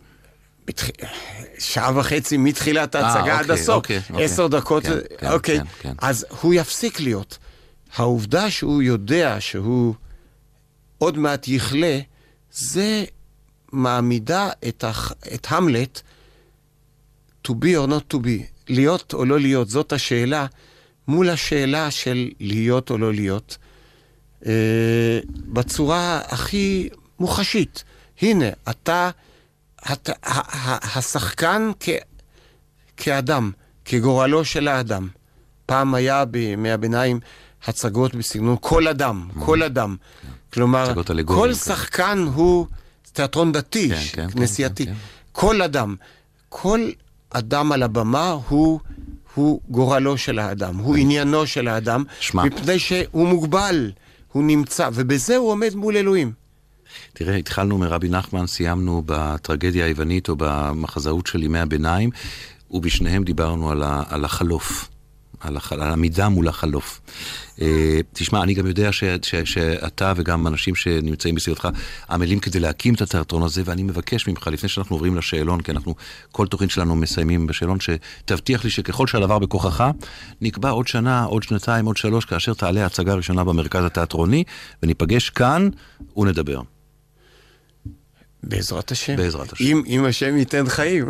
שעה 1.60 1.92
וחצי 1.96 2.38
מתחילת 2.38 2.96
ההצגה 2.96 3.34
אה, 3.34 3.40
עד 3.40 3.52
אוקיי, 3.52 3.62
הסוף. 3.62 3.76
אוקיי, 3.76 4.02
אוקיי. 4.10 4.26
עשר 4.26 4.48
דקות, 4.48 4.84
כן, 4.84 4.92
כן, 5.18 5.32
אוקיי. 5.32 5.60
כן. 5.82 5.94
אז 5.98 6.26
הוא 6.42 6.54
יפסיק 6.54 7.00
להיות. 7.00 7.38
העובדה 7.96 8.52
שהוא 8.52 8.82
יודע 8.82 9.38
שהוא 9.40 9.94
עוד 10.98 11.18
מעט 11.18 11.48
יכלה, 11.48 12.00
זה 12.52 13.04
מעמידה 13.72 14.50
את, 14.68 14.84
הח... 14.84 15.12
את 15.34 15.48
המלט 15.50 16.02
to 17.48 17.52
be 17.52 17.76
or 17.76 17.88
not 17.88 18.14
to 18.14 18.18
be, 18.18 18.44
להיות 18.70 19.14
או 19.14 19.26
לא 19.26 19.40
להיות, 19.40 19.70
זאת 19.70 19.94
השאלה, 19.94 20.46
מול 21.08 21.30
השאלה 21.30 21.92
של 21.92 22.30
להיות 22.40 22.90
או 22.90 22.98
לא 22.98 23.14
להיות, 23.14 23.58
אה, 24.46 25.20
בצורה 25.28 26.22
הכי 26.28 26.90
מוחשית. 27.20 27.84
הנה, 28.22 28.46
אתה, 28.70 29.10
אתה 29.94 30.12
ה- 30.24 30.58
ה- 30.58 30.98
השחקן 31.00 31.72
כ, 31.80 31.90
כאדם, 32.98 33.52
כגורלו 33.86 34.46
של 34.46 34.68
האדם. 34.68 35.08
פעם 35.66 35.96
היה 35.96 36.26
בימי 36.26 36.72
הביניים 36.72 37.20
הצגות 37.68 38.16
בסגנון 38.16 38.56
כל 38.62 38.88
אדם, 38.88 39.28
כל 39.46 39.64
אדם. 39.64 39.96
כלומר, 40.54 40.94
כל. 41.26 41.54
שחקן 41.54 42.26
הוא 42.34 42.68
תיאטרון 43.14 43.52
דתי, 43.52 43.90
כן, 43.90 43.96
כן, 44.12 44.28
כן, 44.30 44.40
כנסייתי. 44.40 44.86
כל 45.32 45.62
אדם. 45.62 45.96
כל 46.50 46.90
אדם 47.30 47.72
על 47.72 47.84
הבמה 47.84 48.38
הוא, 48.48 48.80
הוא 49.36 49.62
גורלו 49.70 50.18
של 50.18 50.40
האדם, 50.40 50.76
הוא 50.78 50.96
עניינו 50.98 51.48
של 51.48 51.68
האדם, 51.68 52.04
שמע. 52.20 52.44
מפני 52.44 52.80
שהוא 52.80 53.28
מוגבל, 53.28 53.92
הוא 54.32 54.44
נמצא, 54.44 54.90
ובזה 54.94 55.38
הוא 55.38 55.52
עומד 55.52 55.76
מול 55.76 55.98
אלוהים. 55.98 56.32
תראה, 57.14 57.36
התחלנו 57.36 57.78
מרבי 57.78 58.10
נחמן, 58.10 58.48
סיימנו 58.48 59.04
בטרגדיה 59.06 59.86
היוונית 59.86 60.30
או 60.30 60.36
במחזאות 60.38 61.28
של 61.28 61.44
ימי 61.44 61.60
הביניים, 61.60 62.10
ובשניהם 62.72 63.24
דיברנו 63.24 63.72
על, 63.72 63.84
ה, 63.84 64.04
על 64.10 64.26
החלוף, 64.26 64.90
על, 65.40 65.58
הח, 65.58 65.74
על 65.74 65.82
העמידה 65.82 66.30
מול 66.30 66.48
החלוף. 66.48 67.02
אה, 67.62 68.00
תשמע, 68.14 68.44
אני 68.44 68.54
גם 68.54 68.68
יודע 68.68 68.92
ש, 68.92 69.04
ש, 69.22 69.36
שאתה 69.36 70.14
וגם 70.16 70.48
אנשים 70.48 70.76
שנמצאים 70.76 71.36
בסביבתך 71.36 71.70
עמלים 72.10 72.40
כדי 72.40 72.60
להקים 72.60 72.94
את 72.94 73.02
התיאטרון 73.02 73.44
הזה, 73.44 73.62
ואני 73.66 73.84
מבקש 73.84 74.28
ממך, 74.28 74.48
לפני 74.48 74.70
שאנחנו 74.70 74.96
עוברים 74.96 75.16
לשאלון, 75.16 75.62
כי 75.62 75.72
אנחנו, 75.72 75.96
כל 76.32 76.48
תוכנית 76.48 76.72
שלנו 76.72 76.96
מסיימים 76.96 77.48
בשאלון, 77.48 77.78
שתבטיח 77.80 78.64
לי 78.64 78.70
שככל 78.70 79.08
שהדבר 79.08 79.40
בכוחך, 79.40 79.90
נקבע 80.42 80.70
עוד 80.70 80.88
שנה, 80.88 81.24
עוד 81.24 81.44
שנתיים, 81.44 81.86
עוד 81.86 81.98
שלוש, 81.98 82.26
כאשר 82.26 82.54
תעלה 82.54 82.84
ההצגה 82.84 83.12
הראשונה 83.12 83.44
במרכז 83.44 83.86
התיאטרוני, 83.86 84.44
וניפגש 84.84 85.30
כאן 85.30 85.70
ונדבר. 86.18 86.62
בעזרת 88.44 88.92
השם. 88.92 89.16
בעזרת 89.16 89.54
השם. 89.54 89.66
אם, 89.66 89.84
אם 89.88 90.06
השם 90.06 90.38
ייתן 90.38 90.70
חיים. 90.70 91.08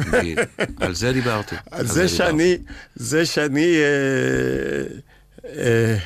על 0.80 0.96
זה 0.96 1.14
דיברתי. 1.14 1.56
על 1.72 1.88
זה 1.88 2.08
שאני, 2.08 2.58
זה 2.96 3.26
שאני, 3.26 3.76
אה, 3.78 4.84
אה, 5.46 5.98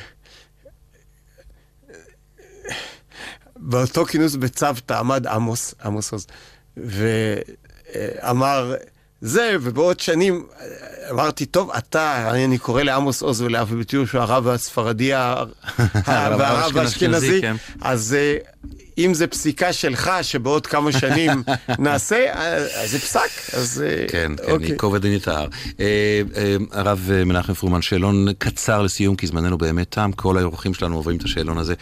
באותו 3.56 4.04
כינוס 4.04 4.34
בצוותא 4.34 4.94
עמד 4.94 5.26
עמוס, 5.26 5.74
עמוס 5.84 6.12
עוז, 6.12 6.26
ואמר 6.76 8.74
זה, 9.26 9.56
ובעוד 9.60 10.00
שנים 10.00 10.46
אמרתי, 11.10 11.46
טוב, 11.46 11.70
אתה, 11.70 12.30
אני 12.30 12.58
קורא 12.58 12.82
לעמוס 12.82 13.22
עוז 13.22 13.40
ולאבי 13.40 13.74
שהוא 13.88 14.20
הרב 14.20 14.48
הספרדי 14.48 15.12
והרב 16.06 16.76
האשכנזי, 16.78 17.40
כן. 17.40 17.56
אז 17.80 18.16
אה, 18.18 18.36
אם 18.98 19.14
זה 19.14 19.26
פסיקה 19.26 19.72
שלך 19.72 20.10
שבעוד 20.22 20.66
כמה 20.66 20.92
שנים 20.92 21.42
נעשה, 21.78 22.16
אה, 22.16 22.56
אז 22.56 22.90
זה 22.90 22.98
פסק, 22.98 23.54
אז 23.54 23.84
אה, 23.86 24.04
כן, 24.08 24.32
כן, 24.36 24.52
אוקיי. 24.52 24.68
ייקוב 24.68 24.94
הדין 24.94 25.16
את 25.16 25.28
ההר. 25.28 25.48
הרב 26.72 27.10
מנחם 27.26 27.54
פרומן, 27.54 27.82
שאלון 27.82 28.26
קצר 28.38 28.82
לסיום, 28.82 29.16
כי 29.16 29.26
זמננו 29.26 29.58
באמת 29.58 29.90
תם, 29.90 30.10
כל 30.16 30.38
האורחים 30.38 30.74
שלנו 30.74 30.96
עוברים 30.96 31.16
את 31.16 31.24
השאלון 31.24 31.58
הזה. 31.58 31.74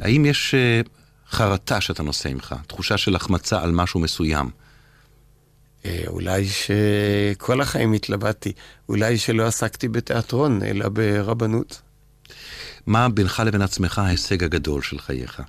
האם 0.00 0.24
יש 0.24 0.54
חרטה 1.30 1.80
שאתה 1.80 2.02
נושא 2.02 2.28
עמך, 2.28 2.54
תחושה 2.66 2.96
של 2.98 3.16
החמצה 3.16 3.62
על 3.62 3.70
משהו 3.70 4.00
מסוים? 4.00 4.50
אה, 5.84 6.04
אולי 6.06 6.46
שכל 6.48 7.60
החיים 7.60 7.92
התלבטתי, 7.92 8.52
אולי 8.88 9.18
שלא 9.18 9.46
עסקתי 9.46 9.88
בתיאטרון, 9.88 10.62
אלא 10.62 10.88
ברבנות. 10.88 11.82
מה 12.86 13.08
בינך 13.08 13.42
לבין 13.46 13.62
עצמך 13.62 13.98
ההישג 13.98 14.44
הגדול 14.44 14.82
של 14.82 14.98
חייך? 14.98 15.42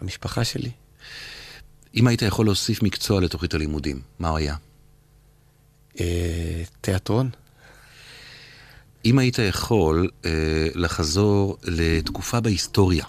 המשפחה 0.00 0.44
שלי. 0.44 0.70
אם 1.94 2.06
היית 2.06 2.22
יכול 2.22 2.46
להוסיף 2.46 2.82
מקצוע 2.82 3.20
לתוכנית 3.20 3.54
הלימודים, 3.54 4.00
מה 4.18 4.28
הוא 4.28 4.38
היה? 4.38 4.56
אה, 6.00 6.62
תיאטרון. 6.80 7.30
אם 9.04 9.18
היית 9.18 9.38
יכול 9.38 10.10
אה, 10.24 10.66
לחזור 10.74 11.56
לתקופה 11.62 12.40
בהיסטוריה, 12.40 13.04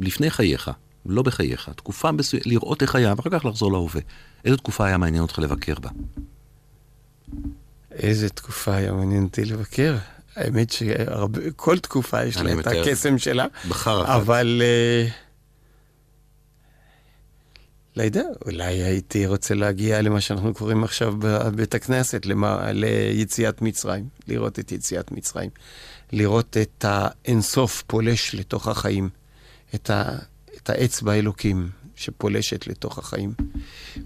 לפני 0.00 0.30
חייך, 0.30 0.70
לא 1.08 1.22
בחייך, 1.22 1.70
תקופה 1.76 2.12
מסוימת, 2.12 2.46
לראות 2.46 2.82
איך 2.82 2.94
היה, 2.94 3.14
ואחר 3.16 3.30
כך 3.30 3.44
לחזור 3.44 3.72
להווה. 3.72 4.00
איזו 4.44 4.56
תקופה 4.56 4.86
היה 4.86 4.98
מעניין 4.98 5.22
אותך 5.22 5.38
לבקר 5.38 5.74
בה? 5.74 5.90
איזה 7.92 8.28
תקופה 8.28 8.74
היה 8.74 8.92
מעניין 8.92 9.24
אותי 9.24 9.44
לבקר. 9.44 9.96
האמת 10.36 10.70
שכל 10.70 11.78
תקופה 11.78 12.24
יש 12.24 12.36
לה 12.36 12.60
את. 12.60 12.66
הקסם 12.66 13.18
שלה, 13.18 13.46
בחר 13.68 14.04
אחת. 14.04 14.16
אבל... 14.16 14.62
אה, 14.64 15.08
לא 17.98 18.02
יודע, 18.02 18.22
אולי 18.46 18.82
הייתי 18.82 19.26
רוצה 19.26 19.54
להגיע 19.54 20.02
למה 20.02 20.20
שאנחנו 20.20 20.54
קוראים 20.54 20.84
עכשיו 20.84 21.14
בבית 21.18 21.74
הכנסת, 21.74 22.26
למה, 22.26 22.72
ליציאת 22.72 23.62
מצרים, 23.62 24.08
לראות 24.28 24.58
את 24.58 24.72
יציאת 24.72 25.12
מצרים, 25.12 25.50
לראות 26.12 26.56
את 26.56 26.84
האינסוף 26.88 27.82
פולש 27.86 28.34
לתוך 28.34 28.68
החיים, 28.68 29.08
את, 29.74 29.90
ה, 29.90 30.18
את 30.68 30.72
האצבע 30.74 31.12
האלוקים 31.12 31.70
שפולשת 31.96 32.66
לתוך 32.66 32.98
החיים. 32.98 33.32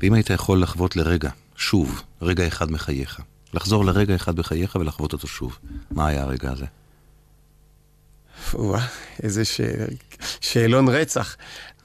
ואם 0.01 0.15
היית 0.15 0.31
יכול 0.31 0.63
לחוות 0.63 0.97
לרגע, 0.97 1.31
שוב, 1.57 2.03
רגע 2.23 2.47
אחד 2.47 2.71
מחייך, 2.71 3.21
לחזור 3.55 3.85
לרגע 3.85 4.15
אחד 4.15 4.37
בחייך 4.37 4.77
ולחוות 4.77 5.13
אותו 5.13 5.27
שוב, 5.27 5.59
מה 5.91 6.07
היה 6.07 6.23
הרגע 6.23 6.51
הזה? 6.53 6.65
וואה, 8.55 8.87
איזה 9.23 9.45
ש... 9.45 9.61
שאלון 10.41 10.89
רצח. 10.89 11.37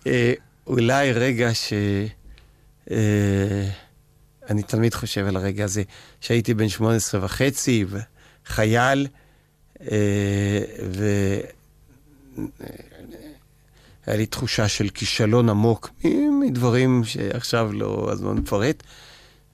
אה, 0.07 0.33
אולי 0.67 1.11
רגע 1.11 1.53
ש... 1.53 1.73
אה, 2.91 3.69
אני 4.49 4.63
תמיד 4.63 4.93
חושב 4.93 5.25
על 5.25 5.35
הרגע 5.35 5.63
הזה, 5.63 5.83
שהייתי 6.21 6.53
בן 6.53 6.69
18 6.69 7.25
וחצי, 7.25 7.85
חייל, 8.45 9.07
אה, 9.81 10.57
היה 14.07 14.17
לי 14.17 14.25
תחושה 14.25 14.67
של 14.67 14.89
כישלון 14.89 15.49
עמוק 15.49 15.89
מדברים 16.41 17.03
שעכשיו 17.03 17.73
לא 17.73 18.09
הזמן 18.11 18.37
לפרט. 18.37 18.83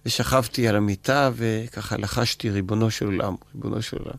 ושכבתי 0.06 0.68
על 0.68 0.76
המיטה 0.76 1.32
וככה 1.36 1.98
לחשתי, 1.98 2.50
ריבונו 2.50 2.92
של 2.92 3.06
עולם, 3.06 3.36
ריבונו 3.56 3.82
של 3.82 3.98
עולם. 3.98 4.16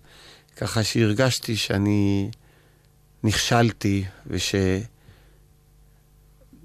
ככה 0.57 0.85
שהרגשתי 0.85 1.57
שאני 1.57 2.31
נכשלתי, 3.25 4.05
וש... 4.27 4.55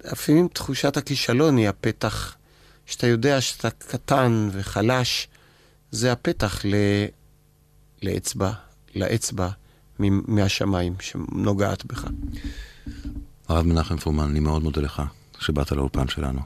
לפעמים 0.03 0.47
תחושת 0.47 0.97
הכישלון 0.97 1.57
היא 1.57 1.69
הפתח, 1.69 2.35
שאתה 2.85 3.07
יודע 3.07 3.41
שאתה 3.41 3.69
קטן 3.69 4.49
וחלש, 4.51 5.27
זה 5.91 6.11
הפתח 6.11 6.65
ל... 6.65 6.75
לאצבע, 8.03 8.51
לאצבע 8.95 9.49
מהשמיים 9.99 10.95
שנוגעת 10.99 11.85
בך. 11.85 12.07
הרב 13.49 13.65
מנחם 13.65 13.97
פורמן, 13.97 14.23
אני 14.23 14.39
מאוד 14.39 14.63
מודה 14.63 14.81
לך 14.81 15.01
שבאת 15.39 15.71
לאולפן 15.71 16.07
שלנו. 16.07 16.39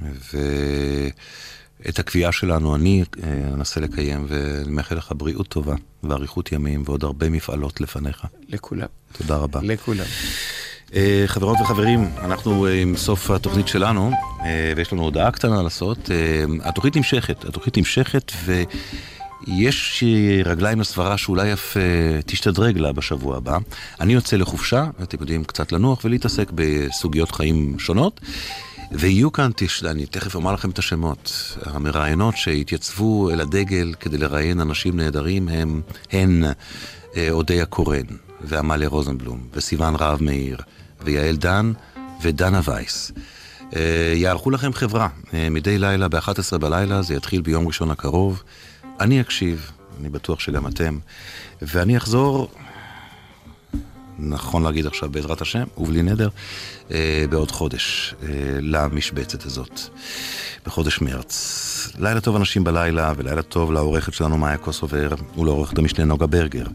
ואת 0.00 1.98
הקביעה 1.98 2.32
שלנו 2.32 2.76
אני 2.76 3.04
אה, 3.22 3.28
אנסה 3.54 3.80
לקיים, 3.80 4.26
ואני 4.28 4.70
מאחל 4.70 4.94
לך 4.94 5.12
בריאות 5.16 5.48
טובה 5.48 5.74
ואריכות 6.02 6.52
ימים 6.52 6.82
ועוד 6.86 7.04
הרבה 7.04 7.30
מפעלות 7.30 7.80
לפניך. 7.80 8.26
לכולם. 8.48 8.86
תודה 9.12 9.36
רבה. 9.36 9.60
לכולם. 9.62 10.04
אה, 10.94 11.24
חברות 11.26 11.60
וחברים, 11.60 12.10
אנחנו 12.18 12.66
אה, 12.66 12.80
עם 12.82 12.96
סוף 12.96 13.30
התוכנית 13.30 13.68
שלנו, 13.68 14.10
ויש 14.76 14.92
לנו 14.92 15.02
הודעה 15.02 15.30
קטנה 15.30 15.62
לעשות. 15.62 16.10
התוכנית 16.62 16.96
נמשכת, 16.96 17.44
התוכנית 17.44 17.78
נמשכת, 17.78 18.32
ו... 18.44 18.62
יש 19.46 20.04
רגליים 20.44 20.80
לסברה 20.80 21.18
שאולי 21.18 21.52
אף 21.52 21.76
uh, 21.76 21.80
תשתדרג 22.26 22.78
לה 22.78 22.92
בשבוע 22.92 23.36
הבא. 23.36 23.58
אני 24.00 24.12
יוצא 24.12 24.36
לחופשה, 24.36 24.86
אתם 25.02 25.16
יודעים, 25.20 25.44
קצת 25.44 25.72
לנוח 25.72 26.04
ולהתעסק 26.04 26.50
בסוגיות 26.54 27.30
חיים 27.30 27.78
שונות. 27.78 28.20
ויהיו 28.92 29.32
כאן. 29.32 29.50
אני 29.84 30.06
תכף 30.06 30.34
אומר 30.34 30.52
לכם 30.52 30.70
את 30.70 30.78
השמות. 30.78 31.56
המראיינות 31.62 32.36
שהתייצבו 32.36 33.30
אל 33.30 33.40
הדגל 33.40 33.94
כדי 34.00 34.18
לראיין 34.18 34.60
אנשים 34.60 34.96
נהדרים 34.96 35.48
הם, 35.48 35.80
הן 36.12 36.44
אה, 37.16 37.30
אודיה 37.30 37.66
קורן, 37.66 38.06
ועמליה 38.40 38.88
רוזנבלום, 38.88 39.40
וסיון 39.52 39.96
רהב 39.96 40.22
מאיר, 40.22 40.58
ויעל 41.04 41.36
דן, 41.36 41.72
ודנה 42.22 42.60
וייס. 42.64 43.12
אה, 43.76 44.12
יערכו 44.16 44.50
לכם 44.50 44.72
חברה 44.72 45.08
אה, 45.34 45.50
מדי 45.50 45.78
לילה 45.78 46.08
ב-11 46.08 46.58
בלילה, 46.58 47.02
זה 47.02 47.14
יתחיל 47.14 47.40
ביום 47.40 47.66
ראשון 47.66 47.90
הקרוב. 47.90 48.42
אני 49.00 49.20
אקשיב, 49.20 49.70
אני 50.00 50.08
בטוח 50.08 50.40
שגם 50.40 50.66
אתם, 50.66 50.98
ואני 51.62 51.96
אחזור, 51.96 52.48
נכון 54.18 54.62
להגיד 54.62 54.86
עכשיו 54.86 55.10
בעזרת 55.10 55.40
השם, 55.40 55.64
ובלי 55.78 56.02
נדר, 56.02 56.28
אה, 56.90 57.24
בעוד 57.30 57.50
חודש 57.50 58.14
אה, 58.22 58.28
למשבצת 58.60 59.44
הזאת, 59.44 59.80
בחודש 60.66 61.00
מרץ. 61.00 61.92
לילה 61.98 62.20
טוב 62.20 62.36
אנשים 62.36 62.64
בלילה, 62.64 63.12
ולילה 63.16 63.42
טוב 63.42 63.72
לעורכת 63.72 64.14
שלנו 64.14 64.38
מאיה 64.38 64.56
קוסובר, 64.56 65.08
ולעורכת 65.38 65.78
המשנה 65.78 66.04
נוגה 66.04 66.26
ברגר, 66.26 66.66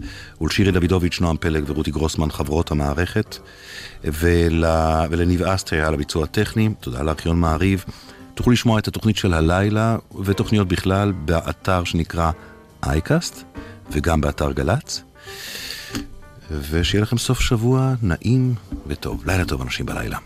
ולשירי 0.42 0.72
דוידוביץ', 0.72 1.22
נועם 1.22 1.38
פלג 1.38 1.64
ורותי 1.68 1.92
גרוסמן, 1.92 2.32
חברות 2.32 2.72
המערכת, 2.72 3.38
ול... 4.04 4.64
ולניב 5.10 5.44
אסטרי 5.44 5.82
על 5.82 5.94
הביצוע 5.94 6.24
הטכני, 6.24 6.70
תודה 6.80 7.02
לארכיון 7.02 7.40
מעריב. 7.40 7.86
תוכלו 8.40 8.54
לשמוע 8.54 8.80
את 8.80 8.88
התוכנית 8.88 9.18
של 9.18 9.34
הלילה 9.34 9.98
ותוכניות 10.26 10.68
בכלל 10.68 11.12
באתר 11.12 11.84
שנקרא 11.84 12.32
אייקאסט 12.84 13.44
וגם 13.92 14.22
באתר 14.22 14.52
גל"צ. 14.52 15.04
ושיהיה 16.52 17.02
לכם 17.02 17.18
סוף 17.18 17.40
שבוע 17.40 17.94
נעים 18.02 18.56
וטוב. 18.88 19.24
לילה 19.26 19.46
טוב 19.46 19.62
אנשים 19.62 19.86
בלילה. 19.86 20.18